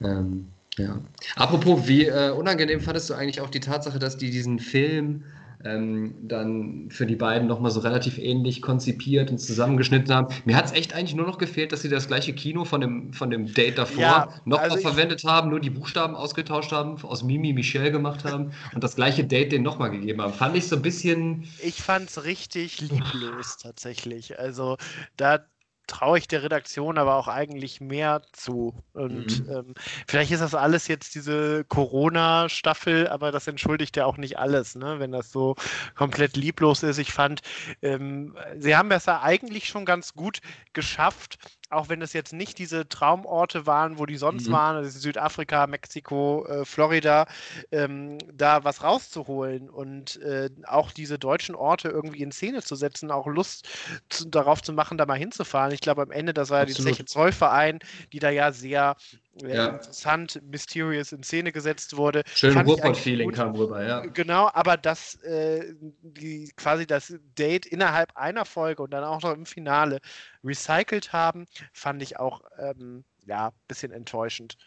[0.02, 0.46] Ähm,
[0.78, 1.00] ja.
[1.36, 5.24] Apropos, wie äh, unangenehm fandest du eigentlich auch die Tatsache, dass die diesen Film
[5.64, 10.34] ähm, dann für die beiden nochmal so relativ ähnlich konzipiert und zusammengeschnitten haben.
[10.44, 13.12] Mir hat es echt eigentlich nur noch gefehlt, dass sie das gleiche Kino von dem,
[13.12, 17.22] von dem Date davor ja, nochmal also verwendet haben, nur die Buchstaben ausgetauscht haben, aus
[17.22, 20.32] Mimi Michel gemacht haben und das gleiche Date denen nochmal gegeben haben.
[20.32, 21.46] Fand ich so ein bisschen.
[21.62, 24.38] Ich fand es richtig lieblos tatsächlich.
[24.38, 24.78] Also
[25.16, 25.44] da
[25.90, 28.74] traue ich der Redaktion aber auch eigentlich mehr zu.
[28.92, 29.52] Und mhm.
[29.52, 29.74] ähm,
[30.06, 35.00] vielleicht ist das alles jetzt diese Corona-Staffel, aber das entschuldigt ja auch nicht alles, ne?
[35.00, 35.56] wenn das so
[35.96, 36.98] komplett lieblos ist.
[36.98, 37.40] Ich fand,
[37.82, 40.40] ähm, sie haben es ja eigentlich schon ganz gut
[40.72, 41.38] geschafft,
[41.70, 44.52] auch wenn es jetzt nicht diese Traumorte waren, wo die sonst mhm.
[44.52, 47.26] waren, also Südafrika, Mexiko, äh, Florida,
[47.70, 53.10] ähm, da was rauszuholen und äh, auch diese deutschen Orte irgendwie in Szene zu setzen,
[53.10, 53.68] auch Lust
[54.08, 55.72] zu, darauf zu machen, da mal hinzufahren.
[55.72, 57.78] Ich glaube, am Ende, das war ja die Zeche Zollverein,
[58.12, 58.96] die da ja sehr
[59.36, 59.68] ja.
[59.68, 62.22] interessant, mysterious in Szene gesetzt wurde.
[62.34, 64.00] Schön Ruhrpott-Feeling kam rüber, ja.
[64.00, 69.34] Genau, aber das äh, die, quasi das Date innerhalb einer Folge und dann auch noch
[69.34, 70.00] im Finale
[70.44, 74.58] recycelt haben, fand ich auch ähm, ja, ein bisschen enttäuschend.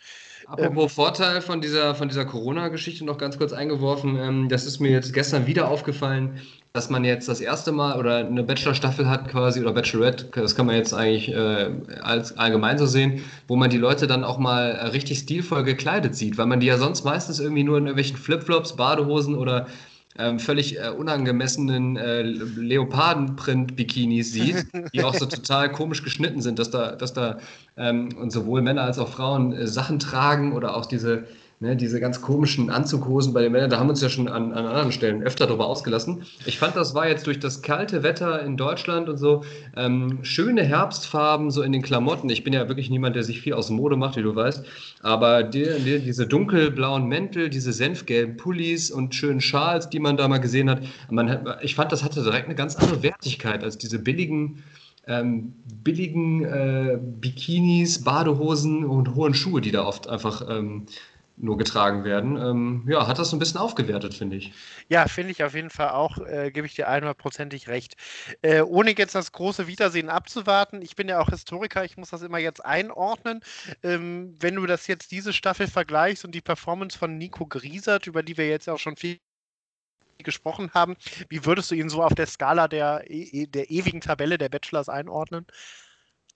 [0.47, 4.79] Apropos ähm, Vorteil von dieser, von dieser Corona-Geschichte noch ganz kurz eingeworfen, ähm, das ist
[4.79, 6.39] mir jetzt gestern wieder aufgefallen,
[6.71, 10.65] dass man jetzt das erste Mal oder eine Bachelor-Staffel hat quasi oder Bachelorette, das kann
[10.65, 14.71] man jetzt eigentlich äh, als allgemein so sehen, wo man die Leute dann auch mal
[14.71, 18.17] äh, richtig stilvoll gekleidet sieht, weil man die ja sonst meistens irgendwie nur in irgendwelchen
[18.17, 19.67] Flipflops, Badehosen oder
[20.17, 26.69] ähm, völlig äh, unangemessenen äh, Leopardenprint-Bikinis sieht, die auch so total komisch geschnitten sind, dass
[26.69, 27.39] da, dass da
[27.77, 31.25] ähm, und sowohl Männer als auch Frauen äh, Sachen tragen oder auch diese
[31.63, 34.51] Ne, diese ganz komischen Anzughosen bei den Männern, da haben wir uns ja schon an,
[34.51, 36.23] an anderen Stellen öfter darüber ausgelassen.
[36.45, 39.45] Ich fand, das war jetzt durch das kalte Wetter in Deutschland und so
[39.77, 42.29] ähm, schöne Herbstfarben so in den Klamotten.
[42.29, 44.65] Ich bin ja wirklich niemand, der sich viel aus Mode macht, wie du weißt.
[45.03, 50.27] Aber die, die, diese dunkelblauen Mäntel, diese senfgelben Pullis und schönen Schals, die man da
[50.27, 53.99] mal gesehen hat, man ich fand, das hatte direkt eine ganz andere Wertigkeit als diese
[53.99, 54.63] billigen
[55.05, 55.53] ähm,
[55.83, 60.85] billigen äh, Bikinis, Badehosen und hohen Schuhe, die da oft einfach ähm,
[61.35, 62.37] nur getragen werden.
[62.37, 64.53] Ähm, ja, hat das ein bisschen aufgewertet, finde ich.
[64.87, 67.95] Ja, finde ich auf jeden Fall auch, äh, gebe ich dir einhundertprozentig recht.
[68.41, 72.21] Äh, ohne jetzt das große Wiedersehen abzuwarten, ich bin ja auch Historiker, ich muss das
[72.21, 73.41] immer jetzt einordnen.
[73.81, 78.21] Ähm, wenn du das jetzt diese Staffel vergleichst und die Performance von Nico Griesert, über
[78.21, 79.17] die wir jetzt auch schon viel
[80.19, 80.95] gesprochen haben,
[81.29, 84.49] wie würdest du ihn so auf der Skala der, e, e, der ewigen Tabelle der
[84.49, 85.45] Bachelors einordnen?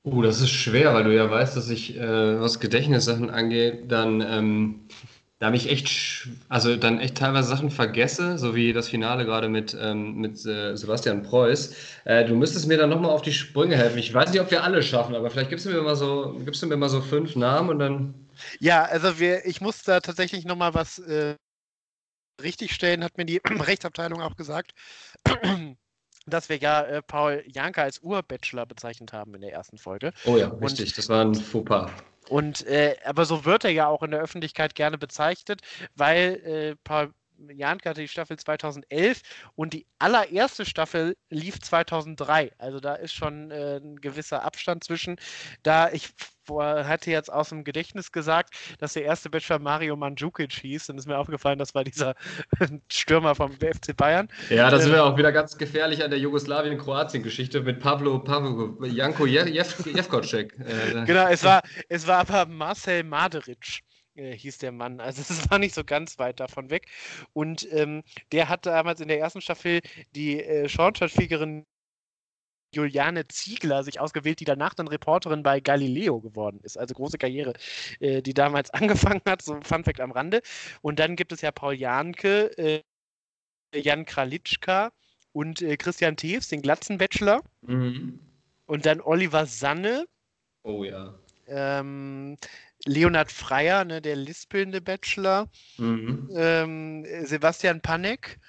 [0.08, 4.22] Uh, das ist schwer, weil du ja weißt, dass ich, äh, was Gedächtnissachen angeht, dann
[4.22, 4.88] ähm,
[5.40, 9.76] da mich echt, also dann echt teilweise Sachen vergesse, so wie das Finale gerade mit,
[9.78, 11.76] ähm, mit äh, Sebastian Preuß.
[12.06, 13.98] Äh, du müsstest mir dann nochmal auf die Sprünge helfen.
[13.98, 16.62] Ich weiß nicht, ob wir alle schaffen, aber vielleicht gibst du mir mal so, gibst
[16.64, 18.14] du mir mal so fünf Namen und dann.
[18.62, 21.36] Ja, also wir, ich muss da tatsächlich nochmal was äh,
[22.42, 24.72] richtigstellen, hat mir die Rechtsabteilung auch gesagt
[26.28, 30.12] dass wir ja äh, Paul Janka als Urbachelor bezeichnet haben in der ersten Folge.
[30.26, 31.90] Oh ja, richtig, und, das war ein Fauxpas.
[32.30, 35.62] Und äh, aber so wird er ja auch in der Öffentlichkeit gerne bezeichnet,
[35.96, 37.14] weil äh, Paul
[37.54, 39.22] Janka hatte die Staffel 2011
[39.56, 42.52] und die allererste Staffel lief 2003.
[42.58, 45.18] Also da ist schon äh, ein gewisser Abstand zwischen.
[45.64, 46.10] Da ich
[46.50, 51.08] hatte jetzt aus dem Gedächtnis gesagt, dass der erste Bachelor Mario Mandzukic hieß und ist
[51.08, 52.16] mir aufgefallen, das war dieser
[52.92, 54.28] Stürmer vom FC Bayern.
[54.50, 59.26] Ja, das ähm, wäre auch wieder ganz gefährlich an der Jugoslawien-Kroatien-Geschichte mit Pablo, Pavlo, Janko
[59.26, 60.58] Jevkocek.
[60.60, 63.84] Äh, genau, es war, es war aber Marcel Maderic
[64.18, 65.00] äh, hieß der Mann.
[65.00, 66.88] Also es war nicht so ganz weit davon weg.
[67.34, 69.82] Und ähm, der hat damals in der ersten Staffel
[70.16, 71.66] die äh, Schornsteinfegerin
[72.74, 76.78] Juliane Ziegler sich ausgewählt, die danach dann Reporterin bei Galileo geworden ist.
[76.78, 77.54] Also große Karriere,
[78.00, 80.42] äh, die damals angefangen hat, so Fun Fact am Rande.
[80.82, 82.84] Und dann gibt es ja Paul Janke, äh,
[83.74, 84.92] Jan Kralitschka
[85.34, 87.44] und äh, Christian Teves, den Glatzen-Bachelor.
[87.62, 88.20] Mhm.
[88.66, 90.06] Und dann Oliver Sanne.
[90.64, 91.18] Oh ja.
[91.48, 92.38] Ähm,
[92.86, 95.50] Leonhard Freier, ne, der lispelnde Bachelor.
[95.78, 96.30] Mhm.
[96.34, 98.40] Ähm, Sebastian Panek.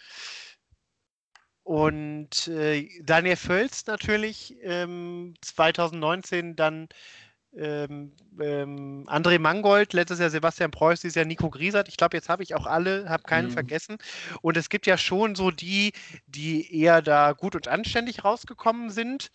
[1.68, 6.88] Und äh, Daniel Völz natürlich ähm, 2019 dann
[7.58, 11.88] ähm, ähm, André Mangold, letztes Jahr Sebastian Preuß, dieses Jahr Nico Griesert.
[11.88, 13.52] Ich glaube, jetzt habe ich auch alle, habe keinen mhm.
[13.52, 13.98] vergessen.
[14.42, 15.92] Und es gibt ja schon so die,
[16.26, 19.30] die eher da gut und anständig rausgekommen sind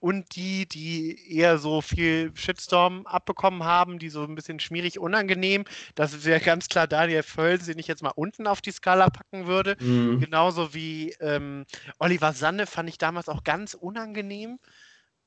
[0.00, 5.64] und die, die eher so viel Shitstorm abbekommen haben, die so ein bisschen schmierig unangenehm.
[5.94, 9.46] Das wäre ganz klar Daniel Völz, den ich jetzt mal unten auf die Skala packen
[9.46, 9.76] würde.
[9.80, 10.20] Mhm.
[10.20, 11.64] Genauso wie ähm,
[11.98, 14.58] Oliver Sanne fand ich damals auch ganz unangenehm.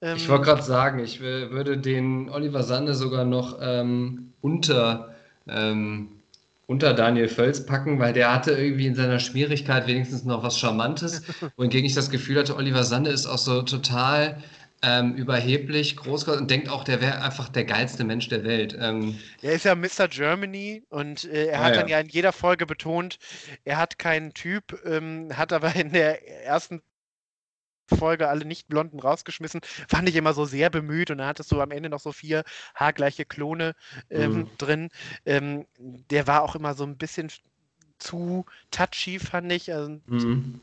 [0.01, 5.15] Ähm, ich wollte gerade sagen, ich würde den Oliver Sande sogar noch ähm, unter,
[5.47, 6.09] ähm,
[6.65, 11.23] unter Daniel Völz packen, weil der hatte irgendwie in seiner Schwierigkeit wenigstens noch was Charmantes.
[11.57, 14.41] wohingegen ich das Gefühl hatte, Oliver Sande ist auch so total
[14.83, 18.75] ähm, überheblich, groß und denkt auch, der wäre einfach der geilste Mensch der Welt.
[18.79, 20.07] Ähm, er ist ja Mr.
[20.09, 21.81] Germany und äh, er ah, hat ja.
[21.81, 23.19] dann ja in jeder Folge betont,
[23.63, 26.81] er hat keinen Typ, ähm, hat aber in der ersten
[27.95, 29.61] Folge alle Nicht-Blonden rausgeschmissen.
[29.87, 32.43] Fand ich immer so sehr bemüht und dann hattest du am Ende noch so vier
[32.75, 33.75] haargleiche Klone
[34.09, 34.49] ähm, mhm.
[34.57, 34.89] drin.
[35.25, 37.29] Ähm, der war auch immer so ein bisschen
[38.01, 39.73] zu touchy, fand ich.
[39.73, 40.59] Also, mhm.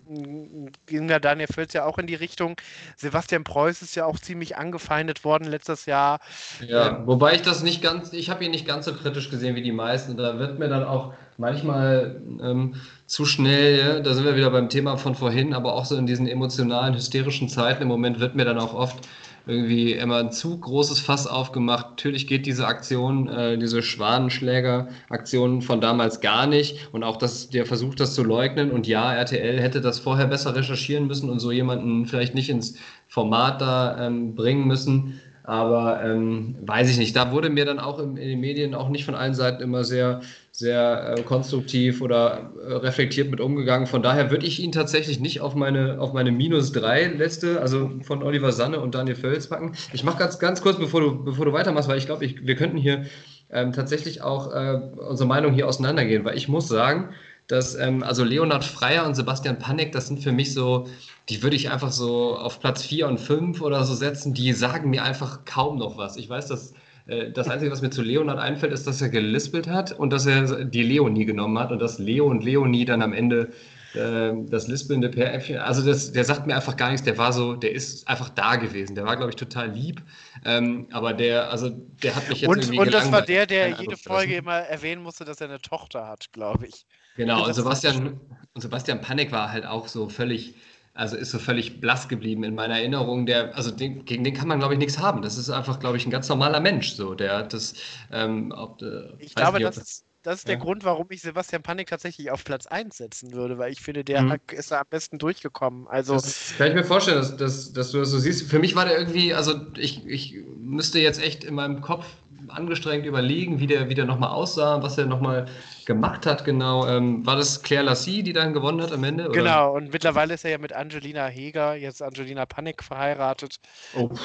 [0.87, 2.57] Ging da Daniel Völz ja auch in die Richtung.
[2.97, 6.21] Sebastian Preuß ist ja auch ziemlich angefeindet worden letztes Jahr.
[6.67, 9.55] Ja, ähm, wobei ich das nicht ganz, ich habe ihn nicht ganz so kritisch gesehen
[9.55, 10.17] wie die meisten.
[10.17, 12.75] Da wird mir dann auch manchmal ähm,
[13.07, 14.01] zu schnell, ja?
[14.01, 17.49] da sind wir wieder beim Thema von vorhin, aber auch so in diesen emotionalen, hysterischen
[17.49, 19.09] Zeiten im Moment wird mir dann auch oft
[19.49, 21.87] irgendwie immer ein zu großes Fass aufgemacht.
[21.91, 26.89] Natürlich geht diese Aktion, äh, diese Schwanenschläger-Aktion von damals gar nicht.
[26.93, 28.71] Und auch dass der versucht, das zu leugnen.
[28.71, 32.77] Und ja, RTL hätte das vorher besser recherchieren müssen und so jemanden vielleicht nicht ins
[33.09, 35.21] Format da ähm, bringen müssen.
[35.49, 37.17] Aber ähm, weiß ich nicht.
[37.17, 39.83] Da wurde mir dann auch im, in den Medien auch nicht von allen Seiten immer
[39.83, 40.21] sehr,
[40.53, 43.87] sehr äh, konstruktiv oder äh, reflektiert mit umgegangen.
[43.87, 47.91] Von daher würde ich ihn tatsächlich nicht auf meine, auf meine minus drei Liste, also
[48.03, 49.73] von Oliver Sanne und Daniel Völz packen.
[49.95, 52.77] Ich mache ganz, ganz kurz, bevor du, bevor du weitermachst, weil ich glaube, wir könnten
[52.77, 53.07] hier
[53.51, 57.09] ähm, tatsächlich auch äh, unsere Meinung hier auseinandergehen, weil ich muss sagen,
[57.47, 60.89] dass ähm, also Leonhard Freier und Sebastian Panek, das sind für mich so,
[61.29, 64.91] die würde ich einfach so auf Platz 4 und 5 oder so setzen, die sagen
[64.91, 66.17] mir einfach kaum noch was.
[66.17, 66.73] Ich weiß, dass
[67.07, 70.27] äh, das Einzige, was mir zu Leonhard einfällt, ist, dass er gelispelt hat und dass
[70.27, 73.51] er die Leonie genommen hat und dass Leo und Leonie dann am Ende
[73.95, 77.55] äh, das lispelnde Pärchen, also das, der sagt mir einfach gar nichts, der war so,
[77.55, 80.03] der ist einfach da gewesen, der war, glaube ich, total lieb,
[80.45, 83.81] ähm, aber der, also der hat mich jetzt und, irgendwie Und das war der, der
[83.81, 86.85] jede Folge immer erwähnen musste, dass er eine Tochter hat, glaube ich.
[87.17, 88.21] Genau, und Sebastian,
[88.53, 90.55] und Sebastian Panik war halt auch so völlig,
[90.99, 93.25] also ist so völlig blass geblieben in meiner Erinnerung.
[93.25, 95.23] Der, also den, gegen den kann man, glaube ich, nichts haben.
[95.23, 96.95] Das ist einfach, glaube ich, ein ganz normaler Mensch.
[96.95, 97.75] So, der hat das.
[98.11, 100.61] Ähm, ob, äh, ich glaube, nicht, das, das, das ist der ja.
[100.61, 104.23] Grund, warum ich Sebastian Panik tatsächlich auf Platz 1 setzen würde, weil ich finde, der
[104.23, 104.39] mhm.
[104.51, 105.87] ist da am besten durchgekommen.
[105.87, 108.51] Also, das kann ich mir vorstellen, dass, dass, dass du das so siehst.
[108.51, 112.07] Für mich war der irgendwie, also ich, ich müsste jetzt echt in meinem Kopf
[112.49, 115.47] angestrengt überlegen, wie der, wie der nochmal aussah, was er nochmal
[115.89, 116.87] gemacht hat, genau.
[116.87, 119.25] Ähm, war das Claire Lassie, die dann gewonnen hat am Ende?
[119.25, 119.39] Oder?
[119.39, 123.57] Genau, und mittlerweile ist er ja mit Angelina Heger, jetzt Angelina Panik, verheiratet.
[123.97, 124.11] Oh.
[124.13, 124.17] Äh,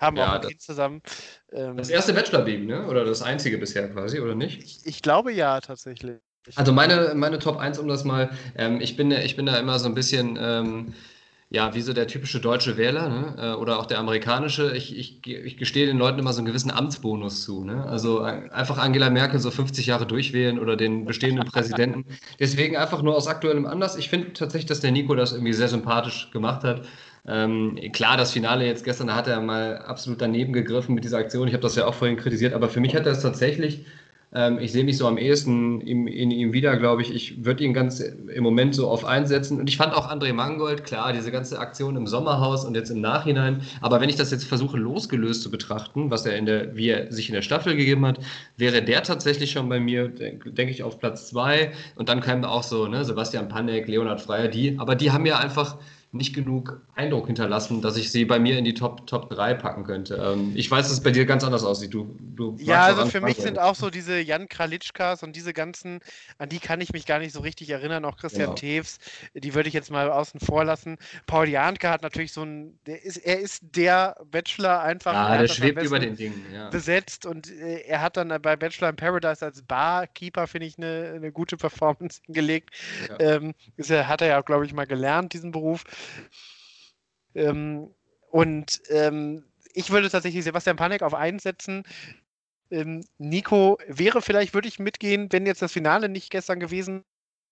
[0.00, 1.02] haben ja, auch ein Kind zusammen.
[1.52, 2.86] Ähm, das erste Bachelor-Baby, ne?
[2.86, 4.62] Oder das einzige bisher quasi, oder nicht?
[4.62, 6.20] Ich, ich glaube ja, tatsächlich.
[6.54, 9.78] Also meine, meine Top 1, um das mal, ähm, ich, bin, ich bin da immer
[9.78, 10.94] so ein bisschen ähm,
[11.54, 13.34] ja, wie so der typische deutsche Wähler ne?
[13.38, 16.70] Äh, oder auch der amerikanische, ich, ich, ich gestehe den Leuten immer so einen gewissen
[16.70, 17.62] Amtsbonus zu.
[17.62, 17.84] Ne?
[17.84, 22.06] Also einfach Angela Merkel so 50 Jahre durchwählen oder den bestehenden Präsidenten.
[22.40, 23.96] Deswegen einfach nur aus aktuellem Anlass.
[23.96, 26.86] Ich finde tatsächlich, dass der Nico das irgendwie sehr sympathisch gemacht hat.
[27.28, 31.18] Ähm, klar, das Finale jetzt gestern, da hat er mal absolut daneben gegriffen mit dieser
[31.18, 31.48] Aktion.
[31.48, 33.84] Ich habe das ja auch vorhin kritisiert, aber für mich hat er es tatsächlich
[34.34, 37.14] ähm, ich sehe mich so am ehesten in, in ihm wieder, glaube ich.
[37.14, 39.60] Ich würde ihn ganz im Moment so auf einsetzen.
[39.60, 43.00] Und ich fand auch André Mangold, klar, diese ganze Aktion im Sommerhaus und jetzt im
[43.00, 43.62] Nachhinein.
[43.82, 47.12] Aber wenn ich das jetzt versuche, losgelöst zu betrachten, was er in der, wie er
[47.12, 48.20] sich in der Staffel gegeben hat,
[48.56, 51.72] wäre der tatsächlich schon bei mir, denke denk ich, auf Platz zwei.
[51.96, 55.38] Und dann kämen auch so, ne, Sebastian Panek, Leonhard Freier, die, aber die haben ja
[55.38, 55.76] einfach
[56.14, 59.84] nicht genug Eindruck hinterlassen, dass ich sie bei mir in die Top, Top 3 packen
[59.84, 60.16] könnte.
[60.16, 61.94] Ähm, ich weiß, dass es bei dir ganz anders aussieht.
[61.94, 66.00] Du, du ja, also für mich sind auch so diese Jan Kralitschkas und diese ganzen,
[66.36, 68.54] an die kann ich mich gar nicht so richtig erinnern, auch Christian genau.
[68.56, 68.98] Teves,
[69.32, 70.98] die würde ich jetzt mal außen vor lassen.
[71.26, 75.14] Paul Janke hat natürlich so ein, der ist, er ist der Bachelor einfach.
[75.14, 76.68] Ja, der schwebt über den Dingen, ja.
[76.68, 81.14] Besetzt und äh, er hat dann bei Bachelor in Paradise als Barkeeper, finde ich, eine,
[81.16, 82.68] eine gute Performance hingelegt.
[83.08, 83.36] Ja.
[83.36, 85.84] Ähm, ist, hat er ja, glaube ich, mal gelernt, diesen Beruf.
[87.34, 87.94] Ähm,
[88.30, 89.44] und ähm,
[89.74, 91.84] ich würde tatsächlich Sebastian Panek auf einsetzen.
[92.70, 97.04] Ähm, Nico wäre vielleicht, würde ich mitgehen, wenn jetzt das Finale nicht gestern gewesen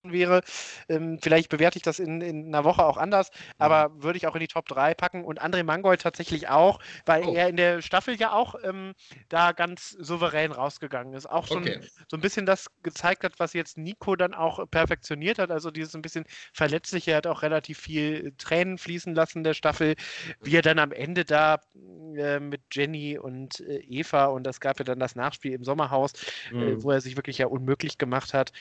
[0.03, 0.43] wäre.
[0.89, 4.35] Ähm, vielleicht bewerte ich das in, in einer Woche auch anders, aber würde ich auch
[4.35, 7.35] in die Top 3 packen und André Mangold tatsächlich auch, weil oh.
[7.35, 8.95] er in der Staffel ja auch ähm,
[9.29, 11.29] da ganz souverän rausgegangen ist.
[11.29, 11.81] Auch schon okay.
[12.09, 15.51] so ein bisschen das gezeigt hat, was jetzt Nico dann auch perfektioniert hat.
[15.51, 19.55] Also dieses ein bisschen verletzliche, er hat auch relativ viel Tränen fließen lassen in der
[19.55, 19.95] Staffel,
[20.41, 21.61] wie er dann am Ende da
[22.17, 26.13] äh, mit Jenny und äh, Eva und das gab ja dann das Nachspiel im Sommerhaus,
[26.51, 26.63] äh, mhm.
[26.63, 28.53] äh, wo er sich wirklich ja unmöglich gemacht hat.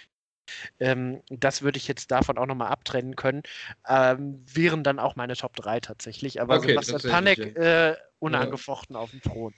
[0.80, 3.44] Ähm, das würde ich jetzt davon auch nochmal abtrennen können.
[3.88, 6.42] Ähm, wären dann auch meine Top 3 tatsächlich.
[6.42, 9.02] Aber okay, Sebastian Panek äh, unangefochten ja.
[9.02, 9.54] auf dem Thron.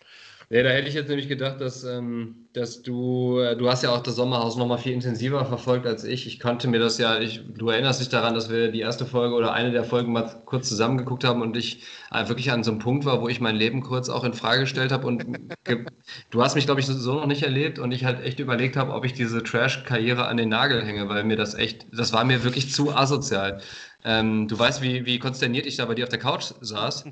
[0.52, 3.92] Nee, da hätte ich jetzt nämlich gedacht, dass, ähm, dass du, äh, du hast ja
[3.96, 6.28] auch das Sommerhaus noch mal viel intensiver verfolgt als ich.
[6.28, 9.34] Ich konnte mir das ja, ich, du erinnerst dich daran, dass wir die erste Folge
[9.36, 12.82] oder eine der Folgen mal kurz zusammengeguckt haben und ich äh, wirklich an so einem
[12.82, 15.24] Punkt war, wo ich mein Leben kurz auch in Frage gestellt habe und
[16.32, 18.92] du hast mich, glaube ich, so noch nicht erlebt und ich halt echt überlegt habe,
[18.92, 22.44] ob ich diese Trash-Karriere an den Nagel hänge, weil mir das echt, das war mir
[22.44, 23.62] wirklich zu asozial.
[24.04, 27.06] Ähm, du weißt, wie, wie konsterniert ich da bei dir auf der Couch saß.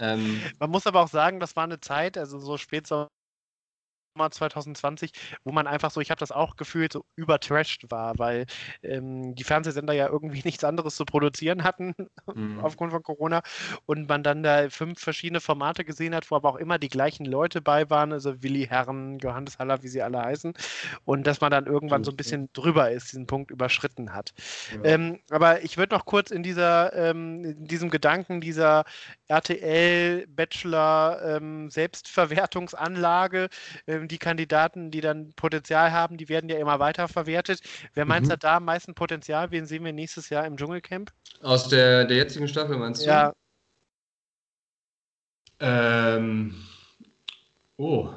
[0.00, 3.08] Ähm, Man muss aber auch sagen, das war eine Zeit, also so Spätsommer
[4.16, 5.12] 2020,
[5.44, 8.46] wo man einfach so, ich habe das auch gefühlt, so übertrashed war, weil
[8.82, 11.94] ähm, die Fernsehsender ja irgendwie nichts anderes zu produzieren hatten
[12.34, 12.60] mhm.
[12.60, 13.42] aufgrund von Corona
[13.86, 17.24] und man dann da fünf verschiedene Formate gesehen hat, wo aber auch immer die gleichen
[17.24, 20.54] Leute bei waren, also Willi Herren, Johannes Haller, wie sie alle heißen
[21.04, 24.32] und dass man dann irgendwann so ein bisschen drüber ist, diesen Punkt überschritten hat.
[24.72, 24.84] Ja.
[24.84, 28.84] Ähm, aber ich würde noch kurz in dieser, ähm, in diesem Gedanken dieser
[29.28, 33.48] RTL Bachelor ähm, Selbstverwertungsanlage
[34.04, 37.60] äh, die Kandidaten, die dann Potenzial haben, die werden ja immer weiter verwertet.
[37.94, 38.32] Wer meint, mhm.
[38.32, 39.50] hat da am meisten Potenzial?
[39.50, 41.10] Wen sehen wir nächstes Jahr im Dschungelcamp?
[41.42, 43.06] Aus der, der jetzigen Staffel meinst du?
[43.06, 43.32] Ja.
[45.60, 46.54] Ähm,
[47.76, 48.08] oh,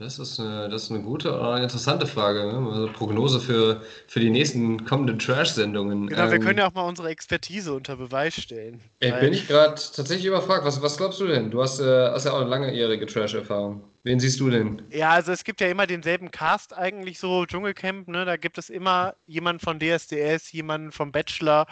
[0.00, 2.46] das ist eine, das ist eine gute, äh, interessante Frage.
[2.46, 2.70] Ne?
[2.72, 6.06] Also Prognose für, für die nächsten kommenden Trash-Sendungen.
[6.06, 8.80] Genau, ähm, wir können ja auch mal unsere Expertise unter Beweis stellen.
[9.00, 10.64] Ey, bin ich gerade tatsächlich überfragt.
[10.64, 11.50] Was, was glaubst du denn?
[11.50, 13.84] Du hast, äh, hast ja auch eine langjährige Trash-Erfahrung.
[14.02, 14.82] Wen siehst du denn?
[14.90, 18.24] Ja, also es gibt ja immer denselben Cast eigentlich so, Dschungelcamp, ne?
[18.24, 21.66] Da gibt es immer jemanden von DSDS, jemanden vom Bachelor,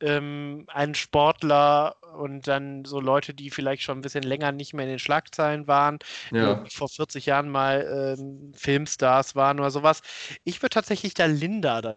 [0.00, 4.84] ähm, einen Sportler und dann so Leute, die vielleicht schon ein bisschen länger nicht mehr
[4.84, 5.98] in den Schlagzeilen waren,
[6.30, 6.64] ja.
[6.70, 10.02] vor 40 Jahren mal ähm, Filmstars waren oder sowas.
[10.44, 11.96] Ich würde tatsächlich da Linda da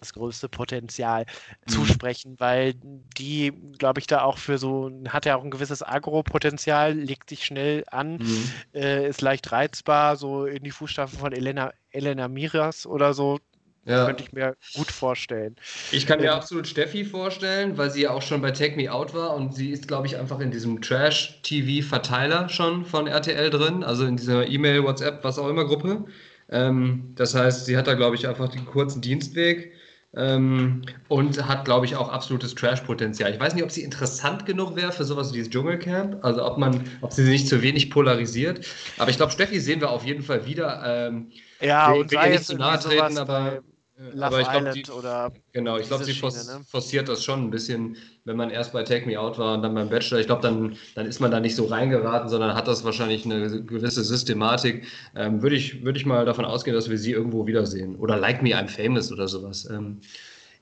[0.00, 1.24] das größte Potenzial
[1.66, 1.72] mhm.
[1.72, 2.74] zusprechen, weil
[3.18, 7.44] die, glaube ich, da auch für so, hat ja auch ein gewisses Agro-Potenzial, legt sich
[7.44, 8.50] schnell an, mhm.
[8.74, 13.38] äh, ist leicht reizbar, so in die Fußstapfen von Elena, Elena Miras oder so.
[13.86, 14.04] Ja.
[14.06, 15.54] Könnte ich mir gut vorstellen.
[15.92, 18.92] Ich kann mir ähm, absolut Steffi vorstellen, weil sie ja auch schon bei Take Me
[18.92, 23.84] Out war und sie ist, glaube ich, einfach in diesem Trash-TV-Verteiler schon von RTL drin,
[23.84, 26.04] also in dieser E-Mail, WhatsApp, was auch immer Gruppe.
[26.48, 29.72] Ähm, das heißt, sie hat da, glaube ich, einfach den kurzen Dienstweg
[30.16, 33.32] ähm, und hat, glaube ich, auch absolutes Trash-Potenzial.
[33.32, 36.58] Ich weiß nicht, ob sie interessant genug wäre für sowas wie das Dschungelcamp, also ob
[36.58, 38.66] man, ob sie nicht zu wenig polarisiert.
[38.98, 40.82] Aber ich glaube, Steffi sehen wir auf jeden Fall wieder.
[40.84, 43.62] Ähm, ja, und sei nicht zu nahe treten, aber
[43.98, 46.60] Love aber ich glaube, sie, oder genau, ich glaube, sie Schiene, ne?
[46.68, 49.74] forciert das schon ein bisschen, wenn man erst bei Take Me Out war und dann
[49.74, 50.20] beim Bachelor.
[50.20, 53.62] Ich glaube, dann, dann ist man da nicht so reingeraten, sondern hat das wahrscheinlich eine
[53.64, 54.86] gewisse Systematik.
[55.14, 57.96] Ähm, Würde ich, würd ich mal davon ausgehen, dass wir sie irgendwo wiedersehen.
[57.96, 59.66] Oder Like Me, I'm Famous oder sowas.
[59.70, 60.02] Ähm,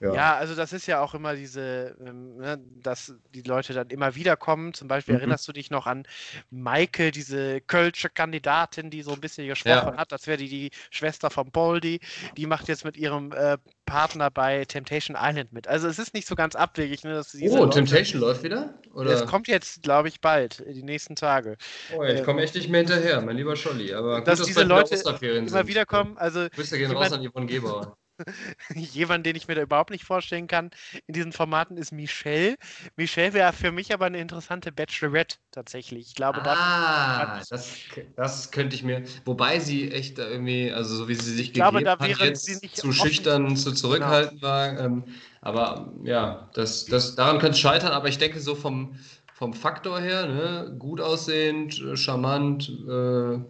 [0.05, 0.15] ja.
[0.15, 0.37] ja.
[0.37, 4.37] also das ist ja auch immer diese, ähm, ne, dass die Leute dann immer wieder
[4.37, 4.75] kommen.
[4.75, 5.21] Zum Beispiel mhm.
[5.21, 6.05] erinnerst du dich noch an
[6.51, 9.97] Maike, diese Kölsche Kandidatin, die so ein bisschen gesprochen ja.
[9.97, 12.01] hat, als wäre die die Schwester von Boldi.
[12.37, 15.69] Die macht jetzt mit ihrem äh, Partner bei Temptation Island mit.
[15.69, 17.05] Also es ist nicht so ganz abwegig.
[17.05, 18.75] Ne, dass oh, Leute, Temptation läuft wieder?
[18.95, 19.11] Oder?
[19.11, 21.57] Es kommt jetzt, glaube ich, bald, die nächsten Tage.
[21.97, 23.93] Oh, ich ähm, komme echt nicht mehr hinterher, mein lieber Scholli.
[23.93, 26.17] Aber dass gut, diese Leute immer wieder kommen.
[26.17, 27.97] Also, Grüße gehen raus an Yvonne Gebauer.
[28.75, 30.71] Jemand, den ich mir da überhaupt nicht vorstellen kann
[31.07, 32.57] in diesen Formaten, ist Michelle.
[32.97, 36.09] Michelle wäre für mich aber eine interessante Bachelorette tatsächlich.
[36.09, 37.79] Ich glaube, ah, das,
[38.17, 39.03] das könnte ich mir.
[39.25, 42.77] Wobei sie echt irgendwie, also so wie sie sich ich gegeben glaube, da hat, jetzt
[42.77, 44.53] zu schüchtern, zu zurückhaltend genau.
[44.53, 44.79] war.
[44.79, 45.05] Ähm,
[45.41, 47.93] aber ja, das, das, daran könnte es scheitern.
[47.93, 48.97] Aber ich denke so vom,
[49.33, 52.69] vom Faktor her, ne, gut aussehend, charmant.
[52.89, 53.41] Äh,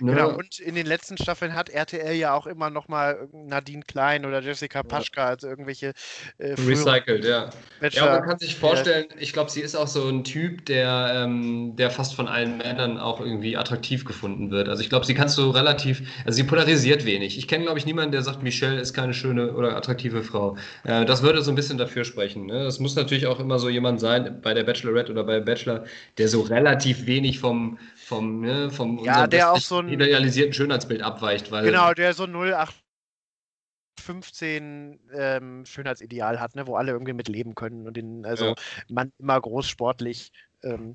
[0.00, 0.12] Ne?
[0.12, 4.24] Genau, und in den letzten Staffeln hat RTL ja auch immer noch mal Nadine Klein
[4.26, 5.28] oder Jessica Paschka ja.
[5.28, 5.92] als irgendwelche
[6.38, 7.50] äh, Recycelt, ja.
[7.80, 8.06] Bachelor.
[8.06, 11.76] Ja, man kann sich vorstellen, ich glaube, sie ist auch so ein Typ, der, ähm,
[11.76, 14.68] der fast von allen Männern auch irgendwie attraktiv gefunden wird.
[14.68, 17.38] Also ich glaube, sie kannst du relativ, also sie polarisiert wenig.
[17.38, 20.56] Ich kenne, glaube ich, niemanden, der sagt, Michelle ist keine schöne oder attraktive Frau.
[20.84, 22.46] Äh, das würde so ein bisschen dafür sprechen.
[22.46, 22.64] Ne?
[22.64, 25.84] Das muss natürlich auch immer so jemand sein, bei der Bachelorette oder bei Bachelor,
[26.18, 31.02] der so relativ wenig vom, vom, ne, vom ja, der auch so ein idealisierten Schönheitsbild
[31.02, 31.50] abweicht.
[31.50, 37.88] Weil genau, der so 0815 ähm, Schönheitsideal hat, ne, wo alle irgendwie mit leben können
[37.88, 38.54] und den, also ja.
[38.88, 40.30] man immer groß sportlich
[40.62, 40.94] ähm,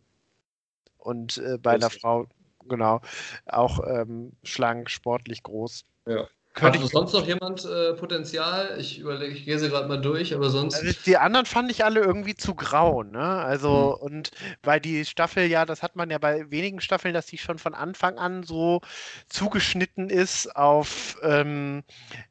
[0.98, 2.28] und äh, bei einer Frau,
[2.70, 3.02] genau,
[3.46, 5.84] auch ähm, schlank, sportlich groß.
[6.06, 6.30] Ja.
[6.54, 8.76] Könnte Hat sonst noch jemand äh, Potenzial?
[8.78, 10.76] Ich überlege, ich gehe sie gerade mal durch, aber sonst.
[10.76, 13.22] Also die anderen fand ich alle irgendwie zu grau, ne?
[13.22, 14.06] Also, hm.
[14.06, 14.32] und
[14.62, 17.74] weil die Staffel ja, das hat man ja bei wenigen Staffeln, dass die schon von
[17.74, 18.82] Anfang an so
[19.30, 21.84] zugeschnitten ist auf, ähm,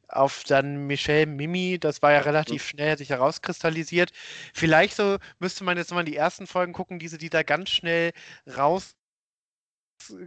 [0.08, 4.10] auf dann Michelle Mimi, das war ja relativ schnell sich herauskristallisiert.
[4.52, 8.12] Vielleicht so müsste man jetzt mal die ersten Folgen gucken, diese, die da ganz schnell
[8.54, 8.96] raus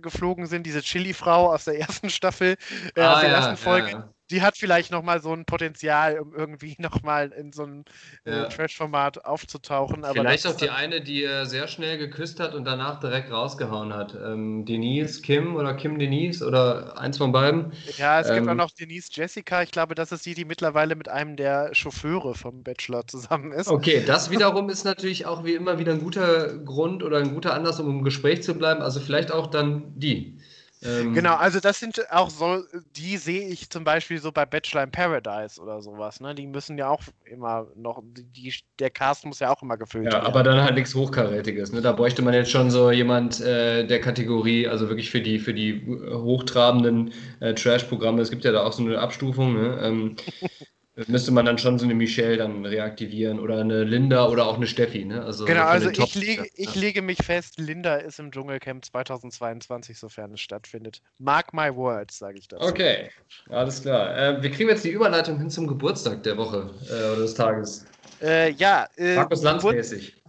[0.01, 2.57] geflogen sind, diese Chili-Frau aus der ersten Staffel,
[2.95, 4.13] äh, ah, aus der ja, ersten Folge, ja, ja.
[4.31, 7.85] Die hat vielleicht nochmal so ein Potenzial, um irgendwie nochmal in so einem
[8.25, 8.45] äh, ja.
[8.45, 10.05] Trash-Format aufzutauchen.
[10.11, 14.15] vielleicht auch die eine, die er sehr schnell geküsst hat und danach direkt rausgehauen hat.
[14.15, 17.73] Ähm, Denise Kim oder Kim Denise oder eins von beiden.
[17.97, 19.61] Ja, es ähm, gibt auch noch Denise Jessica.
[19.63, 23.67] Ich glaube, das ist die, die mittlerweile mit einem der Chauffeure vom Bachelor zusammen ist.
[23.67, 27.53] Okay, das wiederum ist natürlich auch wie immer wieder ein guter Grund oder ein guter
[27.53, 28.81] Anlass, um im Gespräch zu bleiben.
[28.81, 30.39] Also vielleicht auch dann die.
[30.85, 32.63] Ähm, genau, also das sind auch so,
[32.95, 36.35] die sehe ich zum Beispiel so bei Bachelor in Paradise oder sowas, ne?
[36.35, 40.21] Die müssen ja auch immer noch, die, der Cast muss ja auch immer gefüllt werden.
[40.21, 41.81] Ja, aber dann halt nichts Hochkarätiges, ne?
[41.81, 45.53] Da bräuchte man jetzt schon so jemand äh, der Kategorie, also wirklich für die, für
[45.53, 49.79] die hochtrabenden äh, Trash-Programme, es gibt ja da auch so eine Abstufung, ne?
[49.81, 50.15] Ähm,
[51.07, 54.67] müsste man dann schon so eine Michelle dann reaktivieren oder eine Linda oder auch eine
[54.67, 55.05] Steffi.
[55.05, 55.23] Ne?
[55.23, 60.33] Also genau, also ich lege, ich lege mich fest, Linda ist im Dschungelcamp 2022, sofern
[60.33, 61.01] es stattfindet.
[61.17, 62.65] Mark my words, sage ich dazu.
[62.65, 63.09] Okay,
[63.49, 64.15] alles klar.
[64.17, 67.85] Äh, wir kriegen jetzt die Überleitung hin zum Geburtstag der Woche äh, oder des Tages.
[68.21, 70.22] Äh, ja, äh, Markus Lanz-mäßig.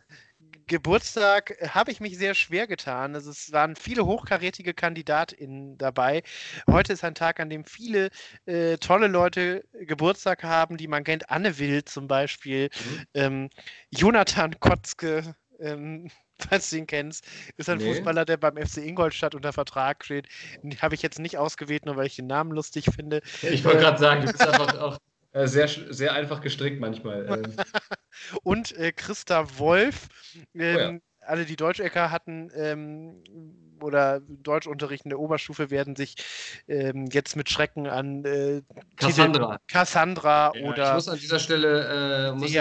[0.67, 3.15] Geburtstag habe ich mich sehr schwer getan.
[3.15, 6.23] Also es waren viele hochkarätige KandidatInnen dabei.
[6.71, 8.11] Heute ist ein Tag, an dem viele
[8.47, 11.31] äh, tolle Leute Geburtstag haben, die man kennt.
[11.31, 13.05] Anne Will zum Beispiel, mhm.
[13.15, 13.51] ähm,
[13.91, 17.93] Jonathan Kotzke, ähm, falls du ihn kennst, ist ein nee.
[17.93, 20.29] Fußballer, der beim FC Ingolstadt unter Vertrag steht.
[20.81, 23.21] Habe ich jetzt nicht ausgewählt, nur weil ich den Namen lustig finde.
[23.43, 27.27] Ich wollte gerade sagen, du bist einfach auch äh, sehr, sehr einfach gestrickt manchmal.
[27.45, 27.57] Ähm.
[28.45, 30.09] Und äh, Christa Wolf,
[30.55, 30.89] ähm, oh ja.
[30.89, 33.23] Ähm, alle, die Deutschecker hatten ähm,
[33.81, 36.15] oder Deutschunterricht in der Oberstufe, werden sich
[36.69, 38.63] ähm, jetzt mit Schrecken an äh,
[38.97, 40.89] Cassandra, Cassandra ja, oder.
[40.91, 42.61] Ich muss an dieser Stelle äh, muss ich,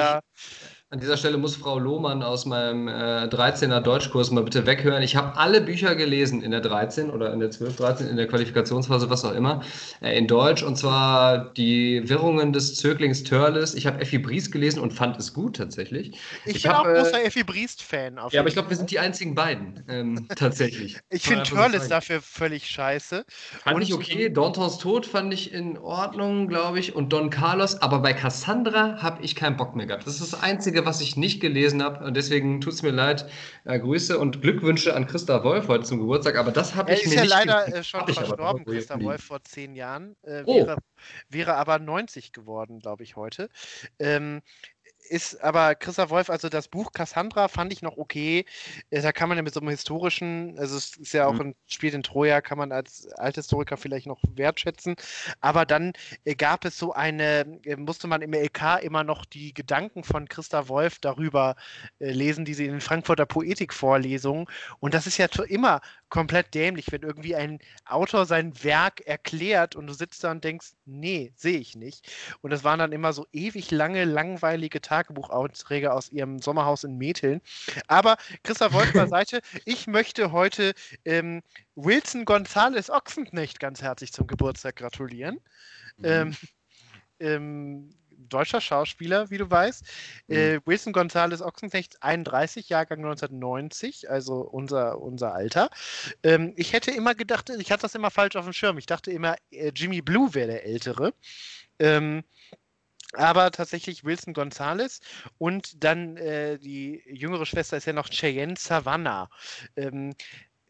[0.94, 2.92] an dieser Stelle muss Frau Lohmann aus meinem äh,
[3.26, 5.02] 13er Deutschkurs mal bitte weghören.
[5.02, 8.28] Ich habe alle Bücher gelesen in der 13 oder in der 12, 13, in der
[8.28, 9.64] Qualifikationsphase, was auch immer,
[10.04, 10.62] äh, in Deutsch.
[10.62, 13.74] Und zwar die Wirrungen des Zöglings Törles.
[13.74, 16.12] Ich habe Effi Briest gelesen und fand es gut tatsächlich.
[16.46, 18.20] Ich, ich bin hab, auch großer äh, Effi Briest-Fan.
[18.30, 21.00] Ja, aber ich glaube, wir sind die einzigen beiden, ähm, tatsächlich.
[21.10, 23.26] ich finde Törles dafür völlig scheiße.
[23.64, 24.32] Fand und, ich okay.
[24.32, 26.96] Dantons Tod fand ich in Ordnung, glaube ich.
[26.96, 27.82] Und Don Carlos.
[27.82, 30.06] Aber bei Cassandra habe ich keinen Bock mehr gehabt.
[30.06, 32.04] Das ist das Einzige, was ich nicht gelesen habe.
[32.04, 33.30] Und deswegen tut es mir leid.
[33.66, 36.38] Äh, Grüße und Glückwünsche an Christa Wolf heute zum Geburtstag.
[36.38, 37.18] Aber das habe ich mir nicht.
[37.18, 40.16] Er ist ja leider äh, schon verstorben, Christa Wolf, vor zehn Jahren.
[40.24, 40.56] Äh, oh.
[40.56, 40.78] wäre,
[41.30, 43.50] wäre aber 90 geworden, glaube ich, heute.
[44.00, 44.42] Ähm,
[45.10, 48.46] ist aber Christoph Wolf, also das Buch Cassandra fand ich noch okay.
[48.90, 51.42] Äh, da kann man ja mit so einem historischen, also es ist ja auch mhm.
[51.42, 54.96] ein Spiel in Troja, kann man als Althistoriker vielleicht noch wertschätzen.
[55.42, 55.94] Aber dann
[56.26, 60.28] äh, gab es so eine, äh, musste man im LK immer noch die Gedanken von
[60.28, 61.56] Christa Wolf darüber
[62.00, 64.48] lesen, die sie in den Frankfurter Poetikvorlesungen.
[64.80, 65.82] Und das ist ja immer
[66.14, 70.74] komplett dämlich, wenn irgendwie ein Autor sein Werk erklärt und du sitzt da und denkst,
[70.86, 72.14] nee, sehe ich nicht.
[72.42, 77.42] Und das waren dann immer so ewig lange, langweilige Tagebuchaufträge aus ihrem Sommerhaus in Metheln.
[77.88, 81.42] Aber Christa Wolf beiseite, ich möchte heute ähm,
[81.74, 85.40] Wilson Gonzales Ochsenknecht ganz herzlich zum Geburtstag gratulieren.
[85.98, 86.06] Mhm.
[86.06, 86.38] Ähm,
[87.22, 87.90] ähm,
[88.30, 89.84] deutscher Schauspieler, wie du weißt.
[90.28, 90.36] Mhm.
[90.36, 95.70] Äh, Wilson González Ochsenknecht, 31, Jahrgang 1990, also unser, unser Alter.
[96.24, 98.78] Ähm, ich hätte immer gedacht, ich hatte das immer falsch auf dem Schirm.
[98.78, 101.14] Ich dachte immer, äh, Jimmy Blue wäre der Ältere.
[101.80, 102.24] Ähm,
[103.14, 105.00] aber tatsächlich Wilson Gonzalez
[105.38, 109.30] und dann äh, die jüngere Schwester ist ja noch Cheyenne Savannah.
[109.76, 110.16] Ähm,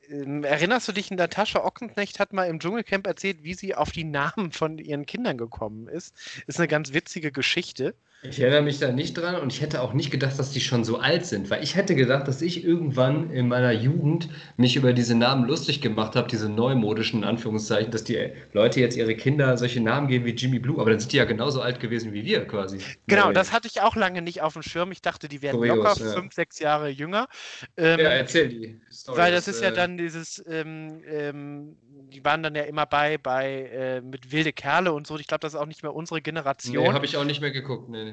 [0.09, 4.51] erinnerst du dich, Natascha Ochsenknecht hat mal im Dschungelcamp erzählt, wie sie auf die Namen
[4.51, 6.15] von ihren Kindern gekommen ist.
[6.47, 7.95] Ist eine ganz witzige Geschichte.
[8.25, 10.85] Ich erinnere mich da nicht dran und ich hätte auch nicht gedacht, dass die schon
[10.85, 14.93] so alt sind, weil ich hätte gedacht, dass ich irgendwann in meiner Jugend mich über
[14.93, 19.81] diese Namen lustig gemacht habe, diese neumodischen Anführungszeichen, dass die Leute jetzt ihre Kinder solche
[19.81, 22.47] Namen geben wie Jimmy Blue, aber dann sind die ja genauso alt gewesen wie wir
[22.47, 22.77] quasi.
[23.07, 24.93] Genau, das hatte ich auch lange nicht auf dem Schirm.
[24.93, 26.13] Ich dachte, die wären Kurios, locker ja.
[26.13, 27.27] fünf, sechs Jahre jünger.
[27.75, 28.81] Ähm, ja, erzähl die.
[28.89, 31.75] Story, weil das ist ja äh, dann dieses, ähm, ähm,
[32.13, 35.17] die waren dann ja immer bei, bei äh, mit wilde Kerle und so.
[35.17, 36.83] Ich glaube, das ist auch nicht mehr unsere Generation.
[36.83, 38.12] Nee, habe ich auch nicht mehr geguckt, nee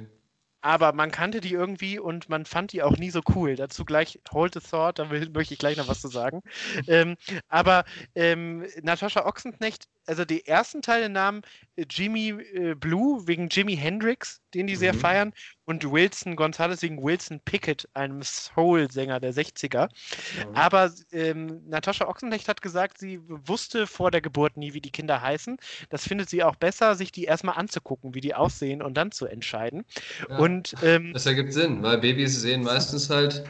[0.61, 3.57] aber man kannte die irgendwie und man fand die auch nie so cool.
[3.57, 6.43] Dazu gleich Hold the Thought, da will, möchte ich gleich noch was zu sagen.
[6.87, 7.17] ähm,
[7.49, 7.85] aber
[8.15, 11.43] ähm, Natascha Ochsenknecht, also die ersten Teile nahmen
[11.77, 14.79] äh, Jimmy äh, Blue wegen Jimi Hendrix, den die mhm.
[14.79, 15.33] sehr feiern,
[15.67, 19.89] und Wilson Gonzalez wegen Wilson Pickett, einem Soul-Sänger der 60er.
[19.89, 20.55] Mhm.
[20.57, 25.23] Aber ähm, Natascha Ochsenknecht hat gesagt, sie wusste vor der Geburt nie, wie die Kinder
[25.23, 25.59] heißen.
[25.91, 29.27] Das findet sie auch besser, sich die erstmal anzugucken, wie die aussehen und dann zu
[29.27, 29.85] entscheiden.
[30.29, 33.45] Ja, und, ähm, das ergibt Sinn, weil Babys sehen meistens halt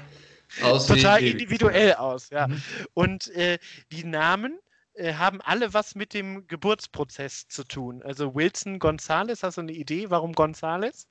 [0.62, 2.48] aus total individuell aus, ja.
[2.48, 2.62] Mhm.
[2.92, 3.58] Und äh,
[3.92, 4.58] die Namen
[4.94, 8.02] äh, haben alle was mit dem Geburtsprozess zu tun.
[8.02, 11.06] Also Wilson Gonzales, hast du eine Idee, warum Gonzales?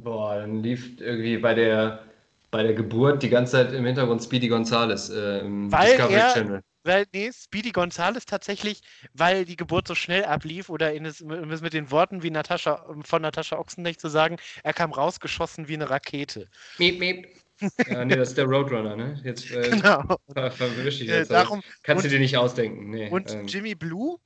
[0.00, 2.04] Boah, dann lief irgendwie bei der,
[2.50, 6.32] bei der Geburt die ganze Zeit im Hintergrund Speedy Gonzales äh, im weil Discovery er,
[6.32, 6.62] Channel.
[6.82, 8.82] Weil, nee, Speedy Gonzales tatsächlich,
[9.14, 13.22] weil die Geburt so schnell ablief oder in es, mit den Worten wie Natascha, von
[13.22, 16.48] Natascha Ochsenknecht zu sagen, er kam rausgeschossen wie eine Rakete.
[16.78, 17.43] Miep, miep.
[17.88, 19.20] ja, nee, das ist der Roadrunner, ne?
[19.24, 20.18] Jetzt äh, genau.
[20.34, 21.30] verwisch ich jetzt.
[21.30, 22.90] Äh, darum, Kannst und, du dir nicht ausdenken.
[22.90, 23.46] Nee, und ähm.
[23.46, 24.18] Jimmy Blue?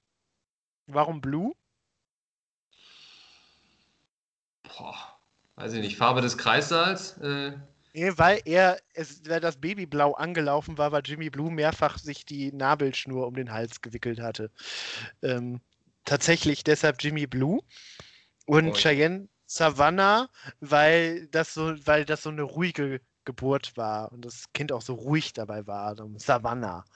[0.86, 1.52] Warum Blue?
[4.62, 4.96] Boah.
[5.56, 7.18] Weiß ich nicht, Farbe des Kreissaals?
[7.18, 7.52] Äh.
[7.92, 12.52] Nee, weil er, es, weil das Babyblau angelaufen war, weil Jimmy Blue mehrfach sich die
[12.52, 14.50] Nabelschnur um den Hals gewickelt hatte.
[15.22, 15.60] Ähm,
[16.04, 17.60] tatsächlich deshalb Jimmy Blue.
[18.46, 18.72] Und oh.
[18.74, 24.72] Cheyenne Savannah, weil das so, weil das so eine ruhige Geburt war und das Kind
[24.72, 25.94] auch so ruhig dabei war.
[26.16, 26.86] Savannah.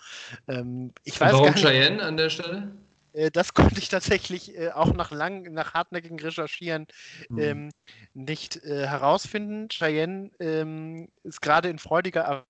[0.48, 2.72] Ähm, ich weiß Warum gar nicht, Cheyenne an der Stelle?
[3.12, 6.86] Äh, das konnte ich tatsächlich äh, auch nach lang, nach hartnäckigen Recherchieren
[7.28, 7.38] mhm.
[7.38, 7.70] ähm,
[8.14, 9.68] nicht äh, herausfinden.
[9.68, 12.46] Cheyenne ähm, ist gerade in freudiger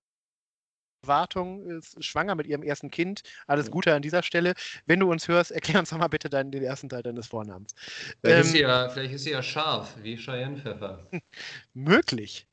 [1.03, 3.23] Erwartung, ist schwanger mit ihrem ersten Kind.
[3.49, 4.55] Alles Gute an dieser Stelle.
[4.87, 7.75] Wenn du uns hörst, erklär uns doch mal bitte deinen, den ersten Teil deines Vornamens.
[8.21, 11.11] Vielleicht, ähm, ist, sie ja, vielleicht ist sie ja scharf, wie Cheyenne Pfeffer.
[11.75, 12.47] möglich.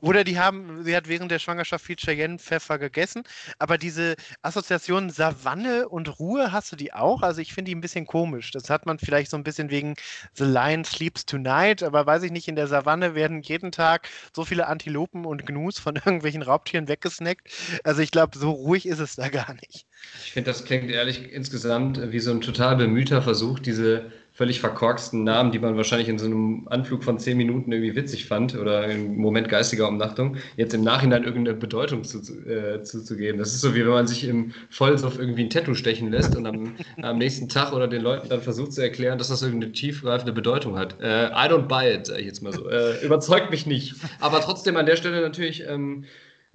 [0.00, 3.22] Oder die haben, sie hat während der Schwangerschaft viel Cheyenne-Pfeffer gegessen.
[3.58, 7.22] Aber diese Assoziation Savanne und Ruhe, hast du die auch?
[7.22, 8.50] Also ich finde die ein bisschen komisch.
[8.50, 9.94] Das hat man vielleicht so ein bisschen wegen
[10.34, 14.44] The Lion Sleeps Tonight, aber weiß ich nicht, in der Savanne werden jeden Tag so
[14.44, 17.48] viele Antilopen und Gnus von irgendwelchen Raubtieren weggesnackt.
[17.84, 19.86] Also ich glaube, so ruhig ist es da gar nicht.
[20.24, 25.24] Ich finde, das klingt ehrlich insgesamt wie so ein total bemühter Versuch, diese völlig verkorksten
[25.24, 28.84] Namen, die man wahrscheinlich in so einem Anflug von zehn Minuten irgendwie witzig fand oder
[28.84, 32.84] im Moment geistiger Umnachtung, jetzt im Nachhinein irgendeine Bedeutung zuzugeben.
[32.84, 36.10] Zu, äh, das ist so, wie wenn man sich im Vollsuff irgendwie ein Tattoo stechen
[36.10, 39.40] lässt und am, am, nächsten Tag oder den Leuten dann versucht zu erklären, dass das
[39.40, 41.00] irgendeine tiefgreifende Bedeutung hat.
[41.00, 42.68] Äh, I don't buy it, sage ich jetzt mal so.
[42.68, 43.94] Äh, überzeugt mich nicht.
[44.20, 46.04] Aber trotzdem an der Stelle natürlich ähm,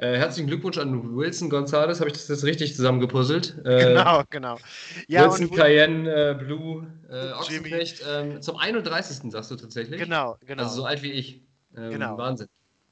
[0.01, 1.99] äh, herzlichen Glückwunsch an Wilson Gonzalez.
[1.99, 3.55] Habe ich das jetzt richtig zusammengepuzzelt?
[3.63, 4.57] Äh, genau, genau.
[5.07, 8.03] Ja, Wilson Cayenne, äh, Blue, äh, Ochsenknecht.
[8.09, 9.31] Ähm, zum 31.
[9.31, 10.01] sagst du tatsächlich?
[10.01, 10.63] Genau, genau.
[10.63, 11.43] Also so alt wie ich.
[11.77, 12.17] Ähm, genau.
[12.17, 12.47] Wahnsinn.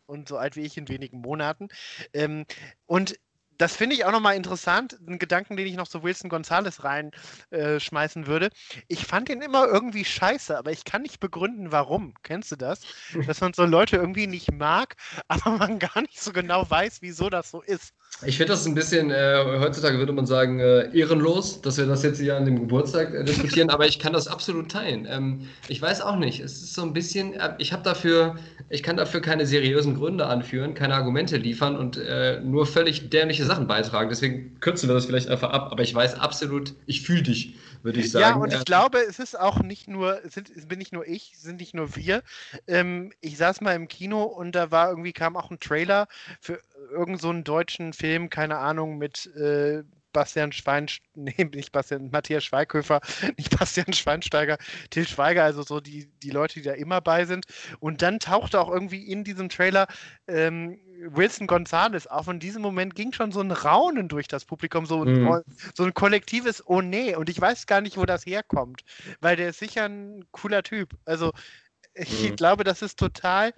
[0.06, 1.70] Und so alt wie ich in wenigen Monaten.
[2.14, 2.46] Ähm,
[2.86, 3.16] und
[3.60, 8.24] das finde ich auch nochmal interessant, ein Gedanken, den ich noch zu Wilson Gonzalez reinschmeißen
[8.24, 8.50] äh, würde.
[8.88, 12.14] Ich fand ihn immer irgendwie scheiße, aber ich kann nicht begründen, warum.
[12.24, 12.82] Kennst du das?
[13.28, 14.96] Dass man so Leute irgendwie nicht mag,
[15.28, 17.94] aber man gar nicht so genau weiß, wieso das so ist.
[18.26, 22.04] Ich finde das ein bisschen, äh, heutzutage würde man sagen, äh, ehrenlos, dass wir das
[22.04, 25.08] jetzt hier an dem Geburtstag äh, diskutieren, aber ich kann das absolut teilen.
[25.10, 28.36] Ähm, ich weiß auch nicht, es ist so ein bisschen, äh, ich habe dafür,
[28.68, 33.46] ich kann dafür keine seriösen Gründe anführen, keine Argumente liefern und äh, nur völlig dämliche
[33.46, 34.10] Sachen beitragen.
[34.10, 38.00] Deswegen kürzen wir das vielleicht einfach ab, aber ich weiß absolut, ich fühle dich, würde
[38.00, 38.38] ich sagen.
[38.38, 41.34] Ja, und ich glaube, es ist auch nicht nur, es, sind, bin nicht nur ich,
[41.34, 42.24] es sind nicht nur wir.
[42.68, 46.08] Ähm, ich saß mal im Kino und da war irgendwie, kam auch ein Trailer
[46.40, 46.62] für
[46.92, 53.02] irgendeinen so deutschen Film, keine Ahnung, mit äh, Bastian Schweinsteiger, nee, nicht Bastian, Matthias Schweighöfer,
[53.38, 54.58] nicht Bastian Schweinsteiger,
[54.90, 57.46] Till Schweiger, also so die, die Leute, die da immer bei sind.
[57.80, 59.88] Und dann tauchte auch irgendwie in diesem Trailer
[60.28, 62.28] ähm, Wilson Gonzalez auf.
[62.28, 65.42] Und in diesem Moment ging schon so ein Raunen durch das Publikum, so, mhm.
[65.74, 67.16] so ein kollektives Oh nee.
[67.16, 68.84] Und ich weiß gar nicht, wo das herkommt,
[69.22, 70.98] weil der ist sicher ein cooler Typ.
[71.06, 71.32] Also
[71.94, 72.36] ich mhm.
[72.36, 73.54] glaube, das ist total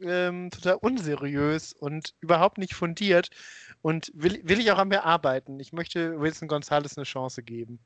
[0.00, 3.30] ähm, total unseriös und überhaupt nicht fundiert.
[3.82, 5.60] Und will, will ich auch an mir arbeiten.
[5.60, 7.78] Ich möchte Wilson Gonzalez eine Chance geben.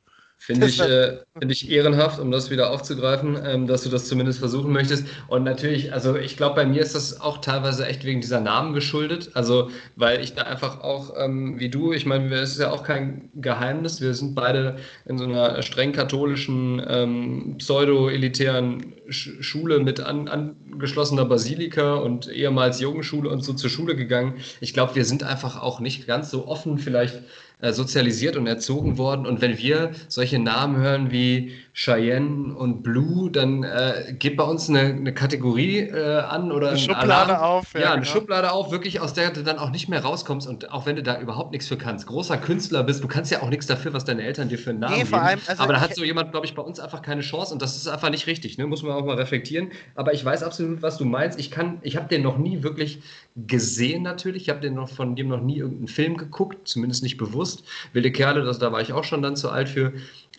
[0.45, 4.41] Finde ich, äh, find ich ehrenhaft, um das wieder aufzugreifen, ähm, dass du das zumindest
[4.41, 5.07] versuchen möchtest.
[5.29, 8.75] Und natürlich, also ich glaube, bei mir ist das auch teilweise echt wegen dieser Namen
[8.75, 9.31] geschuldet.
[9.35, 12.83] Also, weil ich da einfach auch, ähm, wie du, ich meine, es ist ja auch
[12.83, 20.01] kein Geheimnis, wir sind beide in so einer streng katholischen, ähm, pseudo-elitären Sch Schule mit
[20.01, 24.39] an, angeschlossener Basilika und ehemals Jugendschule und so zur Schule gegangen.
[24.61, 27.23] Ich glaube, wir sind einfach auch nicht ganz so offen vielleicht
[27.63, 29.25] äh, sozialisiert und erzogen worden.
[29.25, 34.69] Und wenn wir solche Namen hören wie Cheyenne und Blue, dann äh, geht bei uns
[34.69, 37.43] eine, eine Kategorie äh, an oder eine Schublade Alarm.
[37.43, 37.73] auf.
[37.75, 38.13] Ja, ja eine genau.
[38.13, 41.05] Schublade auf, wirklich aus der du dann auch nicht mehr rauskommst und auch wenn du
[41.05, 42.09] da überhaupt nichts für kannst.
[42.09, 44.81] Großer Künstler bist, du kannst ja auch nichts dafür, was deine Eltern dir für einen
[44.81, 45.15] Namen nee, geben.
[45.15, 47.63] Allem, also Aber da hat so jemand, glaube ich, bei uns einfach keine Chance und
[47.63, 48.67] das ist einfach nicht richtig, ne?
[48.67, 49.71] muss man auch mal reflektieren.
[49.95, 51.39] Aber ich weiß absolut, was du meinst.
[51.39, 53.03] Ich kann, ich habe den noch nie wirklich
[53.37, 54.43] gesehen natürlich.
[54.43, 57.65] Ich habe den noch von dem noch nie irgendeinen Film geguckt, zumindest nicht bewusst bewusst.
[57.93, 59.93] Wilde Kerle, das, da war ich auch schon dann zu alt für.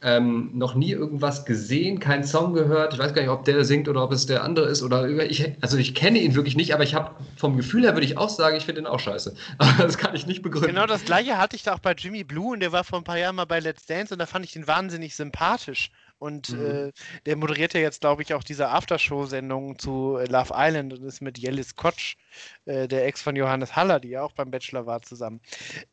[0.05, 2.93] Ähm, noch nie irgendwas gesehen, keinen Song gehört.
[2.93, 5.53] Ich weiß gar nicht, ob der singt oder ob es der andere ist oder ich,
[5.61, 8.28] also ich kenne ihn wirklich nicht, aber ich habe vom Gefühl her würde ich auch
[8.28, 9.34] sagen, ich finde ihn auch scheiße.
[9.59, 10.68] Aber das kann ich nicht begründen.
[10.68, 13.05] Genau das gleiche hatte ich da auch bei Jimmy Blue und der war vor ein
[13.05, 15.89] paar Jahren mal bei Let's Dance und da fand ich den wahnsinnig sympathisch.
[16.24, 16.65] Und mhm.
[16.65, 16.91] äh,
[17.26, 21.19] der moderiert ja jetzt, glaube ich, auch diese Aftershow-Sendung zu äh, Love Island und ist
[21.19, 22.15] mit Jellis Kotsch,
[22.63, 25.41] äh, der Ex von Johannes Haller, die ja auch beim Bachelor war, zusammen.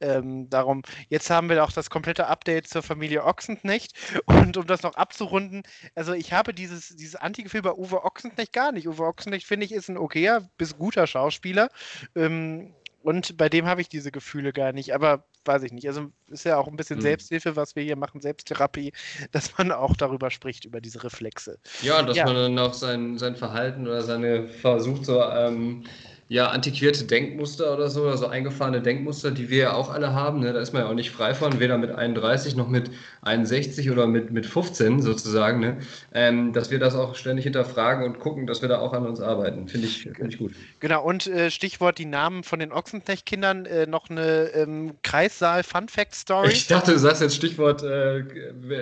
[0.01, 3.93] Ähm, darum, jetzt haben wir auch das komplette Update zur Familie Ochsenknecht.
[4.27, 5.65] Und um das noch abzurunden,
[5.97, 8.87] also ich habe dieses, dieses Antigefühl bei Uwe Ochsenknecht gar nicht.
[8.87, 11.71] Uwe Ochsenknecht, finde ich, ist ein okayer bis guter Schauspieler.
[12.15, 12.73] Ähm,
[13.03, 14.95] und bei dem habe ich diese Gefühle gar nicht.
[14.95, 15.89] Aber weiß ich nicht.
[15.89, 17.03] Also ist ja auch ein bisschen hm.
[17.03, 18.93] Selbsthilfe, was wir hier machen, Selbsttherapie,
[19.33, 21.59] dass man auch darüber spricht, über diese Reflexe.
[21.83, 22.27] Ja, dass ja.
[22.27, 25.85] man dann auch sein, sein Verhalten oder seine versucht so ähm,
[26.31, 30.39] ja, antiquierte Denkmuster oder so, also eingefahrene Denkmuster, die wir ja auch alle haben.
[30.39, 30.53] Ne?
[30.53, 32.89] Da ist man ja auch nicht frei von, weder mit 31 noch mit
[33.23, 35.59] 61 oder mit, mit 15 sozusagen.
[35.59, 35.79] Ne?
[36.15, 39.21] Ähm, dass wir das auch ständig hinterfragen und gucken, dass wir da auch an uns
[39.21, 39.67] arbeiten.
[39.67, 40.53] Finde ich, find ich gut.
[40.79, 46.53] Genau, und äh, Stichwort die Namen von den Ochsenknecht-Kindern, äh, noch eine ähm, Kreissaal-Fun-Fact-Story.
[46.53, 48.21] Ich dachte, du sagst jetzt Stichwort, äh,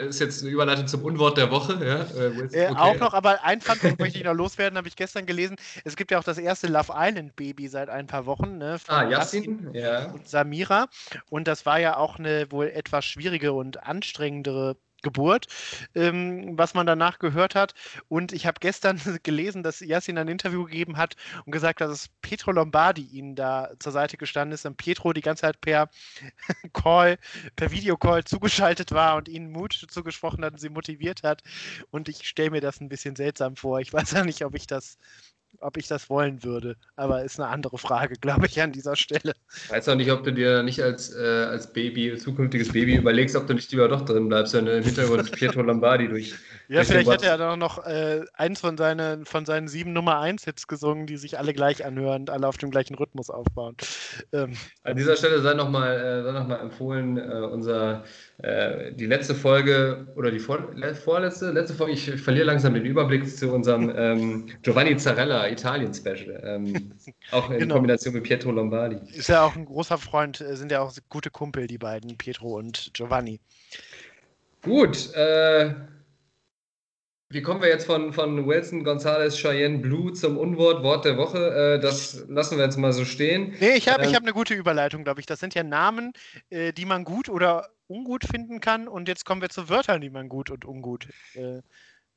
[0.07, 1.79] ist jetzt eine Überleitung zum Unwort der Woche.
[1.83, 2.01] Ja?
[2.23, 2.77] Äh, okay.
[2.77, 5.57] auch noch, aber ein Fun-Fact möchte ich noch loswerden, habe ich gestern gelesen.
[5.85, 8.79] Es gibt ja auch das erste Love Island Baby seit ein paar Wochen, ne?
[8.79, 10.11] Von ah, Yassin, ja.
[10.11, 10.89] Und Samira.
[11.31, 15.47] Und das war ja auch eine wohl etwas schwierige und anstrengendere Geburt,
[15.95, 17.75] ähm, was man danach gehört hat.
[18.09, 21.15] Und ich habe gestern gelesen, dass Yassin ein Interview gegeben hat
[21.45, 25.21] und gesagt hat, dass Pietro Lombardi ihnen da zur Seite gestanden ist und Pietro die
[25.21, 25.89] ganze Zeit per
[26.73, 27.19] Call,
[27.55, 31.43] per Videocall zugeschaltet war und ihnen Mut zugesprochen hat und sie motiviert hat.
[31.91, 33.81] Und ich stelle mir das ein bisschen seltsam vor.
[33.81, 34.99] Ich weiß ja nicht, ob ich das
[35.61, 36.77] ob ich das wollen würde.
[36.97, 39.35] Aber ist eine andere Frage, glaube ich, an dieser Stelle.
[39.65, 43.37] Ich weiß auch nicht, ob du dir nicht als, äh, als Baby, zukünftiges Baby überlegst,
[43.37, 46.35] ob du nicht lieber doch drin bleibst, wenn du im Hintergrund Pietro Lombardi durch.
[46.69, 50.21] Ja, durch vielleicht hätte er dann noch äh, eins von seinen, von seinen sieben Nummer
[50.21, 53.77] 1 Hits gesungen, die sich alle gleich anhören und alle auf dem gleichen Rhythmus aufbauen.
[54.33, 54.55] Ähm.
[54.83, 58.05] An dieser Stelle sei nochmal äh, noch empfohlen, äh, unser
[58.39, 60.61] äh, die letzte Folge oder die vor,
[60.95, 66.41] vorletzte, letzte Folge, ich verliere langsam den Überblick zu unserem ähm, Giovanni Zarella Italien-Special.
[66.45, 66.93] Ähm,
[67.33, 67.75] auch in genau.
[67.75, 68.99] Kombination mit Pietro Lombardi.
[69.13, 72.57] Ist ja auch ein großer Freund, äh, sind ja auch gute Kumpel, die beiden, Pietro
[72.57, 73.41] und Giovanni.
[74.63, 75.75] Gut, äh,
[77.31, 81.75] wie kommen wir jetzt von, von Wilson Gonzalez Cheyenne Blue zum Unwort, Wort der Woche?
[81.75, 83.55] Äh, das lassen wir jetzt mal so stehen.
[83.59, 85.27] Nee, ich habe ähm, hab eine gute Überleitung, glaube ich.
[85.27, 86.13] Das sind ja Namen,
[86.51, 88.89] äh, die man gut oder ungut finden kann.
[88.89, 91.63] Und jetzt kommen wir zu Wörtern, die man gut und ungut äh,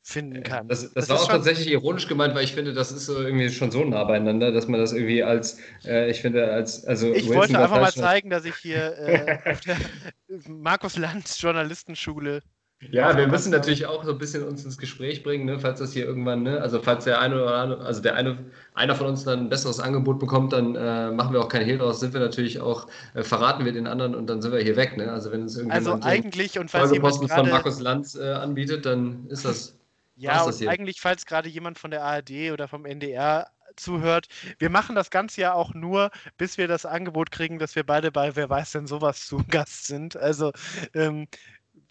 [0.04, 0.68] finden äh, kann.
[0.68, 3.50] Das, das, das war auch tatsächlich ironisch gemeint, weil ich finde, das ist so irgendwie
[3.50, 7.12] schon so nah beieinander, dass man das irgendwie als, äh, ich finde, als, also.
[7.12, 9.78] Ich Wilson wollte einfach mal zeigen, dass ich hier äh, auf der
[10.48, 12.42] Markus Lanz Journalistenschule
[12.90, 15.94] ja, wir müssen natürlich auch so ein bisschen uns ins Gespräch bringen, ne, falls das
[15.94, 18.40] hier irgendwann, ne, also falls der eine oder andere, also der eine,
[18.74, 21.78] einer von uns dann ein besseres Angebot bekommt, dann äh, machen wir auch kein Hehl
[21.78, 24.76] draus, sind wir natürlich auch, äh, verraten wir den anderen und dann sind wir hier
[24.76, 25.12] weg, ne?
[25.12, 28.86] Also wenn es irgendwie also eigentlich und falls jemand grade, von Markus Lanz äh, anbietet,
[28.86, 29.78] dann ist das.
[30.16, 34.28] Ja, das und eigentlich, falls gerade jemand von der ARD oder vom NDR zuhört.
[34.60, 38.12] Wir machen das Ganze ja auch nur, bis wir das Angebot kriegen, dass wir beide
[38.12, 40.18] bei Wer weiß denn sowas zu Gast sind.
[40.18, 40.52] Also
[40.94, 41.28] ähm,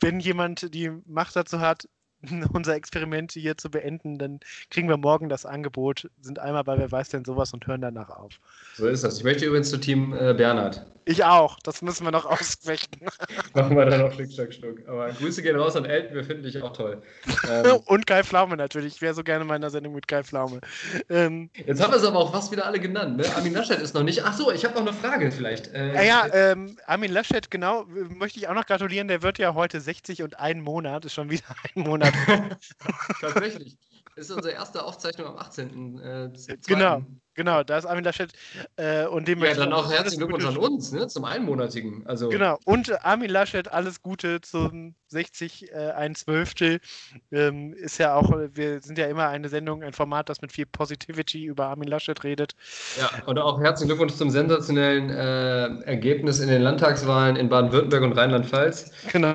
[0.00, 1.88] wenn jemand die Macht dazu hat,
[2.52, 4.40] unser Experiment hier zu beenden, dann
[4.70, 8.10] kriegen wir morgen das Angebot, sind einmal bei Wer weiß denn sowas und hören danach
[8.10, 8.32] auf.
[8.74, 9.18] So ist das.
[9.18, 10.86] Ich möchte übrigens zu Team äh, Bernhard.
[11.06, 11.58] Ich auch.
[11.64, 12.88] Das müssen wir noch aussprechen.
[13.54, 14.86] Machen wir dann noch Schnick, Schnack, Schnuck.
[14.86, 17.02] Aber Grüße gehen raus an Elton, wir finden dich auch toll.
[17.50, 18.96] Ähm, und Kai Pflaume natürlich.
[18.96, 20.60] Ich wäre so gerne in meiner Sendung mit Kai Pflaume.
[21.08, 23.16] Ähm, Jetzt haben wir es aber auch fast wieder alle genannt.
[23.16, 23.24] Ne?
[23.34, 24.24] Armin Laschet ist noch nicht.
[24.24, 25.72] Ach so, ich habe noch eine Frage vielleicht.
[25.74, 29.08] Äh, ja, ja, ähm, Armin Laschet, genau, möchte ich auch noch gratulieren.
[29.08, 31.04] Der wird ja heute 60 und ein Monat.
[31.04, 31.44] Ist schon wieder
[31.74, 32.09] ein Monat.
[33.20, 33.76] Tatsächlich.
[34.16, 35.98] Das ist unsere erste Aufzeichnung am 18.
[35.98, 36.30] Äh,
[36.66, 37.02] genau,
[37.34, 38.30] genau, da ist Armin Laschet
[38.76, 42.06] äh, und dem Ja, dann auch herzlichen Glückwunsch an uns, ne, zum einmonatigen.
[42.06, 42.28] Also.
[42.28, 46.80] Genau, und Armin Laschet, alles Gute zum 60, äh, ein Zwölftel.
[47.30, 50.66] Ähm, ist ja auch, wir sind ja immer eine Sendung, ein Format, das mit viel
[50.66, 52.54] Positivity über Armin Laschet redet.
[52.98, 58.12] Ja, und auch herzlichen Glückwunsch zum sensationellen äh, Ergebnis in den Landtagswahlen in Baden-Württemberg und
[58.12, 58.90] Rheinland-Pfalz.
[59.12, 59.34] Genau.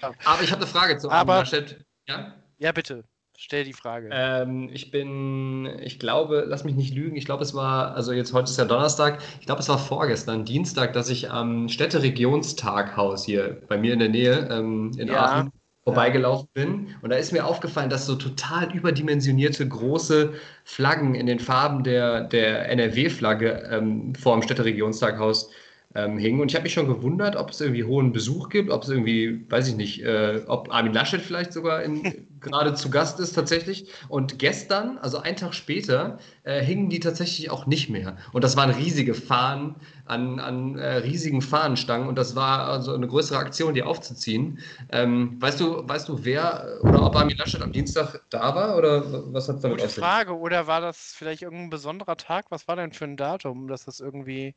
[0.00, 1.84] Aber ich habe eine Frage zu Armin Laschet.
[2.06, 2.34] Ja?
[2.58, 3.04] ja, bitte.
[3.40, 4.10] Stell die Frage.
[4.12, 8.32] Ähm, ich bin, ich glaube, lass mich nicht lügen, ich glaube, es war, also jetzt
[8.32, 13.62] heute ist ja Donnerstag, ich glaube, es war vorgestern, Dienstag, dass ich am Städteregionstaghaus hier
[13.68, 15.22] bei mir in der Nähe ähm, in ja.
[15.22, 15.52] Aachen
[15.84, 16.94] vorbeigelaufen bin.
[17.00, 20.34] Und da ist mir aufgefallen, dass so total überdimensionierte große
[20.64, 25.50] Flaggen in den Farben der, der NRW-Flagge ähm, vor dem Städteregionstaghaus
[25.94, 26.40] ähm, hingen.
[26.40, 29.44] Und ich habe mich schon gewundert, ob es irgendwie hohen Besuch gibt, ob es irgendwie,
[29.48, 31.82] weiß ich nicht, äh, ob Armin Laschet vielleicht sogar
[32.40, 33.90] gerade zu Gast ist tatsächlich.
[34.08, 38.18] Und gestern, also einen Tag später, äh, hingen die tatsächlich auch nicht mehr.
[38.32, 42.06] Und das waren riesige Fahnen an, an äh, riesigen Fahnenstangen.
[42.06, 44.58] Und das war also eine größere Aktion, die aufzuziehen.
[44.90, 49.32] Ähm, weißt du, weißt du, wer oder ob Armin Laschet am Dienstag da war oder
[49.32, 50.36] was hat es damit Gute Frage.
[50.36, 52.46] Oder war das vielleicht irgendein besonderer Tag?
[52.50, 54.54] Was war denn für ein Datum, dass das irgendwie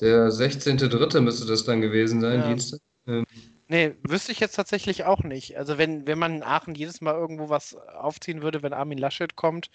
[0.00, 1.20] der 16.3.
[1.20, 2.48] müsste das dann gewesen sein, ja.
[2.48, 2.80] Dienstag.
[3.06, 3.24] Ähm.
[3.68, 5.56] Nee, wüsste ich jetzt tatsächlich auch nicht.
[5.56, 9.36] Also wenn, wenn man in Aachen jedes Mal irgendwo was aufziehen würde, wenn Armin Laschet
[9.36, 9.70] kommt.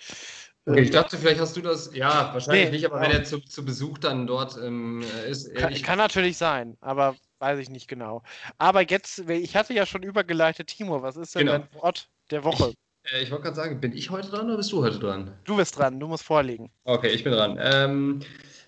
[0.65, 3.39] Okay, ich dachte, vielleicht hast du das, ja, wahrscheinlich nee, nicht, aber wenn er zu,
[3.39, 5.53] zu Besuch dann dort ähm, ist.
[5.55, 8.21] Kann, kann, natürlich sein, aber weiß ich nicht genau.
[8.59, 11.57] Aber jetzt, ich hatte ja schon übergeleitet, Timo, was ist denn genau.
[11.57, 12.73] dein Wort der Woche?
[13.03, 15.33] Ich, äh, ich wollte gerade sagen, bin ich heute dran oder bist du heute dran?
[15.45, 16.71] Du bist dran, du musst vorlegen.
[16.83, 17.57] Okay, ich bin dran.
[17.59, 18.19] Ähm,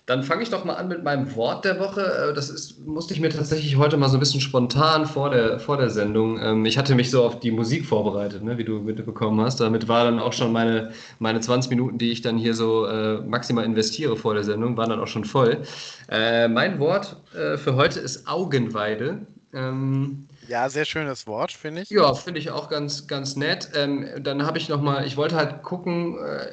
[0.06, 2.02] dann fange ich doch mal an mit meinem Wort der Woche.
[2.02, 5.60] Äh, das ist, musste ich mir tatsächlich heute mal so ein bisschen spontan vor der,
[5.60, 6.40] vor der Sendung.
[6.42, 9.60] Ähm, ich hatte mich so auf die Musik vorbereitet, ne, wie du mitbekommen hast.
[9.60, 13.20] Damit war dann auch schon meine, meine 20 Minuten, die ich dann hier so äh,
[13.20, 15.62] maximal investiere vor der Sendung, waren dann auch schon voll.
[16.08, 19.26] Äh, mein Wort äh, für heute ist Augenweide.
[19.54, 21.90] Ähm, ja, sehr schönes Wort, finde ich.
[21.90, 23.70] Ja, finde ich auch ganz, ganz nett.
[23.74, 26.46] Ähm, dann habe ich noch mal, ich wollte halt gucken, äh,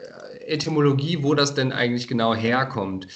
[0.49, 3.07] Etymologie, wo das denn eigentlich genau herkommt.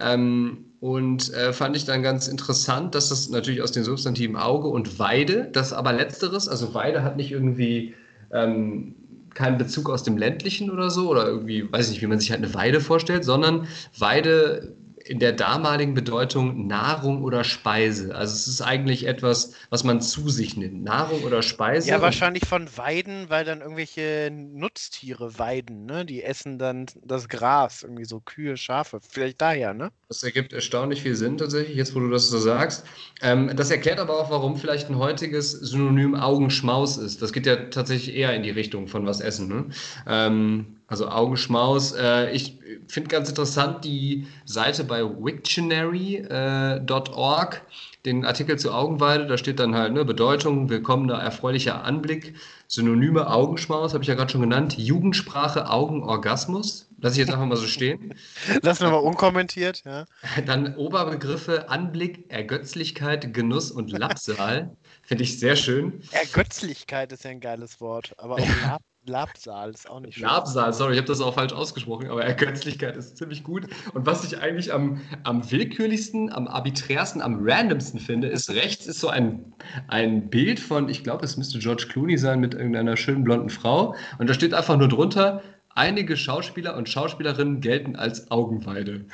[0.00, 4.68] Ähm, und äh, fand ich dann ganz interessant, dass das natürlich aus den Substantiven Auge
[4.68, 7.94] und Weide, das aber letzteres, also Weide hat nicht irgendwie
[8.32, 8.96] ähm,
[9.34, 12.30] keinen Bezug aus dem ländlichen oder so, oder irgendwie, weiß ich nicht, wie man sich
[12.30, 13.66] halt eine Weide vorstellt, sondern
[13.98, 18.14] Weide in der damaligen Bedeutung Nahrung oder Speise.
[18.14, 20.84] Also es ist eigentlich etwas, was man zu sich nimmt.
[20.84, 21.88] Nahrung oder Speise.
[21.88, 26.04] Ja, wahrscheinlich von Weiden, weil dann irgendwelche Nutztiere weiden, ne?
[26.04, 29.00] Die essen dann das Gras, irgendwie so Kühe, Schafe.
[29.06, 29.90] Vielleicht daher, ne?
[30.08, 32.86] Das ergibt erstaunlich viel Sinn tatsächlich, jetzt wo du das so sagst.
[33.20, 37.22] Ähm, das erklärt aber auch, warum vielleicht ein heutiges Synonym Augenschmaus ist.
[37.22, 39.48] Das geht ja tatsächlich eher in die Richtung von was essen.
[39.48, 39.66] Ne?
[40.06, 41.92] Ähm, also Augenschmaus.
[41.92, 47.58] Äh, ich finde ganz interessant die Seite bei Wiktionary.org, äh,
[48.04, 49.26] den Artikel zu Augenweide.
[49.26, 52.34] Da steht dann halt ne, Bedeutung, willkommener, erfreulicher Anblick,
[52.68, 56.90] Synonyme Augenschmaus, habe ich ja gerade schon genannt, Jugendsprache, Augenorgasmus.
[57.00, 58.12] Lass ich jetzt einfach mal so stehen.
[58.62, 60.04] Lassen wir mal unkommentiert, ja.
[60.44, 64.76] Dann Oberbegriffe Anblick, Ergötzlichkeit, Genuss und Lapsal.
[65.12, 66.00] Finde ich sehr schön.
[66.12, 70.24] Ergötzlichkeit ist ja ein geiles Wort, aber auch Lab Labsal ist auch nicht schön.
[70.24, 73.66] Labsal, sorry, ich habe das auch falsch ausgesprochen, aber Ergötzlichkeit ist ziemlich gut.
[73.92, 79.00] Und was ich eigentlich am, am willkürlichsten, am arbiträrsten, am randomsten finde, ist rechts ist
[79.00, 79.52] so ein,
[79.86, 83.94] ein Bild von, ich glaube, es müsste George Clooney sein mit irgendeiner schönen blonden Frau.
[84.16, 85.42] Und da steht einfach nur drunter,
[85.74, 89.04] einige Schauspieler und Schauspielerinnen gelten als Augenweide.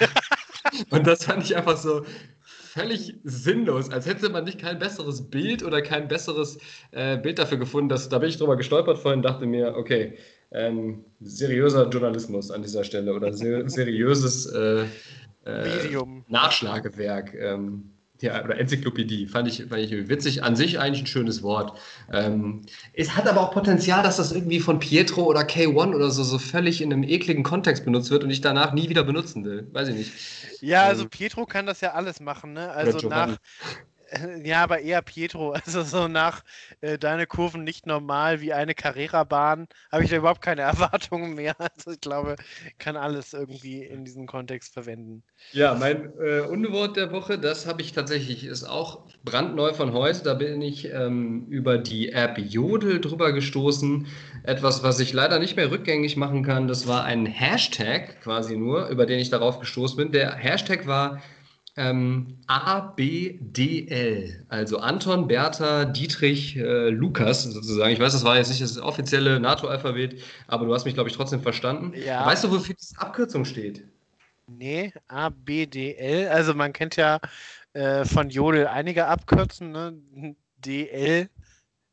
[0.90, 2.04] und das fand ich einfach so,
[2.68, 6.58] völlig sinnlos, als hätte man nicht kein besseres Bild oder kein besseres
[6.92, 7.88] äh, Bild dafür gefunden.
[7.88, 10.18] Dass, da bin ich drüber gestolpert vorhin, dachte mir, okay,
[10.50, 14.84] ähm, seriöser Journalismus an dieser Stelle oder ser seriöses äh,
[15.44, 17.34] äh, Nachschlagewerk.
[17.34, 17.90] Ähm,
[18.20, 20.42] ja, oder Enzyklopädie, fand ich, fand ich witzig.
[20.42, 21.78] An sich eigentlich ein schönes Wort.
[22.12, 22.62] Ähm,
[22.92, 26.38] es hat aber auch Potenzial, dass das irgendwie von Pietro oder K1 oder so, so
[26.38, 29.68] völlig in einem ekligen Kontext benutzt wird und ich danach nie wieder benutzen will.
[29.72, 30.12] Weiß ich nicht.
[30.60, 32.70] Ja, also ähm, Pietro kann das ja alles machen, ne?
[32.70, 33.36] Also nach,
[34.44, 35.54] Ja, aber eher Pietro.
[35.68, 36.42] Also so nach
[36.80, 41.54] äh, deine Kurven nicht normal wie eine Carrera-Bahn habe ich da überhaupt keine Erwartungen mehr.
[41.58, 42.36] Also ich glaube,
[42.78, 45.22] kann alles irgendwie in diesem Kontext verwenden.
[45.52, 50.22] Ja, mein äh, Unwort der Woche, das habe ich tatsächlich, ist auch brandneu von heute.
[50.22, 54.06] Da bin ich ähm, über die App Jodel drüber gestoßen.
[54.42, 56.68] Etwas, was ich leider nicht mehr rückgängig machen kann.
[56.68, 60.12] Das war ein Hashtag quasi nur, über den ich darauf gestoßen bin.
[60.12, 61.20] Der Hashtag war
[61.78, 67.92] ähm, ABDL, also Anton, Bertha, Dietrich, äh, Lukas sozusagen.
[67.92, 71.16] Ich weiß, das war jetzt nicht das offizielle NATO-Alphabet, aber du hast mich, glaube ich,
[71.16, 71.92] trotzdem verstanden.
[72.04, 72.26] Ja.
[72.26, 73.84] Weißt du, wofür diese Abkürzung steht?
[74.48, 76.28] Nee, ABDL.
[76.28, 77.20] Also man kennt ja
[77.74, 79.94] äh, von Jodel einige Abkürzen, ne?
[80.64, 81.28] DL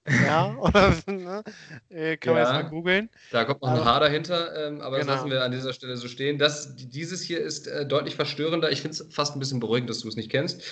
[0.08, 1.44] ja, oder ne?
[1.90, 3.10] Äh, kann ja, man jetzt mal googeln.
[3.32, 5.12] Da kommt noch ein H dahinter, ähm, aber genau.
[5.12, 6.38] das lassen wir an dieser Stelle so stehen.
[6.38, 8.72] Das, dieses hier ist äh, deutlich verstörender.
[8.72, 10.64] Ich finde es fast ein bisschen beruhigend, dass du es nicht kennst.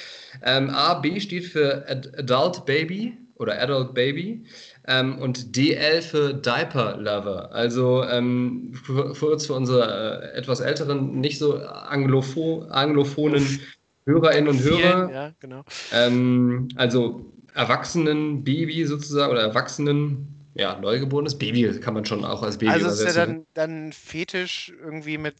[0.43, 4.45] Ähm, A, B steht für Ad Adult Baby oder Adult Baby
[4.87, 7.51] ähm, und DL für Diaper Lover.
[7.51, 13.59] Also ähm, für, uns, für unsere äh, etwas älteren, nicht so anglopho anglophonen
[14.05, 15.11] Hörerinnen und Hörer.
[15.11, 15.63] Ja, genau.
[15.93, 22.71] Ähm, also Erwachsenen-Baby sozusagen oder Erwachsenen ja, neugeborenes Baby kann man schon auch als Baby
[22.71, 25.35] Also ist ja dann, dann Fetisch irgendwie mit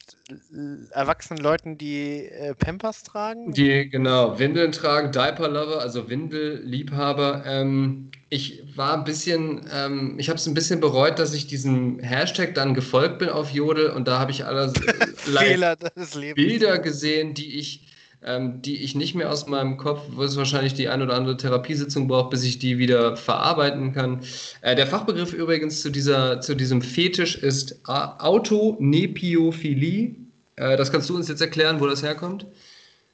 [0.92, 3.54] erwachsenen Leuten, die äh, Pampers tragen?
[3.54, 7.44] Die, genau, Windeln tragen, Diaper-Lover, also Windelliebhaber.
[7.46, 12.00] Ähm, ich war ein bisschen, ähm, ich habe es ein bisschen bereut, dass ich diesem
[12.00, 14.74] Hashtag dann gefolgt bin auf Jodel und da habe ich allerlei
[16.34, 17.93] Bilder gesehen, die ich
[18.26, 21.38] ähm, die ich nicht mehr aus meinem Kopf, wo es wahrscheinlich die ein oder andere
[21.38, 24.22] Therapiesitzung braucht, bis ich die wieder verarbeiten kann.
[24.62, 30.16] Äh, der Fachbegriff übrigens zu, dieser, zu diesem Fetisch ist Autonephiophilie.
[30.56, 32.46] Äh, das kannst du uns jetzt erklären, wo das herkommt?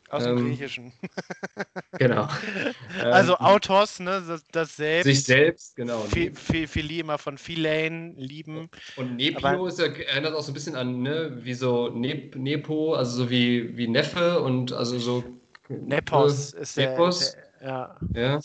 [0.09, 0.93] Aus dem ähm, Griechischen.
[1.97, 2.27] genau.
[3.03, 5.05] Also ähm, Autos, ne, das, das, selbst.
[5.05, 5.99] Sich selbst, genau.
[5.99, 8.69] Philie immer von Philein, lieben.
[8.95, 12.95] Und Nepio ist ja, erinnert auch so ein bisschen an, ne, wie so Nep, Nepo,
[12.95, 15.23] also so wie, wie Neffe und also so.
[15.69, 17.35] Nepos äh, ist der, Nepos.
[17.61, 17.97] Der, ja.
[18.13, 18.39] ja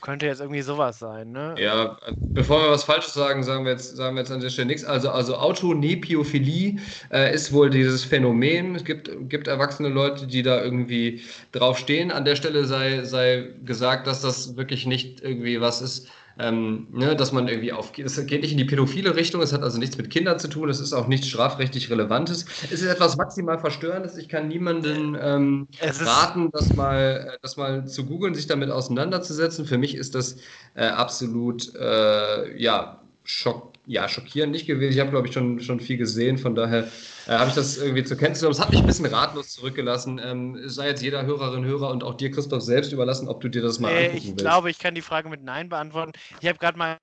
[0.00, 1.54] könnte jetzt irgendwie sowas sein, ne?
[1.58, 4.66] Ja, bevor wir was Falsches sagen, sagen wir jetzt, sagen wir jetzt an der Stelle
[4.66, 4.84] nichts.
[4.84, 6.76] Also, also Autonepiophilie
[7.10, 8.74] äh, ist wohl dieses Phänomen.
[8.74, 11.22] Es gibt, gibt erwachsene Leute, die da irgendwie
[11.52, 12.10] drauf stehen.
[12.10, 16.08] An der Stelle sei, sei gesagt, dass das wirklich nicht irgendwie was ist,
[16.38, 19.62] ähm, ne, dass man irgendwie auf, es geht nicht in die pädophile Richtung, es hat
[19.62, 22.46] also nichts mit Kindern zu tun, es ist auch nichts strafrechtlich Relevantes.
[22.64, 24.16] Es ist etwas maximal Verstörendes.
[24.16, 29.66] Ich kann niemanden ähm, raten, das mal, das mal zu googeln, sich damit auseinanderzusetzen.
[29.66, 30.36] Für mich ist das
[30.74, 34.92] äh, absolut, äh, ja, schock, ja, schockierend nicht gewesen.
[34.92, 36.88] Ich habe, glaube ich, schon, schon viel gesehen, von daher
[37.26, 38.54] äh, habe ich das irgendwie zur Kenntnis genommen.
[38.54, 40.20] Es hat mich ein bisschen ratlos zurückgelassen.
[40.22, 43.48] Ähm, es sei jetzt jeder Hörerin, Hörer und auch dir, Christoph, selbst überlassen, ob du
[43.48, 44.38] dir das mal äh, angucken ich willst.
[44.38, 46.12] Ich glaube, ich kann die Frage mit Nein beantworten.
[46.40, 46.98] Ich habe gerade mal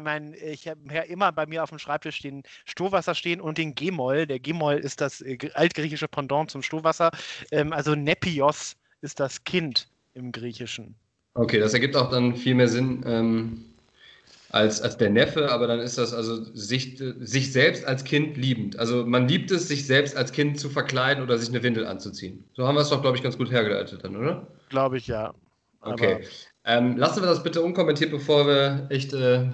[0.00, 3.74] mein, ich habe ja immer bei mir auf dem Schreibtisch den Stohwasser stehen und den
[3.74, 4.26] Gemol.
[4.26, 7.10] Der Gemol ist das äh, altgriechische Pendant zum Stohwasser.
[7.50, 10.94] Ähm, also Nepios ist das Kind im Griechischen.
[11.34, 13.02] Okay, das ergibt auch dann viel mehr Sinn.
[13.06, 13.71] Ähm,
[14.52, 18.78] als, als der Neffe, aber dann ist das also sich, sich selbst als Kind liebend.
[18.78, 22.44] Also man liebt es, sich selbst als Kind zu verkleiden oder sich eine Windel anzuziehen.
[22.54, 24.46] So haben wir es doch, glaube ich, ganz gut hergeleitet dann, oder?
[24.68, 25.32] Glaube ich, ja.
[25.80, 26.20] Okay.
[26.64, 29.48] Ähm, lassen wir das bitte unkommentiert, bevor wir echt äh,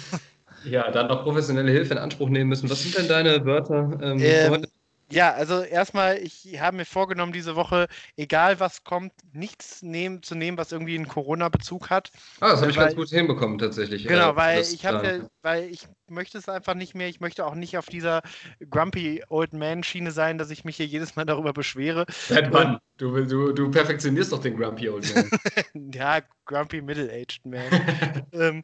[0.64, 2.68] ja, dann noch professionelle Hilfe in Anspruch nehmen müssen.
[2.68, 4.66] Was sind denn deine Wörter ähm, ähm,
[5.12, 7.86] ja, also erstmal, ich habe mir vorgenommen, diese Woche,
[8.16, 12.10] egal was kommt, nichts nehmen, zu nehmen, was irgendwie einen Corona-Bezug hat.
[12.40, 14.06] Ah, das habe ich ganz gut hinbekommen, tatsächlich.
[14.06, 17.08] Genau, äh, weil ich habe, weil ich möchte es einfach nicht mehr.
[17.08, 18.22] Ich möchte auch nicht auf dieser
[18.70, 22.06] Grumpy Old Man Schiene sein, dass ich mich hier jedes Mal darüber beschwere.
[22.28, 22.78] Seit wann?
[22.98, 25.90] Du, du, du perfektionierst doch den Grumpy Old Man.
[25.94, 28.26] ja, Grumpy Middle-Aged Man.
[28.32, 28.62] ähm,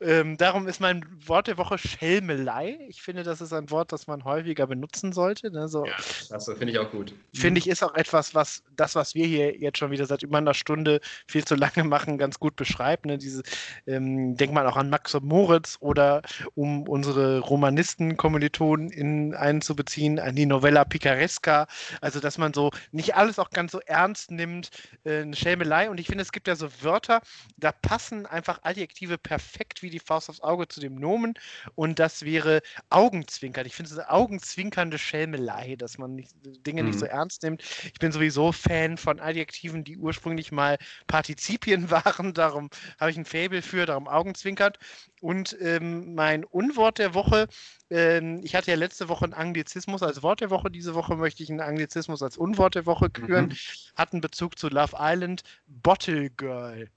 [0.00, 2.78] ähm, darum ist mein Wort der Woche Schelmelei.
[2.88, 5.50] Ich finde, das ist ein Wort, das man häufiger benutzen sollte.
[5.50, 5.68] Ne?
[5.68, 5.94] So, ja,
[6.28, 7.14] das finde ich auch gut.
[7.34, 10.38] Finde ich, ist auch etwas, was das, was wir hier jetzt schon wieder seit über
[10.38, 13.06] einer Stunde viel zu lange machen, ganz gut beschreibt.
[13.06, 13.18] Ne?
[13.18, 13.42] Diese,
[13.86, 16.22] ähm, denkt man auch an Max und Moritz oder
[16.54, 21.66] um unsere Romanisten-Kommilitonen einzubeziehen, an die Novella Picaresca.
[22.00, 24.70] Also, dass man so nicht alles auch ganz so ernst nimmt,
[25.04, 25.88] äh, eine Schelmelei.
[25.88, 27.22] Und ich finde, es gibt ja so Wörter,
[27.56, 31.34] da passen einfach Adjektive perfekt wie die Faust aufs Auge zu dem Nomen.
[31.76, 32.60] Und das wäre
[32.90, 33.66] Augenzwinkern.
[33.66, 36.32] Ich finde es eine augenzwinkernde Schelmelei, dass man nicht,
[36.66, 36.88] Dinge mhm.
[36.88, 37.12] nicht so mhm.
[37.12, 37.62] ernst nimmt.
[37.84, 40.76] Ich bin sowieso Fan von Adjektiven, die ursprünglich mal
[41.06, 42.34] Partizipien waren.
[42.34, 42.68] Darum
[42.98, 44.78] habe ich ein Faible für, darum Augenzwinkert.
[45.20, 47.48] Und ähm, mein Unwort der Woche,
[47.90, 51.42] ähm, ich hatte ja letzte Woche einen Anglizismus als Wort der Woche, diese Woche möchte
[51.42, 53.56] ich einen Anglizismus als Unwort der Woche küren, mhm.
[53.96, 56.88] hat einen Bezug zu Love Island, Bottle Girl.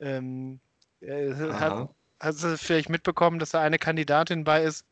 [0.00, 0.60] Ähm,
[1.00, 1.88] äh, hat,
[2.20, 4.84] hast du vielleicht mitbekommen, dass da eine Kandidatin bei ist,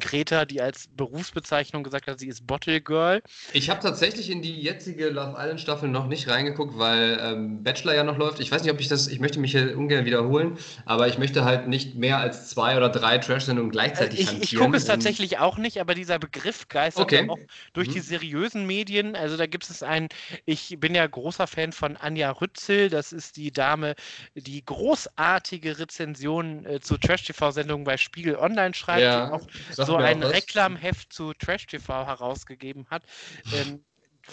[0.00, 3.22] Greta, die als Berufsbezeichnung gesagt hat, sie ist Bottle Girl.
[3.52, 7.94] Ich habe tatsächlich in die jetzige Love Island Staffel noch nicht reingeguckt, weil ähm, Bachelor
[7.94, 8.40] ja noch läuft.
[8.40, 11.44] Ich weiß nicht, ob ich das, ich möchte mich hier ungern wiederholen, aber ich möchte
[11.44, 15.38] halt nicht mehr als zwei oder drei Trash-Sendungen gleichzeitig äh, Ich, ich gucke es tatsächlich
[15.38, 17.28] auch nicht, aber dieser Begriff geistert okay.
[17.28, 17.38] auch
[17.72, 17.92] durch mhm.
[17.92, 19.16] die seriösen Medien.
[19.16, 20.08] Also da gibt es einen,
[20.44, 23.94] ich bin ja großer Fan von Anja Rützel, das ist die Dame,
[24.34, 29.02] die großartige Rezensionen äh, zu Trash-TV-Sendungen bei Spiegel Online schreibt.
[29.02, 29.46] Ja, auch
[29.86, 33.04] so ein Reklamheft zu Trash TV herausgegeben hat.
[33.52, 33.84] Ähm,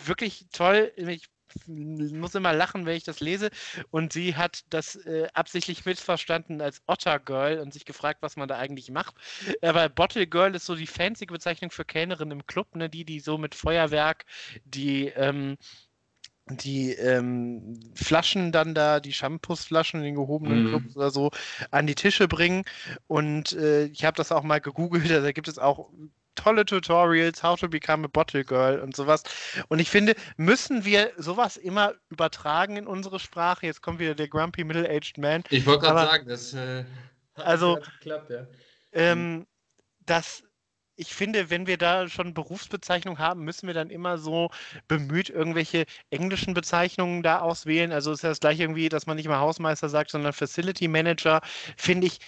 [0.05, 0.91] wirklich toll.
[0.97, 1.29] Ich
[1.67, 3.49] muss immer lachen, wenn ich das lese.
[3.91, 8.47] Und sie hat das äh, absichtlich missverstanden als Otter Girl und sich gefragt, was man
[8.47, 9.15] da eigentlich macht.
[9.61, 12.89] Aber Bottle Girl ist so die fancy Bezeichnung für Kellnerin im Club, ne?
[12.89, 14.25] die, die so mit Feuerwerk
[14.65, 15.57] die ähm,
[16.49, 20.67] die ähm, Flaschen dann da, die Shampoosflaschen in den gehobenen mm.
[20.67, 21.31] Clubs oder so,
[21.71, 22.63] an die Tische bringen.
[23.07, 25.89] Und äh, ich habe das auch mal gegoogelt, da gibt es auch
[26.35, 29.23] tolle Tutorials, how to become a bottle girl und sowas.
[29.69, 33.67] Und ich finde, müssen wir sowas immer übertragen in unsere Sprache?
[33.67, 35.43] Jetzt kommt wieder der grumpy middle-aged man.
[35.49, 36.53] Ich wollte gerade sagen, das...
[36.53, 36.85] Äh
[37.35, 38.47] Also, geklappt, ja.
[38.91, 39.47] ähm,
[40.05, 40.43] das,
[40.95, 44.49] ich finde, wenn wir da schon Berufsbezeichnung haben, müssen wir dann immer so
[44.87, 47.91] bemüht irgendwelche englischen Bezeichnungen da auswählen.
[47.91, 51.41] Also ist ja das gleiche irgendwie, dass man nicht mal Hausmeister sagt, sondern Facility Manager.
[51.77, 52.19] Finde ich,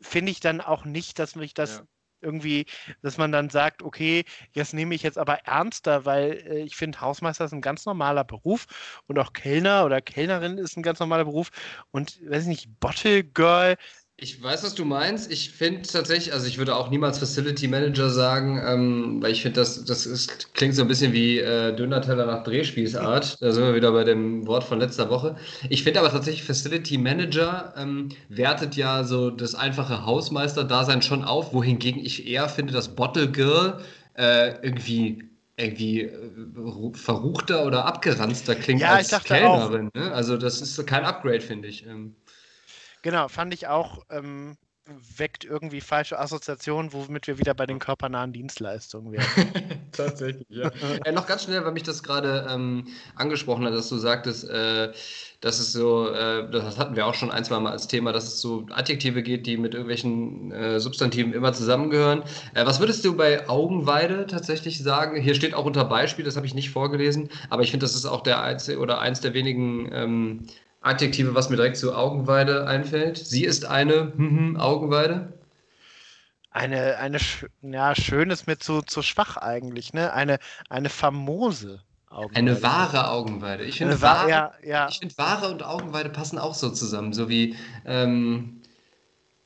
[0.00, 1.82] finde ich dann auch nicht, dass mich das ja.
[2.20, 2.66] irgendwie,
[3.02, 7.00] dass man dann sagt, okay, jetzt nehme ich jetzt aber ernster, weil äh, ich finde,
[7.00, 8.66] Hausmeister ist ein ganz normaler Beruf
[9.08, 11.50] und auch Kellner oder Kellnerin ist ein ganz normaler Beruf
[11.90, 13.76] und weiß ich nicht, Bottle Girl,
[14.18, 15.30] ich weiß, was du meinst.
[15.30, 19.60] Ich finde tatsächlich, also ich würde auch niemals Facility Manager sagen, ähm, weil ich finde,
[19.60, 23.42] das, das ist, klingt so ein bisschen wie äh, Dönerteller nach Drehspielsart.
[23.42, 25.36] Da sind wir wieder bei dem Wort von letzter Woche.
[25.68, 31.52] Ich finde aber tatsächlich, Facility Manager ähm, wertet ja so das einfache Hausmeister-Dasein schon auf,
[31.52, 33.80] wohingegen ich eher finde, dass Bottle Girl
[34.14, 35.28] äh, irgendwie
[35.58, 39.90] irgendwie äh, verruchter oder abgeranzter klingt ja, als Kellnerin.
[39.94, 40.12] Ne?
[40.12, 41.86] Also das ist kein Upgrade, finde ich.
[41.86, 42.14] Ähm.
[43.02, 44.56] Genau, fand ich auch, ähm,
[45.16, 49.24] weckt irgendwie falsche Assoziationen, womit wir wieder bei den körpernahen Dienstleistungen wären.
[49.92, 50.70] Tatsächlich, ja.
[51.04, 52.86] äh, noch ganz schnell, weil mich das gerade ähm,
[53.16, 54.92] angesprochen hat, dass du sagtest, äh,
[55.40, 58.24] dass es so, äh, das hatten wir auch schon ein, zwei Mal als Thema, dass
[58.24, 62.22] es so Adjektive geht, die mit irgendwelchen äh, Substantiven immer zusammengehören.
[62.54, 65.20] Äh, was würdest du bei Augenweide tatsächlich sagen?
[65.20, 68.06] Hier steht auch unter Beispiel, das habe ich nicht vorgelesen, aber ich finde, das ist
[68.06, 70.46] auch der einzige oder eins der wenigen ähm,
[70.86, 73.18] Adjektive, was mir direkt zu Augenweide einfällt.
[73.18, 75.32] Sie ist eine hm, Augenweide.
[76.50, 77.18] Eine, eine,
[77.60, 80.12] ja, schön ist mir zu, zu schwach eigentlich, ne?
[80.14, 80.38] Eine,
[80.70, 82.38] eine famose Augenweide.
[82.38, 83.64] Eine wahre Augenweide.
[83.64, 84.88] Ich finde, wahre, ja, ja.
[84.88, 87.12] Ich finde, wahre und Augenweide passen auch so zusammen.
[87.12, 88.62] So wie, ähm,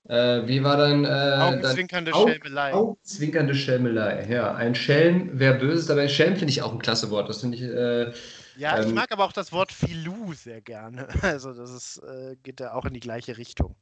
[0.09, 1.05] äh, wie war dann.
[1.05, 2.75] Äh, Augenzwinkernde dann, Schelmelei.
[2.75, 4.55] Augenzwinkernde Schelmelei, ja.
[4.55, 7.29] Ein Schelm, wer böse ist, aber Schelm finde ich auch ein klasse Wort.
[7.29, 7.63] Das finde ich.
[7.63, 8.13] Äh,
[8.61, 11.09] ja, ähm, ich mag aber auch das Wort Filou sehr gerne.
[11.23, 13.75] Also das ist, äh, geht ja auch in die gleiche Richtung.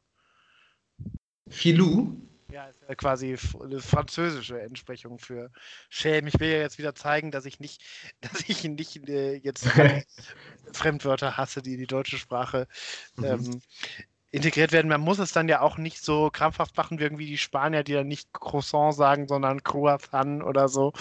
[1.48, 2.16] Filou?
[2.50, 5.50] Ja, ist ja quasi eine französische Entsprechung für
[5.90, 6.28] Schelm.
[6.28, 7.82] Ich will ja jetzt wieder zeigen, dass ich nicht,
[8.20, 9.66] dass ich nicht äh, jetzt
[10.72, 12.68] Fremdwörter hasse, die die deutsche Sprache
[13.16, 13.60] mhm.
[14.32, 14.88] Ähm, integriert werden.
[14.88, 17.92] Man muss es dann ja auch nicht so krampfhaft machen wie irgendwie die Spanier, die
[17.92, 20.92] dann nicht Croissant sagen, sondern Croissant oder so.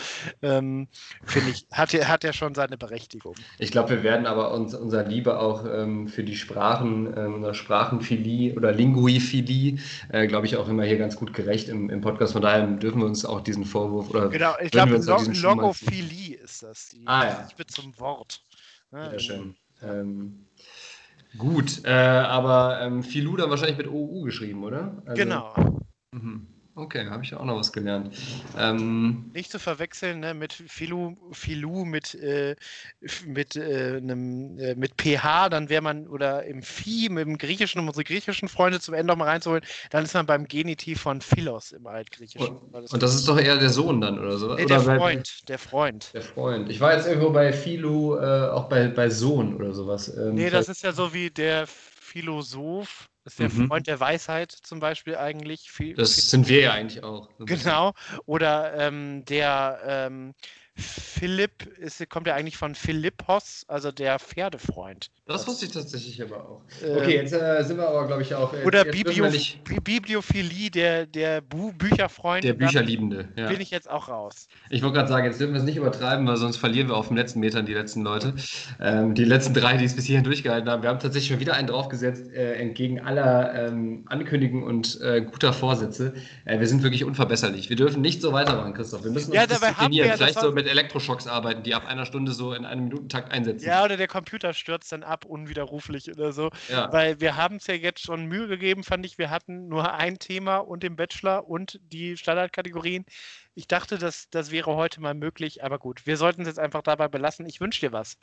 [0.42, 0.88] Ähm,
[1.24, 3.36] Finde ich, hat, hat ja schon seine Berechtigung.
[3.60, 7.54] Ich glaube, wir werden aber uns, unser Liebe auch ähm, für die Sprachen, äh, unserer
[7.54, 9.80] Sprachenphilie oder Linguiphilie,
[10.10, 12.34] äh, glaube ich, auch immer hier ganz gut gerecht im, im Podcast.
[12.34, 14.30] Von daher dürfen wir uns auch diesen Vorwurf oder.
[14.30, 16.90] Genau, ich glaube, Logophilie ist das.
[16.90, 17.48] Die, ah, ja.
[17.50, 18.42] Ich bin zum Wort.
[18.92, 19.56] Ja, Sehr schön.
[19.82, 20.47] Ähm,
[21.38, 25.02] Gut, äh, aber ähm, Filou dann wahrscheinlich mit OU geschrieben, oder?
[25.06, 25.80] Also, genau.
[26.12, 26.48] Mhm.
[26.78, 28.16] Okay, habe ich auch noch was gelernt.
[28.56, 32.56] Ähm, Nicht zu verwechseln ne, mit Filou, Filou mit, äh,
[33.26, 37.80] mit, äh, einem, äh, mit PH, dann wäre man, oder im Phi, mit dem Griechischen,
[37.80, 41.20] um unsere griechischen Freunde zum Ende noch mal reinzuholen, dann ist man beim Genitiv von
[41.20, 42.58] Philos im Altgriechischen.
[42.58, 44.54] Und, das, und das ist doch eher der Sohn dann, oder so?
[44.54, 46.12] Nee, oder der Freund, der Freund.
[46.14, 46.70] Der Freund.
[46.70, 50.16] Ich war jetzt irgendwo bei Filou, äh, auch bei, bei Sohn oder sowas.
[50.16, 53.68] Ähm, nee, das ist ja so wie der Philosoph ist der mhm.
[53.68, 55.72] Freund der Weisheit zum Beispiel eigentlich.
[55.72, 57.30] Viel, das viel sind wir ja eigentlich auch.
[57.40, 57.94] Genau.
[58.26, 60.34] Oder ähm, der ähm,
[60.76, 65.12] Philipp ist, kommt ja eigentlich von Philippos, also der Pferdefreund.
[65.28, 66.62] Das, wusste ich tatsächlich aber auch.
[66.84, 68.54] Ähm, okay, jetzt äh, sind wir aber, glaube ich, auch.
[68.66, 69.30] oder Biblio
[69.84, 72.44] Bibliophilie, der, der Bu Bücherfreund.
[72.44, 73.50] Der Bücherliebende, ja.
[73.50, 74.48] Bin ich jetzt auch raus.
[74.70, 77.10] Ich wollte gerade sagen, jetzt dürfen wir es nicht übertreiben, weil sonst verlieren wir auf
[77.10, 78.34] den letzten Metern die letzten Leute.
[78.80, 80.82] Ähm, die letzten drei, die es bis hierhin durchgehalten haben.
[80.82, 85.52] Wir haben tatsächlich schon wieder einen draufgesetzt, äh, entgegen aller ähm, Ankündigungen und äh, guter
[85.52, 86.14] Vorsätze.
[86.46, 87.70] Äh, wir sind wirklich unverbesserlich.
[87.70, 89.04] Wir dürfen nicht so weitermachen, Christoph.
[89.04, 92.06] Wir müssen uns ja, dabei haben wir, Vielleicht so mit Elektroschocks arbeiten, die ab einer
[92.06, 93.66] Stunde so in einem Minutentakt einsetzen.
[93.66, 96.50] Ja, oder der Computer stürzt dann ab, unwiderruflich oder so.
[96.70, 96.92] Ja.
[96.92, 99.18] Weil wir haben es ja jetzt schon Mühe gegeben, fand ich.
[99.18, 103.06] Wir hatten nur ein Thema und den Bachelor und die Standardkategorien.
[103.56, 106.84] Ich dachte, das, das wäre heute mal möglich, aber gut, wir sollten es jetzt einfach
[106.84, 107.48] dabei belassen.
[107.48, 108.18] Ich wünsche dir was.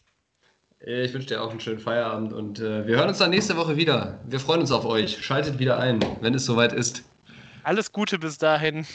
[0.81, 3.77] Ich wünsche dir auch einen schönen Feierabend und äh, wir hören uns dann nächste Woche
[3.77, 4.21] wieder.
[4.27, 5.25] Wir freuen uns auf euch.
[5.25, 7.05] Schaltet wieder ein, wenn es soweit ist.
[7.63, 8.87] Alles Gute bis dahin.